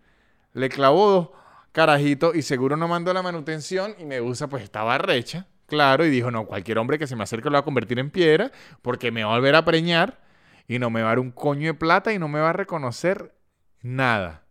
le 0.52 0.68
clavó 0.68 1.10
dos 1.10 1.30
carajitos 1.72 2.36
y 2.36 2.42
seguro 2.42 2.76
no 2.76 2.88
mandó 2.88 3.12
la 3.14 3.22
manutención 3.22 3.94
y 3.98 4.04
Medusa 4.04 4.48
pues 4.48 4.62
estaba 4.62 4.98
recha, 4.98 5.46
claro, 5.66 6.04
y 6.04 6.10
dijo, 6.10 6.30
no, 6.30 6.46
cualquier 6.46 6.78
hombre 6.78 6.98
que 6.98 7.06
se 7.06 7.16
me 7.16 7.22
acerque 7.24 7.48
lo 7.48 7.54
va 7.54 7.60
a 7.60 7.64
convertir 7.64 7.98
en 7.98 8.10
piedra 8.10 8.50
porque 8.82 9.10
me 9.10 9.24
va 9.24 9.32
a 9.32 9.36
volver 9.36 9.54
a 9.54 9.64
preñar 9.64 10.20
y 10.68 10.78
no 10.78 10.90
me 10.90 11.02
va 11.02 11.08
a 11.08 11.10
dar 11.10 11.18
un 11.20 11.30
coño 11.30 11.68
de 11.68 11.74
plata 11.74 12.12
y 12.12 12.18
no 12.18 12.28
me 12.28 12.40
va 12.40 12.50
a 12.50 12.54
reconocer 12.54 13.34
nada. 13.82 14.44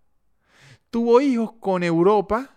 Tuvo 0.90 1.20
hijos 1.22 1.54
con 1.60 1.84
Europa 1.84 2.52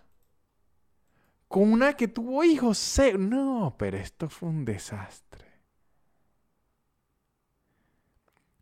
con 1.48 1.72
una 1.72 1.94
que 1.94 2.09
tuvo 2.09 2.44
hijos. 2.44 3.00
No, 3.18 3.74
pero 3.78 3.96
esto 3.96 4.28
fue 4.28 4.50
un 4.50 4.64
desastre. 4.64 5.46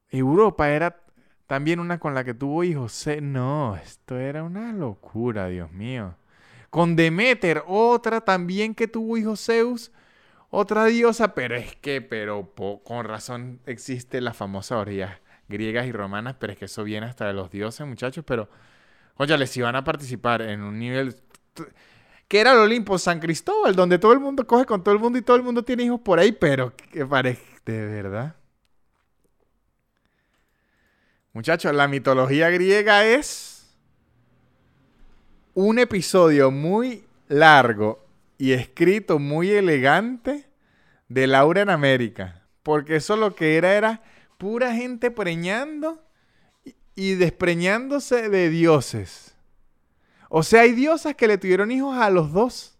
Europa 0.08 0.70
era 0.70 1.02
también 1.46 1.80
una 1.80 1.98
con 1.98 2.14
la 2.14 2.24
que 2.24 2.34
tuvo 2.34 2.64
hijos. 2.64 3.06
No, 3.20 3.76
esto 3.76 4.16
era 4.18 4.44
una 4.44 4.72
locura, 4.72 5.48
Dios 5.48 5.70
mío. 5.72 6.14
Con 6.70 6.96
Demeter, 6.96 7.62
otra 7.66 8.20
también 8.20 8.74
que 8.74 8.88
tuvo 8.88 9.16
hijos 9.16 9.44
Zeus, 9.44 9.92
otra 10.50 10.86
diosa, 10.86 11.34
pero 11.34 11.56
es 11.56 11.76
que, 11.76 12.00
pero 12.00 12.52
con 12.84 13.04
razón 13.04 13.60
existe 13.66 14.20
la 14.20 14.34
famosa 14.34 14.78
orgías 14.78 15.20
griegas 15.48 15.86
y 15.86 15.92
romanas, 15.92 16.36
pero 16.38 16.52
es 16.52 16.58
que 16.58 16.64
eso 16.64 16.84
viene 16.84 17.06
hasta 17.06 17.26
de 17.26 17.32
los 17.32 17.50
dioses, 17.50 17.86
muchachos, 17.86 18.24
pero, 18.26 18.48
oye, 19.16 19.36
les 19.38 19.56
iban 19.56 19.76
a 19.76 19.84
participar 19.84 20.42
en 20.42 20.62
un 20.62 20.78
nivel 20.78 21.16
que 22.28 22.40
era 22.40 22.52
el 22.52 22.58
Olimpo 22.58 22.98
San 22.98 23.20
Cristóbal, 23.20 23.76
donde 23.76 23.98
todo 23.98 24.12
el 24.12 24.20
mundo 24.20 24.46
coge 24.46 24.64
con 24.64 24.82
todo 24.82 24.94
el 24.94 25.00
mundo 25.00 25.18
y 25.18 25.22
todo 25.22 25.36
el 25.36 25.42
mundo 25.42 25.62
tiene 25.62 25.84
hijos 25.84 26.00
por 26.00 26.18
ahí, 26.18 26.32
pero 26.32 26.74
que 26.74 27.06
parece, 27.06 27.44
de 27.64 27.86
verdad. 27.86 28.36
Muchachos, 31.32 31.74
la 31.74 31.86
mitología 31.86 32.50
griega 32.50 33.04
es 33.04 33.55
un 35.56 35.78
episodio 35.78 36.50
muy 36.50 37.06
largo 37.28 38.04
y 38.36 38.52
escrito 38.52 39.18
muy 39.18 39.48
elegante 39.48 40.50
de 41.08 41.26
Laura 41.26 41.62
en 41.62 41.70
América. 41.70 42.42
Porque 42.62 42.96
eso 42.96 43.16
lo 43.16 43.34
que 43.34 43.56
era 43.56 43.72
era 43.74 44.02
pura 44.36 44.74
gente 44.74 45.10
preñando 45.10 46.04
y 46.94 47.14
despreñándose 47.14 48.28
de 48.28 48.50
dioses. 48.50 49.34
O 50.28 50.42
sea, 50.42 50.60
hay 50.60 50.72
diosas 50.72 51.14
que 51.14 51.26
le 51.26 51.38
tuvieron 51.38 51.72
hijos 51.72 51.96
a 51.96 52.10
los 52.10 52.34
dos. 52.34 52.76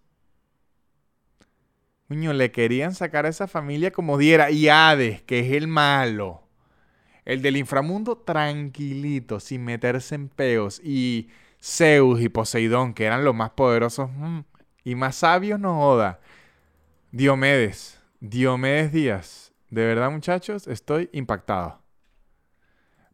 Niño, 2.09 2.35
le 2.35 2.53
querían 2.53 2.95
sacar 2.95 3.25
a 3.25 3.31
esa 3.31 3.49
familia 3.49 3.91
como 3.91 4.19
diera. 4.19 4.51
Y 4.51 4.69
Hades, 4.69 5.23
que 5.23 5.41
es 5.41 5.53
el 5.53 5.67
malo. 5.67 6.43
El 7.25 7.41
del 7.41 7.57
inframundo, 7.57 8.19
tranquilito, 8.19 9.41
sin 9.41 9.65
meterse 9.65 10.15
en 10.15 10.29
peos. 10.29 10.79
Y 10.85 11.31
Zeus 11.67 12.21
y 12.21 12.29
Poseidón, 12.29 12.95
que 12.95 13.07
eran 13.07 13.25
los 13.25 13.35
más 13.35 13.51
poderosos 13.51 14.09
mm, 14.15 14.41
y 14.85 14.95
más 14.95 15.17
sabios, 15.17 15.59
no 15.59 15.77
joda. 15.81 16.21
Diomedes, 17.11 18.01
Diomedes 18.21 18.93
Díaz. 18.93 19.53
De 19.71 19.85
verdad, 19.85 20.13
muchachos, 20.13 20.69
estoy 20.69 21.11
impactado. 21.13 21.83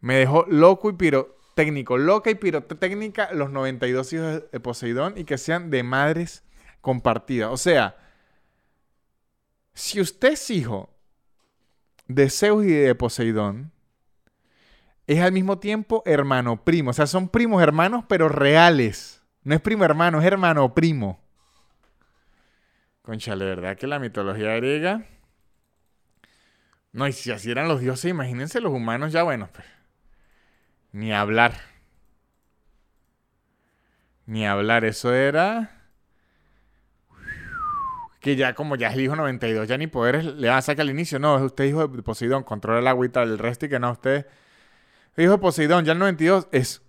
Me 0.00 0.16
dejó 0.16 0.44
loco 0.48 0.90
y 0.90 0.92
piro 0.92 1.38
técnico, 1.54 1.96
loca 1.96 2.30
y 2.30 2.34
pirotécnica 2.34 3.32
los 3.32 3.50
92 3.50 4.12
hijos 4.12 4.42
de 4.52 4.60
Poseidón 4.60 5.14
y 5.16 5.24
que 5.24 5.38
sean 5.38 5.70
de 5.70 5.82
madres 5.82 6.44
compartidas. 6.82 7.50
O 7.50 7.56
sea, 7.56 7.96
si 9.72 9.98
usted 9.98 10.32
es 10.32 10.50
hijo 10.50 10.90
de 12.06 12.28
Zeus 12.28 12.66
y 12.66 12.72
de 12.72 12.94
Poseidón, 12.94 13.71
es 15.06 15.20
al 15.20 15.32
mismo 15.32 15.58
tiempo 15.58 16.02
hermano 16.06 16.64
primo. 16.64 16.90
O 16.90 16.92
sea, 16.92 17.06
son 17.06 17.28
primos 17.28 17.62
hermanos, 17.62 18.04
pero 18.08 18.28
reales. 18.28 19.22
No 19.42 19.54
es 19.54 19.60
primo 19.60 19.84
hermano, 19.84 20.20
es 20.20 20.26
hermano 20.26 20.74
primo. 20.74 21.20
Concha, 23.02 23.34
la 23.34 23.44
verdad 23.44 23.76
que 23.76 23.86
la 23.86 23.98
mitología 23.98 24.54
griega. 24.56 25.04
No, 26.92 27.08
y 27.08 27.12
si 27.12 27.32
así 27.32 27.50
eran 27.50 27.68
los 27.68 27.80
dioses, 27.80 28.10
imagínense 28.10 28.60
los 28.60 28.72
humanos 28.72 29.12
ya, 29.12 29.22
bueno, 29.22 29.48
pues. 29.52 29.66
Ni 30.92 31.12
hablar. 31.12 31.54
Ni 34.26 34.46
hablar. 34.46 34.84
Eso 34.84 35.12
era. 35.12 35.80
Que 38.20 38.36
ya, 38.36 38.54
como 38.54 38.76
ya 38.76 38.88
es 38.88 38.94
el 38.94 39.00
hijo 39.00 39.16
92, 39.16 39.66
ya 39.66 39.76
ni 39.76 39.88
poderes 39.88 40.24
le 40.24 40.48
va 40.48 40.58
a 40.58 40.62
sacar 40.62 40.82
al 40.82 40.90
inicio. 40.90 41.18
No, 41.18 41.36
es 41.36 41.42
usted 41.42 41.64
hijo 41.64 41.88
de 41.88 42.02
Poseidón, 42.02 42.44
controla 42.44 42.78
el 42.78 42.86
agüita 42.86 43.20
del 43.20 43.38
resto 43.38 43.66
y 43.66 43.68
que 43.68 43.80
no, 43.80 43.90
usted. 43.90 44.26
Hijo 45.16 45.32
de 45.32 45.38
Poseidón, 45.38 45.84
ya 45.84 45.92
el 45.92 45.98
92 45.98 46.48
es. 46.52 46.82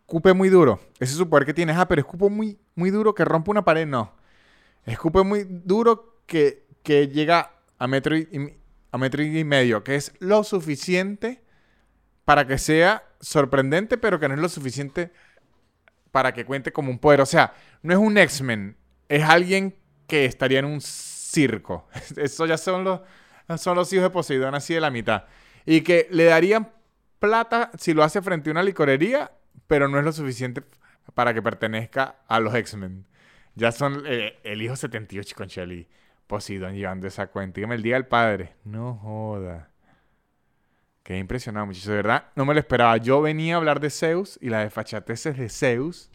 Escupe 0.00 0.32
muy 0.32 0.48
duro. 0.48 0.80
Ese 0.94 1.12
es 1.12 1.18
su 1.18 1.28
poder 1.28 1.46
que 1.46 1.54
tiene. 1.54 1.72
Ah, 1.72 1.86
pero 1.86 2.00
escupo 2.00 2.30
muy, 2.30 2.58
muy 2.74 2.90
duro 2.90 3.14
que 3.14 3.24
rompe 3.24 3.50
una 3.50 3.64
pared. 3.64 3.86
No. 3.86 4.12
Escupe 4.84 5.22
muy 5.22 5.44
duro 5.48 6.22
que, 6.26 6.66
que 6.82 7.08
llega 7.08 7.52
a 7.78 7.86
metro 7.86 8.16
y, 8.16 8.56
a 8.90 8.98
metro 8.98 9.22
y 9.22 9.44
medio, 9.44 9.84
que 9.84 9.94
es 9.96 10.12
lo 10.18 10.42
suficiente 10.42 11.42
para 12.24 12.46
que 12.46 12.58
sea 12.58 13.04
sorprendente, 13.20 13.98
pero 13.98 14.18
que 14.18 14.28
no 14.28 14.34
es 14.34 14.40
lo 14.40 14.48
suficiente 14.48 15.12
para 16.10 16.32
que 16.32 16.44
cuente 16.44 16.72
como 16.72 16.90
un 16.90 16.98
poder. 16.98 17.20
O 17.20 17.26
sea, 17.26 17.54
no 17.82 17.92
es 17.92 17.98
un 17.98 18.18
X-Men, 18.18 18.76
es 19.08 19.22
alguien 19.22 19.76
que 20.06 20.24
estaría 20.24 20.58
en 20.58 20.64
un 20.64 20.80
circo. 20.80 21.88
Eso 22.16 22.46
ya 22.46 22.58
son 22.58 22.84
los, 22.84 23.00
son 23.58 23.76
los 23.76 23.92
hijos 23.92 24.04
de 24.04 24.10
Poseidón 24.10 24.54
así 24.54 24.74
de 24.74 24.80
la 24.80 24.90
mitad. 24.90 25.24
Y 25.66 25.82
que 25.82 26.08
le 26.10 26.24
darían 26.24 26.70
plata 27.18 27.70
si 27.78 27.94
lo 27.94 28.02
hace 28.02 28.22
frente 28.22 28.50
a 28.50 28.52
una 28.52 28.62
licorería, 28.62 29.32
pero 29.66 29.88
no 29.88 29.98
es 29.98 30.04
lo 30.04 30.12
suficiente 30.12 30.62
para 31.14 31.34
que 31.34 31.42
pertenezca 31.42 32.16
a 32.26 32.40
los 32.40 32.54
X-Men. 32.54 33.06
Ya 33.54 33.72
son 33.72 34.04
eh, 34.06 34.38
el 34.42 34.62
hijo 34.62 34.76
78 34.76 35.34
con 35.36 35.48
Shelly. 35.48 35.88
Poseidón 36.26 36.74
llevando 36.74 37.08
esa 37.08 37.26
cuenta. 37.26 37.56
Dígame 37.56 37.74
el 37.74 37.82
día 37.82 37.94
del 37.94 38.06
padre. 38.06 38.54
No 38.64 38.94
joda. 38.94 39.70
Qué 41.02 41.18
impresionado, 41.18 41.66
muchachos. 41.66 41.88
De 41.88 41.96
verdad, 41.96 42.26
no 42.36 42.44
me 42.44 42.54
lo 42.54 42.60
esperaba. 42.60 42.96
Yo 42.98 43.20
venía 43.20 43.54
a 43.54 43.56
hablar 43.58 43.80
de 43.80 43.90
Zeus 43.90 44.38
y 44.40 44.48
la 44.48 44.60
desfachateces 44.60 45.36
de 45.36 45.48
Zeus, 45.48 46.08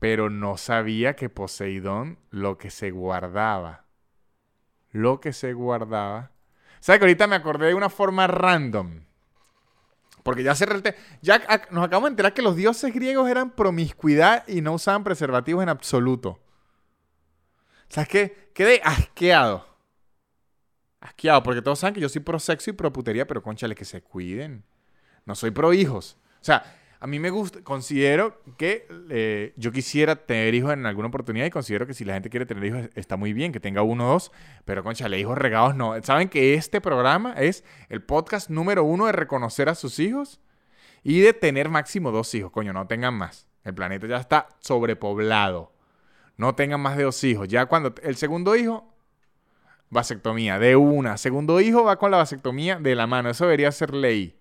pero 0.00 0.30
no 0.30 0.56
sabía 0.56 1.14
que 1.14 1.28
Poseidón 1.28 2.18
lo 2.30 2.58
que 2.58 2.70
se 2.70 2.90
guardaba. 2.90 3.84
Lo 4.90 5.20
que 5.20 5.32
se 5.32 5.52
guardaba. 5.52 6.32
¿Sabes 6.82 6.98
que 6.98 7.04
ahorita 7.04 7.28
me 7.28 7.36
acordé 7.36 7.68
de 7.68 7.74
una 7.74 7.88
forma 7.88 8.26
random? 8.26 9.04
Porque 10.24 10.42
ya 10.42 10.54
se 10.54 10.66
ya 11.22 11.38
nos 11.70 11.84
acabamos 11.84 12.08
de 12.08 12.12
enterar 12.12 12.34
que 12.34 12.42
los 12.42 12.56
dioses 12.56 12.92
griegos 12.92 13.30
eran 13.30 13.52
promiscuidad 13.52 14.46
y 14.48 14.60
no 14.60 14.74
usaban 14.74 15.04
preservativos 15.04 15.62
en 15.62 15.68
absoluto. 15.68 16.40
¿Sabes 17.88 18.08
qué? 18.08 18.50
Quedé 18.52 18.82
asqueado 18.84 19.72
asqueado, 21.02 21.42
porque 21.42 21.60
todos 21.60 21.78
saben 21.80 21.94
que 21.94 22.00
yo 22.00 22.08
soy 22.08 22.22
pro 22.22 22.38
sexo 22.38 22.70
y 22.70 22.72
pro 22.72 22.92
putería, 22.92 23.26
pero 23.26 23.42
conchale, 23.42 23.74
que 23.74 23.84
se 23.84 24.02
cuiden. 24.02 24.64
No 25.26 25.34
soy 25.34 25.50
pro 25.50 25.72
hijos. 25.72 26.16
O 26.40 26.44
sea, 26.44 26.64
A 27.02 27.08
mí 27.08 27.18
me 27.18 27.30
gusta, 27.30 27.62
considero 27.64 28.40
que 28.56 28.86
eh, 29.10 29.54
yo 29.56 29.72
quisiera 29.72 30.14
tener 30.14 30.54
hijos 30.54 30.72
en 30.72 30.86
alguna 30.86 31.08
oportunidad 31.08 31.44
y 31.46 31.50
considero 31.50 31.84
que 31.84 31.94
si 31.94 32.04
la 32.04 32.14
gente 32.14 32.30
quiere 32.30 32.46
tener 32.46 32.64
hijos 32.64 32.90
está 32.94 33.16
muy 33.16 33.32
bien, 33.32 33.50
que 33.50 33.58
tenga 33.58 33.82
uno 33.82 34.06
o 34.06 34.12
dos, 34.12 34.30
pero 34.64 34.84
conchale, 34.84 35.18
hijos 35.18 35.36
regados 35.36 35.74
no. 35.74 36.00
¿Saben 36.04 36.28
que 36.28 36.54
este 36.54 36.80
programa 36.80 37.32
es 37.32 37.64
el 37.88 38.04
podcast 38.04 38.50
número 38.50 38.84
uno 38.84 39.06
de 39.06 39.12
reconocer 39.12 39.68
a 39.68 39.74
sus 39.74 39.98
hijos 39.98 40.40
y 41.02 41.22
de 41.22 41.32
tener 41.32 41.70
máximo 41.70 42.12
dos 42.12 42.32
hijos? 42.36 42.52
Coño, 42.52 42.72
no 42.72 42.86
tengan 42.86 43.14
más. 43.14 43.48
El 43.64 43.74
planeta 43.74 44.06
ya 44.06 44.18
está 44.18 44.46
sobrepoblado. 44.60 45.72
No 46.36 46.54
tengan 46.54 46.80
más 46.80 46.96
de 46.96 47.02
dos 47.02 47.24
hijos. 47.24 47.48
Ya 47.48 47.66
cuando 47.66 47.96
el 48.04 48.14
segundo 48.14 48.54
hijo, 48.54 48.94
vasectomía, 49.90 50.60
de 50.60 50.76
una. 50.76 51.16
Segundo 51.16 51.60
hijo 51.60 51.82
va 51.82 51.96
con 51.96 52.12
la 52.12 52.18
vasectomía 52.18 52.78
de 52.78 52.94
la 52.94 53.08
mano. 53.08 53.28
Eso 53.28 53.46
debería 53.46 53.72
ser 53.72 53.92
ley. 53.92 54.38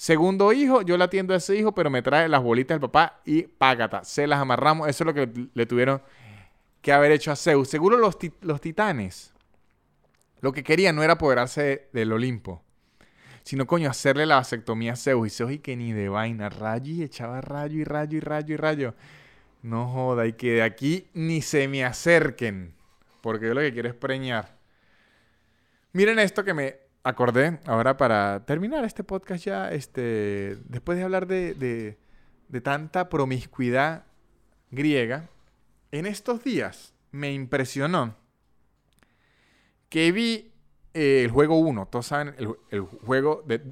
Segundo 0.00 0.50
hijo, 0.54 0.80
yo 0.80 0.96
le 0.96 1.04
atiendo 1.04 1.34
a 1.34 1.36
ese 1.36 1.54
hijo, 1.56 1.72
pero 1.72 1.90
me 1.90 2.00
trae 2.00 2.26
las 2.26 2.42
bolitas 2.42 2.76
del 2.76 2.80
papá 2.80 3.20
y 3.26 3.42
págata. 3.42 4.02
Se 4.02 4.26
las 4.26 4.40
amarramos. 4.40 4.88
Eso 4.88 5.04
es 5.04 5.06
lo 5.06 5.12
que 5.12 5.30
le 5.52 5.66
tuvieron 5.66 6.00
que 6.80 6.90
haber 6.90 7.12
hecho 7.12 7.30
a 7.30 7.36
Zeus. 7.36 7.68
Seguro 7.68 7.98
los, 7.98 8.16
los 8.40 8.62
titanes 8.62 9.34
lo 10.40 10.54
que 10.54 10.64
querían 10.64 10.96
no 10.96 11.02
era 11.02 11.12
apoderarse 11.12 11.88
del 11.92 12.14
Olimpo, 12.14 12.62
sino 13.42 13.66
coño, 13.66 13.90
hacerle 13.90 14.24
la 14.24 14.36
vasectomía 14.36 14.94
a 14.94 14.96
Zeus. 14.96 15.26
Y 15.26 15.30
Zeus 15.36 15.52
y 15.52 15.58
que 15.58 15.76
ni 15.76 15.92
de 15.92 16.08
vaina, 16.08 16.48
rayo 16.48 16.94
y 16.94 17.02
echaba 17.02 17.42
rayo 17.42 17.78
y 17.78 17.84
rayo 17.84 18.16
y 18.16 18.20
rayo 18.20 18.54
y 18.54 18.56
rayo. 18.56 18.94
No 19.60 19.86
joda, 19.86 20.26
y 20.26 20.32
que 20.32 20.52
de 20.52 20.62
aquí 20.62 21.08
ni 21.12 21.42
se 21.42 21.68
me 21.68 21.84
acerquen, 21.84 22.72
porque 23.20 23.48
yo 23.48 23.52
lo 23.52 23.60
que 23.60 23.74
quiero 23.74 23.90
es 23.90 23.94
preñar. 23.94 24.56
Miren 25.92 26.18
esto 26.18 26.42
que 26.42 26.54
me 26.54 26.89
acordé 27.02 27.60
ahora 27.66 27.96
para 27.96 28.44
terminar 28.44 28.84
este 28.84 29.04
podcast 29.04 29.44
ya, 29.44 29.70
este, 29.70 30.58
después 30.66 30.98
de 30.98 31.04
hablar 31.04 31.26
de, 31.26 31.98
tanta 32.62 33.08
promiscuidad 33.08 34.04
griega, 34.70 35.28
en 35.92 36.06
estos 36.06 36.44
días 36.44 36.94
me 37.10 37.32
impresionó 37.32 38.14
que 39.88 40.12
vi 40.12 40.52
eh, 40.94 41.22
el 41.24 41.30
juego 41.30 41.58
1, 41.58 41.86
todos 41.86 42.06
saben, 42.06 42.34
el, 42.70 42.80
juego 42.80 43.42
de, 43.46 43.62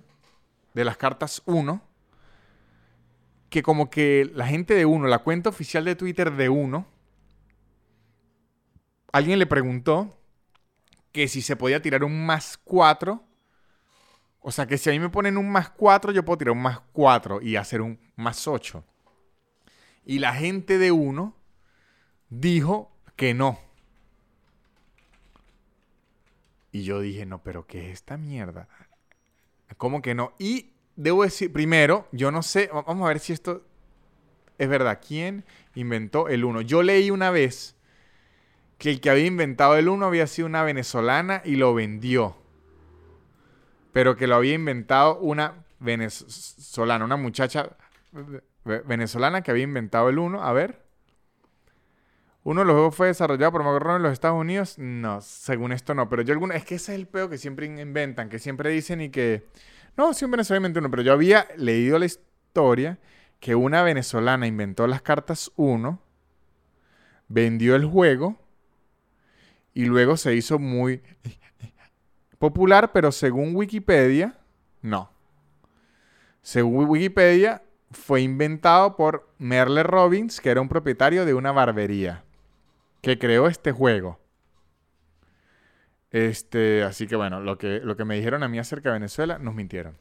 de, 0.74 0.84
las 0.84 0.96
cartas 0.96 1.42
1, 1.46 1.82
que 3.50 3.62
como 3.62 3.88
que 3.90 4.30
la 4.34 4.46
gente 4.46 4.74
de 4.74 4.84
1, 4.84 5.06
la 5.06 5.20
cuenta 5.20 5.48
oficial 5.48 5.84
de 5.84 5.94
Twitter 5.94 6.32
de 6.32 6.48
1, 6.48 6.86
alguien 9.12 9.38
le 9.38 9.46
preguntó 9.46 10.17
que 11.12 11.28
si 11.28 11.42
se 11.42 11.56
podía 11.56 11.82
tirar 11.82 12.04
un 12.04 12.26
más 12.26 12.58
4. 12.64 13.22
O 14.40 14.52
sea, 14.52 14.66
que 14.66 14.78
si 14.78 14.88
a 14.88 14.92
mí 14.92 14.98
me 14.98 15.10
ponen 15.10 15.36
un 15.36 15.50
más 15.50 15.70
4, 15.70 16.12
yo 16.12 16.24
puedo 16.24 16.38
tirar 16.38 16.52
un 16.52 16.62
más 16.62 16.80
4 16.92 17.42
y 17.42 17.56
hacer 17.56 17.80
un 17.80 17.98
más 18.16 18.46
8. 18.46 18.84
Y 20.04 20.20
la 20.20 20.34
gente 20.34 20.78
de 20.78 20.92
1 20.92 21.36
dijo 22.30 22.92
que 23.16 23.34
no. 23.34 23.58
Y 26.72 26.84
yo 26.84 27.00
dije, 27.00 27.26
no, 27.26 27.42
pero 27.42 27.66
¿qué 27.66 27.88
es 27.88 27.94
esta 27.94 28.16
mierda? 28.16 28.68
¿Cómo 29.76 30.02
que 30.02 30.14
no? 30.14 30.32
Y 30.38 30.72
debo 30.96 31.24
decir, 31.24 31.52
primero, 31.52 32.08
yo 32.12 32.30
no 32.30 32.42
sé, 32.42 32.70
vamos 32.72 33.04
a 33.04 33.08
ver 33.08 33.20
si 33.20 33.32
esto 33.32 33.66
es 34.58 34.68
verdad. 34.68 35.00
¿Quién 35.06 35.44
inventó 35.74 36.28
el 36.28 36.44
1? 36.44 36.62
Yo 36.62 36.82
leí 36.82 37.10
una 37.10 37.30
vez 37.30 37.76
que 38.78 38.90
el 38.90 39.00
que 39.00 39.10
había 39.10 39.26
inventado 39.26 39.76
el 39.76 39.88
1 39.88 40.06
había 40.06 40.26
sido 40.26 40.46
una 40.46 40.62
venezolana 40.62 41.42
y 41.44 41.56
lo 41.56 41.74
vendió. 41.74 42.36
Pero 43.92 44.16
que 44.16 44.28
lo 44.28 44.36
había 44.36 44.54
inventado 44.54 45.18
una 45.18 45.64
venezolana, 45.80 47.04
una 47.04 47.16
muchacha 47.16 47.76
venezolana 48.64 49.42
que 49.42 49.50
había 49.50 49.64
inventado 49.64 50.08
el 50.08 50.18
1. 50.18 50.42
A 50.42 50.52
ver. 50.52 50.86
Uno 52.44 52.60
de 52.60 52.66
los 52.66 52.74
juegos 52.74 52.94
fue 52.94 53.08
desarrollado 53.08 53.52
por 53.52 53.64
McGraw 53.64 53.96
en 53.96 54.02
los 54.04 54.12
Estados 54.12 54.40
Unidos. 54.40 54.78
No, 54.78 55.20
según 55.20 55.72
esto 55.72 55.94
no. 55.94 56.08
Pero 56.08 56.22
yo 56.22 56.32
alguna. 56.32 56.54
Es 56.54 56.64
que 56.64 56.76
ese 56.76 56.92
es 56.92 57.00
el 57.00 57.08
peo 57.08 57.28
que 57.28 57.36
siempre 57.36 57.66
inventan, 57.66 58.28
que 58.28 58.38
siempre 58.38 58.70
dicen 58.70 59.00
y 59.00 59.10
que. 59.10 59.48
No, 59.96 60.12
venezolano 60.12 60.56
inventó 60.56 60.78
uno. 60.78 60.90
Pero 60.90 61.02
yo 61.02 61.12
había 61.12 61.48
leído 61.56 61.98
la 61.98 62.06
historia 62.06 62.98
que 63.40 63.54
una 63.54 63.82
venezolana 63.82 64.46
inventó 64.46 64.86
las 64.86 65.02
cartas 65.02 65.50
1, 65.56 66.00
vendió 67.28 67.74
el 67.74 67.84
juego 67.84 68.47
y 69.78 69.84
luego 69.84 70.16
se 70.16 70.34
hizo 70.34 70.58
muy 70.58 71.02
popular, 72.40 72.90
pero 72.90 73.12
según 73.12 73.54
Wikipedia, 73.54 74.36
no. 74.82 75.08
Según 76.42 76.88
Wikipedia, 76.88 77.62
fue 77.92 78.22
inventado 78.22 78.96
por 78.96 79.32
Merle 79.38 79.84
Robbins, 79.84 80.40
que 80.40 80.50
era 80.50 80.60
un 80.60 80.68
propietario 80.68 81.24
de 81.24 81.32
una 81.32 81.52
barbería, 81.52 82.24
que 83.02 83.20
creó 83.20 83.46
este 83.46 83.70
juego. 83.70 84.18
Este, 86.10 86.82
así 86.82 87.06
que 87.06 87.14
bueno, 87.14 87.38
lo 87.38 87.56
que, 87.56 87.78
lo 87.78 87.96
que 87.96 88.04
me 88.04 88.16
dijeron 88.16 88.42
a 88.42 88.48
mí 88.48 88.58
acerca 88.58 88.88
de 88.88 88.94
Venezuela, 88.94 89.38
nos 89.38 89.54
mintieron. 89.54 89.96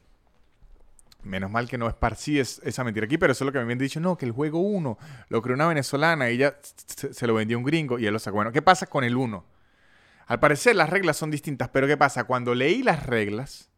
Menos 1.22 1.52
mal 1.52 1.68
que 1.68 1.78
no 1.78 1.86
esparcí 1.86 2.40
esa 2.40 2.82
mentira 2.82 3.06
aquí, 3.06 3.16
pero 3.16 3.30
eso 3.32 3.44
es 3.44 3.46
lo 3.46 3.52
que 3.52 3.58
me 3.58 3.62
habían 3.62 3.78
dicho. 3.78 4.00
No, 4.00 4.16
que 4.16 4.26
el 4.26 4.32
juego 4.32 4.58
1 4.58 4.98
lo 5.28 5.40
creó 5.40 5.54
una 5.54 5.68
venezolana 5.68 6.26
ella 6.26 6.56
se, 6.62 7.26
lo 7.28 7.34
vendió 7.34 7.56
a 7.56 7.60
un 7.60 7.64
gringo 7.64 8.00
y 8.00 8.06
él 8.06 8.12
lo 8.12 8.18
sacó. 8.18 8.38
Bueno, 8.38 8.50
¿qué 8.50 8.60
pasa 8.60 8.86
con 8.86 9.04
el 9.04 9.16
1? 9.16 9.57
Al 10.28 10.40
parecer 10.40 10.76
las 10.76 10.90
reglas 10.90 11.16
son 11.16 11.30
distintas, 11.30 11.70
pero 11.70 11.86
¿qué 11.86 11.96
pasa? 11.96 12.24
Cuando 12.24 12.54
leí 12.54 12.82
las 12.82 13.06
reglas, 13.06 13.70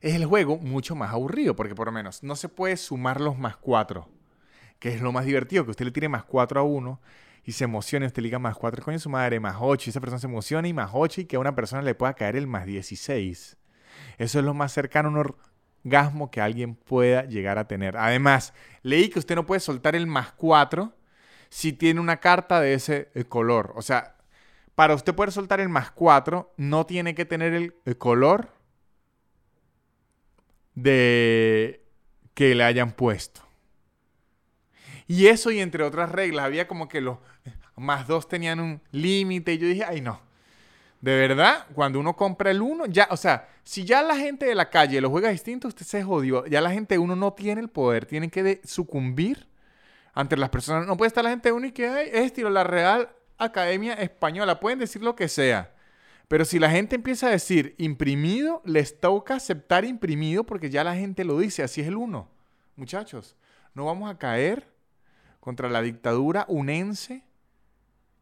es 0.00 0.14
el 0.14 0.26
juego 0.26 0.58
mucho 0.58 0.96
más 0.96 1.12
aburrido, 1.12 1.54
porque 1.54 1.76
por 1.76 1.86
lo 1.86 1.92
menos 1.92 2.24
no 2.24 2.34
se 2.34 2.48
puede 2.48 2.76
sumar 2.76 3.20
los 3.20 3.38
más 3.38 3.56
4, 3.56 4.08
que 4.80 4.92
es 4.92 5.00
lo 5.00 5.12
más 5.12 5.24
divertido, 5.24 5.64
que 5.64 5.70
usted 5.70 5.84
le 5.84 5.92
tire 5.92 6.08
más 6.08 6.24
4 6.24 6.60
a 6.60 6.64
uno 6.64 7.00
y 7.44 7.52
se 7.52 7.62
emocione, 7.62 8.06
usted 8.06 8.22
le 8.22 8.26
diga 8.26 8.40
más 8.40 8.56
4, 8.56 8.84
coño 8.84 8.98
su 8.98 9.08
madre, 9.08 9.38
más 9.38 9.56
8, 9.60 9.84
y 9.86 9.90
esa 9.90 10.00
persona 10.00 10.18
se 10.18 10.26
emociona 10.26 10.66
y 10.66 10.72
más 10.72 10.90
8 10.92 11.20
y 11.20 11.24
que 11.26 11.36
a 11.36 11.38
una 11.38 11.54
persona 11.54 11.80
le 11.80 11.94
pueda 11.94 12.14
caer 12.14 12.34
el 12.34 12.48
más 12.48 12.66
16. 12.66 13.56
Eso 14.18 14.38
es 14.40 14.44
lo 14.44 14.52
más 14.52 14.72
cercano 14.72 15.08
a 15.08 15.12
un 15.12 15.36
orgasmo 15.84 16.28
que 16.28 16.40
alguien 16.40 16.74
pueda 16.74 17.22
llegar 17.24 17.58
a 17.58 17.68
tener. 17.68 17.96
Además, 17.96 18.52
leí 18.82 19.10
que 19.10 19.20
usted 19.20 19.36
no 19.36 19.46
puede 19.46 19.60
soltar 19.60 19.94
el 19.94 20.08
más 20.08 20.32
4 20.32 20.92
si 21.50 21.72
tiene 21.72 22.00
una 22.00 22.16
carta 22.16 22.60
de 22.60 22.74
ese 22.74 23.10
eh, 23.14 23.24
color. 23.24 23.72
O 23.76 23.82
sea, 23.82 24.15
para 24.76 24.94
usted 24.94 25.14
poder 25.14 25.32
soltar 25.32 25.58
el 25.58 25.70
más 25.70 25.90
4, 25.90 26.52
no 26.58 26.84
tiene 26.84 27.14
que 27.14 27.24
tener 27.24 27.54
el, 27.54 27.74
color 27.96 28.50
de 30.74 31.82
que 32.34 32.54
le 32.54 32.62
hayan 32.62 32.92
puesto. 32.92 33.40
Y 35.08 35.28
eso 35.28 35.50
y 35.50 35.60
entre 35.60 35.82
otras 35.82 36.12
reglas, 36.12 36.44
había 36.44 36.68
como 36.68 36.88
que 36.88 37.00
los 37.00 37.16
más 37.74 38.06
2 38.06 38.28
tenían 38.28 38.60
un 38.60 38.82
límite 38.92 39.54
y 39.54 39.58
yo 39.58 39.66
dije, 39.66 39.84
ay 39.84 40.02
no. 40.02 40.20
De 41.00 41.16
verdad, 41.16 41.66
cuando 41.74 41.98
uno 41.98 42.14
compra 42.14 42.50
el 42.50 42.60
1, 42.60 42.86
ya, 42.86 43.08
o 43.10 43.16
sea, 43.16 43.48
si 43.64 43.84
ya 43.84 44.02
la 44.02 44.16
gente 44.16 44.44
de 44.44 44.54
la 44.54 44.68
calle 44.68 45.00
lo 45.00 45.08
juega 45.08 45.30
distinto, 45.30 45.68
usted 45.68 45.86
se 45.86 46.02
jodió. 46.02 46.44
Ya 46.46 46.60
la 46.60 46.70
gente 46.70 46.98
uno 46.98 47.16
no 47.16 47.32
tiene 47.32 47.62
el 47.62 47.70
poder, 47.70 48.04
tiene 48.04 48.28
que 48.28 48.60
sucumbir 48.64 49.48
ante 50.12 50.36
las 50.36 50.50
personas. 50.50 50.86
No 50.86 50.98
puede 50.98 51.08
estar 51.08 51.24
la 51.24 51.30
gente 51.30 51.48
de 51.48 51.52
uno 51.54 51.66
y 51.66 51.72
que 51.72 51.88
ay, 51.88 52.10
es 52.12 52.26
estilo 52.26 52.50
la 52.50 52.64
real 52.64 53.08
Academia 53.38 53.94
Española, 53.94 54.60
pueden 54.60 54.78
decir 54.78 55.02
lo 55.02 55.16
que 55.16 55.28
sea. 55.28 55.72
Pero 56.28 56.44
si 56.44 56.58
la 56.58 56.70
gente 56.70 56.96
empieza 56.96 57.28
a 57.28 57.30
decir 57.30 57.74
imprimido, 57.78 58.62
les 58.64 58.98
toca 58.98 59.36
aceptar 59.36 59.84
imprimido 59.84 60.44
porque 60.44 60.70
ya 60.70 60.82
la 60.82 60.96
gente 60.96 61.24
lo 61.24 61.38
dice, 61.38 61.62
así 61.62 61.80
es 61.80 61.86
el 61.86 61.96
uno. 61.96 62.28
Muchachos, 62.74 63.36
no 63.74 63.86
vamos 63.86 64.10
a 64.10 64.18
caer 64.18 64.66
contra 65.40 65.68
la 65.70 65.82
dictadura 65.82 66.44
unense 66.48 67.22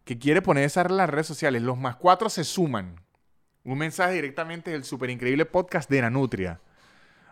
que 0.05 0.19
quiere 0.19 0.43
poner 0.43 0.65
esa 0.65 0.83
en 0.83 0.99
las 0.99 1.09
redes 1.09 1.27
sociales. 1.27 1.63
Los 1.63 1.79
más 1.79 1.97
cuatro 1.97 2.29
se 2.29 2.45
suman. 2.45 3.01
Un 3.65 3.79
mensaje 3.79 4.13
directamente 4.13 4.71
del 4.71 4.85
super 4.85 5.09
increíble 5.09 5.47
podcast 5.47 5.89
de 5.89 6.03
Nanutria. 6.03 6.61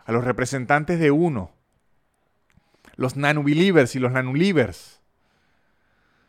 A 0.05 0.11
los 0.11 0.23
representantes 0.23 0.99
de 0.99 1.11
uno. 1.11 1.51
Los 2.95 3.15
nanubelievers 3.15 3.95
y 3.95 3.99
los 3.99 4.11
nanulivers. 4.11 4.99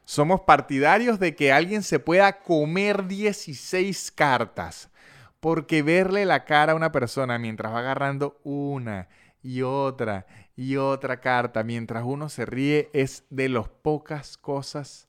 Somos 0.05 0.42
partidarios 0.42 1.18
de 1.18 1.34
que 1.34 1.52
alguien 1.52 1.82
se 1.82 1.98
pueda 1.98 2.40
comer 2.40 3.07
16 3.07 4.11
cartas. 4.12 4.90
Porque 5.40 5.82
verle 5.82 6.24
la 6.24 6.44
cara 6.44 6.72
a 6.72 6.76
una 6.76 6.92
persona 6.92 7.38
mientras 7.38 7.72
va 7.72 7.80
agarrando 7.80 8.40
una 8.44 9.09
y 9.42 9.61
otra 9.62 10.26
y 10.57 10.76
otra 10.76 11.20
carta 11.20 11.64
mientras 11.64 12.05
uno 12.05 12.28
se 12.28 12.46
ríe 12.46 12.88
es 12.94 13.24
de 13.28 13.48
las 13.48 13.68
pocas 13.68 14.38
cosas 14.38 15.09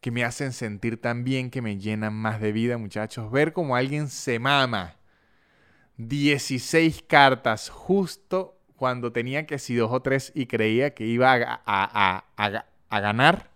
que 0.00 0.10
me 0.10 0.24
hacen 0.24 0.52
sentir 0.52 1.00
tan 1.00 1.24
bien, 1.24 1.50
que 1.50 1.60
me 1.60 1.78
llenan 1.78 2.14
más 2.14 2.40
de 2.40 2.52
vida, 2.52 2.78
muchachos. 2.78 3.30
Ver 3.30 3.52
como 3.52 3.76
alguien 3.76 4.08
se 4.08 4.38
mama 4.38 4.96
16 5.98 7.02
cartas 7.06 7.68
justo 7.68 8.58
cuando 8.76 9.12
tenía 9.12 9.46
que 9.46 9.58
si 9.58 9.74
dos 9.74 9.90
o 9.92 10.00
tres 10.00 10.32
y 10.34 10.46
creía 10.46 10.94
que 10.94 11.04
iba 11.04 11.34
a, 11.66 12.24
a 12.88 13.00
ganar 13.00 13.55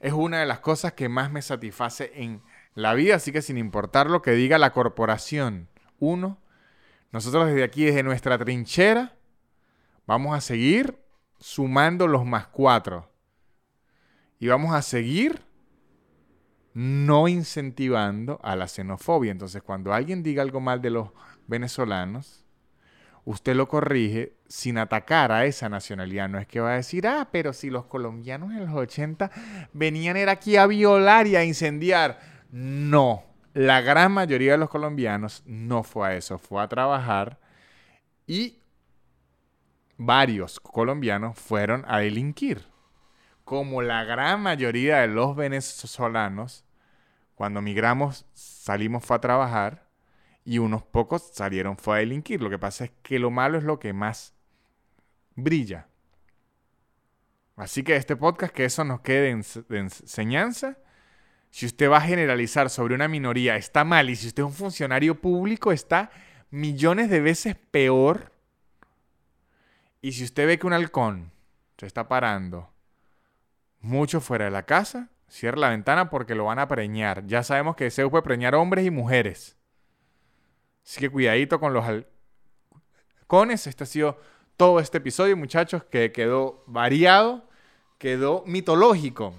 es 0.00 0.12
una 0.12 0.40
de 0.40 0.46
las 0.46 0.60
cosas 0.60 0.94
que 0.94 1.08
más 1.08 1.30
me 1.30 1.42
satisface 1.42 2.10
en 2.14 2.42
la 2.74 2.94
vida, 2.94 3.16
así 3.16 3.32
que 3.32 3.42
sin 3.42 3.58
importar 3.58 4.10
lo 4.10 4.22
que 4.22 4.32
diga 4.32 4.58
la 4.58 4.72
corporación, 4.72 5.68
uno, 5.98 6.38
nosotros 7.12 7.46
desde 7.46 7.64
aquí, 7.64 7.84
desde 7.84 8.02
nuestra 8.02 8.38
trinchera, 8.38 9.14
Vamos 10.10 10.36
a 10.36 10.40
seguir 10.40 10.98
sumando 11.38 12.08
los 12.08 12.26
más 12.26 12.48
cuatro. 12.48 13.08
Y 14.40 14.48
vamos 14.48 14.74
a 14.74 14.82
seguir 14.82 15.40
no 16.74 17.28
incentivando 17.28 18.40
a 18.42 18.56
la 18.56 18.66
xenofobia. 18.66 19.30
Entonces, 19.30 19.62
cuando 19.62 19.94
alguien 19.94 20.24
diga 20.24 20.42
algo 20.42 20.58
mal 20.58 20.82
de 20.82 20.90
los 20.90 21.10
venezolanos, 21.46 22.44
usted 23.30 23.54
lo 23.54 23.68
corrige 23.68 24.34
sin 24.48 24.76
atacar 24.76 25.30
a 25.30 25.44
esa 25.44 25.68
nacionalidad. 25.68 26.28
No 26.28 26.38
es 26.38 26.46
que 26.46 26.60
va 26.60 26.72
a 26.72 26.76
decir, 26.76 27.06
ah, 27.06 27.28
pero 27.30 27.52
si 27.52 27.70
los 27.70 27.86
colombianos 27.86 28.50
en 28.50 28.66
los 28.66 28.74
80 28.74 29.30
venían 29.72 30.16
era 30.16 30.32
aquí 30.32 30.56
a 30.56 30.66
violar 30.66 31.26
y 31.28 31.36
a 31.36 31.44
incendiar. 31.44 32.18
No, 32.50 33.22
la 33.54 33.80
gran 33.80 34.12
mayoría 34.12 34.52
de 34.52 34.58
los 34.58 34.68
colombianos 34.68 35.44
no 35.46 35.84
fue 35.84 36.08
a 36.08 36.16
eso, 36.16 36.38
fue 36.38 36.60
a 36.60 36.68
trabajar 36.68 37.38
y 38.26 38.58
varios 39.96 40.58
colombianos 40.58 41.38
fueron 41.38 41.84
a 41.86 41.98
delinquir. 41.98 42.66
Como 43.44 43.80
la 43.82 44.04
gran 44.04 44.40
mayoría 44.40 44.98
de 44.98 45.08
los 45.08 45.36
venezolanos, 45.36 46.64
cuando 47.36 47.62
migramos, 47.62 48.26
salimos 48.34 49.04
fue 49.04 49.16
a 49.16 49.20
trabajar 49.20 49.89
y 50.50 50.58
unos 50.58 50.82
pocos 50.82 51.30
salieron 51.32 51.76
fue 51.76 51.94
a 51.94 51.98
delinquir. 52.00 52.42
Lo 52.42 52.50
que 52.50 52.58
pasa 52.58 52.82
es 52.82 52.90
que 53.04 53.20
lo 53.20 53.30
malo 53.30 53.56
es 53.56 53.62
lo 53.62 53.78
que 53.78 53.92
más 53.92 54.34
brilla. 55.36 55.86
Así 57.54 57.84
que 57.84 57.94
este 57.94 58.16
podcast, 58.16 58.52
que 58.52 58.64
eso 58.64 58.82
nos 58.82 59.00
quede 59.00 59.32
de 59.68 59.78
enseñanza. 59.78 60.76
Si 61.50 61.66
usted 61.66 61.88
va 61.88 61.98
a 61.98 62.00
generalizar 62.00 62.68
sobre 62.68 62.96
una 62.96 63.06
minoría, 63.06 63.54
está 63.54 63.84
mal. 63.84 64.10
Y 64.10 64.16
si 64.16 64.26
usted 64.26 64.42
es 64.42 64.48
un 64.48 64.52
funcionario 64.52 65.20
público, 65.20 65.70
está 65.70 66.10
millones 66.50 67.10
de 67.10 67.20
veces 67.20 67.54
peor. 67.70 68.32
Y 70.02 70.10
si 70.10 70.24
usted 70.24 70.48
ve 70.48 70.58
que 70.58 70.66
un 70.66 70.72
halcón 70.72 71.30
se 71.78 71.86
está 71.86 72.08
parando 72.08 72.72
mucho 73.78 74.20
fuera 74.20 74.46
de 74.46 74.50
la 74.50 74.66
casa, 74.66 75.10
cierra 75.28 75.58
la 75.58 75.68
ventana 75.68 76.10
porque 76.10 76.34
lo 76.34 76.46
van 76.46 76.58
a 76.58 76.66
preñar. 76.66 77.24
Ya 77.28 77.44
sabemos 77.44 77.76
que 77.76 77.88
se 77.92 78.08
puede 78.08 78.24
preñar 78.24 78.56
hombres 78.56 78.84
y 78.84 78.90
mujeres. 78.90 79.59
Así 80.90 80.98
que 80.98 81.08
cuidadito 81.08 81.60
con 81.60 81.72
los 81.72 81.84
halcones. 81.86 83.68
Este 83.68 83.84
ha 83.84 83.86
sido 83.86 84.18
todo 84.56 84.80
este 84.80 84.98
episodio, 84.98 85.36
muchachos, 85.36 85.84
que 85.84 86.10
quedó 86.10 86.64
variado, 86.66 87.44
quedó 87.96 88.42
mitológico 88.44 89.32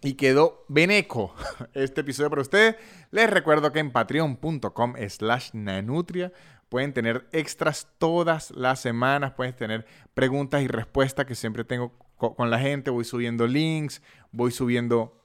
y 0.00 0.14
quedó 0.14 0.64
beneco 0.68 1.34
este 1.74 2.02
episodio 2.02 2.30
para 2.30 2.42
ustedes. 2.42 2.76
Les 3.10 3.28
recuerdo 3.28 3.72
que 3.72 3.80
en 3.80 3.90
patreon.com 3.90 4.94
slash 5.08 5.50
nanutria 5.54 6.32
pueden 6.68 6.92
tener 6.92 7.26
extras 7.32 7.88
todas 7.98 8.52
las 8.52 8.78
semanas, 8.78 9.32
pueden 9.32 9.56
tener 9.56 9.86
preguntas 10.14 10.62
y 10.62 10.68
respuestas 10.68 11.26
que 11.26 11.34
siempre 11.34 11.64
tengo 11.64 11.98
con 12.16 12.48
la 12.48 12.60
gente, 12.60 12.90
voy 12.90 13.04
subiendo 13.04 13.48
links, 13.48 14.02
voy 14.30 14.52
subiendo 14.52 15.20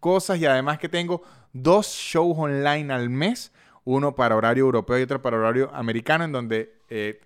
cosas 0.00 0.40
y 0.40 0.46
además 0.46 0.80
que 0.80 0.88
tengo 0.88 1.22
dos 1.52 1.86
shows 1.86 2.36
online 2.36 2.92
al 2.92 3.10
mes 3.10 3.52
uno 3.88 4.14
para 4.14 4.36
horario 4.36 4.64
europeo 4.64 4.98
y 4.98 5.02
otro 5.02 5.22
para 5.22 5.38
horario 5.38 5.70
americano, 5.72 6.24
en 6.24 6.32
donde 6.32 6.74
eh, 6.90 7.20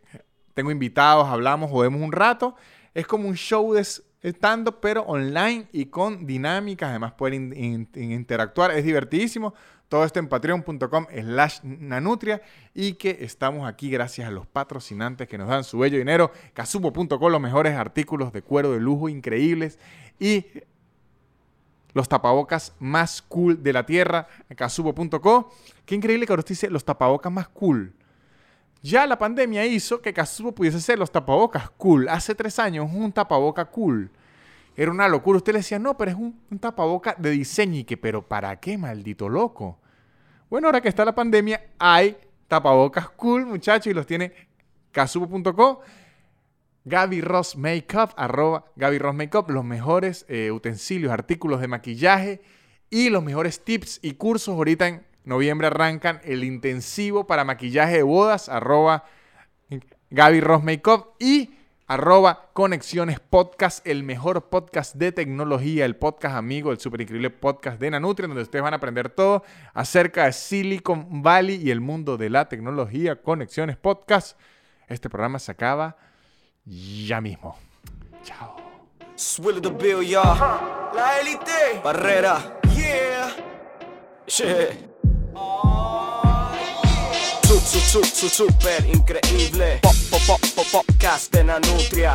tengo 0.55 0.71
invitados, 0.71 1.27
hablamos, 1.27 1.71
jodemos 1.71 2.01
un 2.01 2.13
rato. 2.13 2.55
Es 2.95 3.07
como 3.07 3.29
un 3.29 3.35
show 3.35 3.75
de 3.75 3.85
estando, 4.21 4.81
pero 4.81 5.03
online 5.03 5.67
y 5.73 5.87
con 5.87 6.25
dinámicas. 6.25 6.91
Además 6.91 7.15
pueden 7.15 7.53
interactuar. 7.95 8.71
Es 8.71 8.85
divertidísimo. 8.85 9.55
Todo 9.89 10.05
esto 10.05 10.21
en 10.21 10.29
patreon.com 10.29 11.07
slash 11.13 11.59
nanutria 11.65 12.41
y 12.75 12.95
que 12.95 13.19
estamos 13.21 13.69
aquí 13.69 13.91
gracias 13.91 14.29
a 14.29 14.31
los 14.31 14.47
patrocinantes 14.47 15.29
que 15.29 15.37
nos 15.37 15.49
dan 15.49 15.65
su 15.65 15.79
bello 15.79 15.99
dinero. 15.99 16.31
Casupo.com, 16.55 17.31
los 17.31 17.41
mejores 17.41 17.77
artículos 17.77 18.33
de 18.33 18.43
cuero 18.43 18.71
de 18.71 18.79
lujo 18.79 19.09
increíbles 19.09 19.79
y 20.19 20.47
los 21.95 22.09
tapabocas 22.09 22.75
más 22.79 23.23
cool 23.23 23.63
de 23.63 23.73
la 23.73 23.85
tierra, 23.87 24.27
casubo.co. 24.57 25.53
Qué 25.85 25.95
increíble 25.95 26.27
que 26.27 26.33
ahora 26.33 26.45
dice 26.47 26.71
los 26.71 26.85
tapabocas 26.85 27.33
más 27.33 27.49
cool. 27.49 27.95
Ya 28.83 29.07
la 29.07 29.17
pandemia 29.17 29.65
hizo 29.65 30.03
que 30.03 30.13
Casubo 30.13 30.53
pudiese 30.53 30.81
ser 30.81 30.99
los 30.99 31.13
tapabocas 31.13 31.71
cool. 31.71 32.09
Hace 32.09 32.35
tres 32.35 32.59
años 32.59 32.91
un 32.93 33.13
tapaboca 33.13 33.65
cool. 33.67 34.11
Era 34.77 34.91
una 34.91 35.07
locura. 35.07 35.37
Usted 35.37 35.53
le 35.53 35.61
decía, 35.61 35.79
no, 35.79 35.97
pero 35.97 36.11
es 36.11 36.17
un, 36.17 36.41
un 36.51 36.59
tapaboca 36.59 37.15
de 37.17 37.31
diseño. 37.31 37.79
Y 37.79 37.85
que, 37.85 37.97
pero 37.97 38.27
¿para 38.27 38.59
qué, 38.59 38.77
maldito 38.77 39.29
loco? 39.29 39.79
Bueno, 40.51 40.67
ahora 40.67 40.81
que 40.81 40.89
está 40.89 41.05
la 41.05 41.15
pandemia, 41.15 41.63
hay 41.79 42.17
tapabocas 42.49 43.09
cool, 43.11 43.47
muchachos, 43.47 43.87
y 43.87 43.95
los 43.95 44.05
tiene 44.05 44.33
casubo.co. 44.91 45.81
Gaby 46.85 47.21
Ross 47.21 47.57
Makeup, 47.57 48.11
arroba 48.17 48.65
Gaby 48.77 48.99
Ross 48.99 49.15
Makeup, 49.15 49.51
los 49.51 49.65
mejores 49.65 50.27
eh, 50.29 50.51
utensilios, 50.51 51.13
artículos 51.13 51.61
de 51.61 51.69
maquillaje 51.69 52.43
y 52.91 53.09
los 53.09 53.23
mejores 53.23 53.65
tips 53.65 54.01
y 54.03 54.15
cursos. 54.15 54.55
Ahorita 54.55 54.89
en 54.89 55.07
noviembre 55.25 55.69
arrancan 55.69 56.21
el 56.25 56.45
intensivo 56.45 57.27
para 57.27 57.45
maquillaje 57.45 57.97
de 57.99 58.03
bodas, 58.03 58.49
arroba 58.49 59.05
Gaby 60.11 60.41
Ross 60.41 60.65
Makeup 60.65 61.15
y 61.21 61.55
arroba 61.87 62.51
Conexiones 62.53 63.21
Podcast, 63.21 63.87
el 63.87 64.03
mejor 64.03 64.49
podcast 64.49 64.97
de 64.97 65.13
tecnología, 65.13 65.85
el 65.85 65.95
podcast 65.95 66.37
amigo, 66.37 66.73
el 66.73 66.79
super 66.79 67.01
increíble 67.01 67.31
podcast 67.31 67.79
de 67.81 67.91
Nanutria, 67.91 68.27
donde 68.27 68.43
ustedes 68.43 68.63
van 68.63 68.73
a 68.73 68.79
aprender 68.79 69.11
todo 69.11 69.45
acerca 69.75 70.25
de 70.25 70.33
Silicon 70.33 71.23
Valley 71.23 71.61
y 71.63 71.71
el 71.71 71.81
mundo 71.81 72.17
de 72.17 72.31
la 72.31 72.49
tecnología. 72.49 73.23
Conexiones 73.23 73.77
Podcast. 73.77 74.39
Este 74.89 75.09
programa 75.09 75.39
se 75.39 75.53
acaba 75.53 75.97
ya 76.67 77.21
mismo. 77.21 77.57
Chao. 78.23 78.57
Swill 79.15 79.61
the 79.61 79.71
bill, 79.71 80.03
y'all. 80.03 80.37
La 80.95 81.21
élite. 81.21 81.81
Barrera. 81.83 82.61
Yeah. 82.75 83.33
Su, 87.73 87.81
su, 87.81 88.05
su, 88.05 88.29
super 88.29 88.85
increíble. 88.85 89.79
Pop, 89.81 89.95
pop, 90.11 90.21
pop, 90.27 90.41
pop, 90.55 90.67
podcast. 90.71 91.35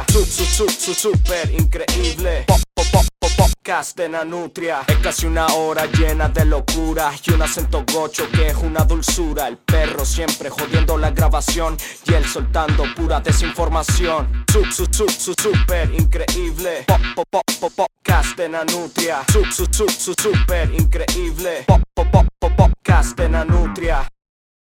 Su, 0.07 0.23
su, 0.23 0.45
su, 0.45 0.69
su, 0.69 0.93
super 0.93 1.49
increíble. 1.49 2.43
Pop, 2.45 2.59
pop, 2.75 2.85
pop, 3.19 3.31
podcast 3.35 3.97
de 3.97 4.07
Nanutria. 4.07 4.83
Es 4.85 4.97
casi 4.97 5.25
una 5.25 5.47
hora 5.47 5.87
llena 5.87 6.29
de 6.29 6.45
locura 6.45 7.11
y 7.25 7.31
un 7.31 7.41
acento 7.41 7.83
gocho 7.91 8.29
que 8.29 8.49
es 8.49 8.55
una 8.57 8.83
dulzura. 8.83 9.47
El 9.47 9.57
perro 9.57 10.05
siempre 10.05 10.51
jodiendo 10.51 10.95
la 10.95 11.09
grabación 11.09 11.75
y 12.05 12.13
él 12.13 12.23
soltando 12.27 12.83
pura 12.95 13.19
desinformación. 13.19 14.45
Su, 14.51 14.63
su, 14.65 14.85
su, 14.91 15.09
su, 15.09 15.33
super 15.41 15.91
increíble. 15.91 16.83
Pop, 16.85 17.01
pop, 17.15 17.27
pop, 17.31 17.43
pop, 17.59 17.73
podcast 17.75 18.37
de 18.37 18.47
Nanutria. 18.47 19.23
Su, 19.31 19.43
su, 19.45 19.65
su, 19.71 19.89
su, 19.89 20.13
super 20.21 20.71
increíble. 20.71 21.63
Pop, 21.65 21.81
pop, 21.95 22.07
pop, 22.11 22.27
pop, 22.39 22.51
podcast. 22.55 23.17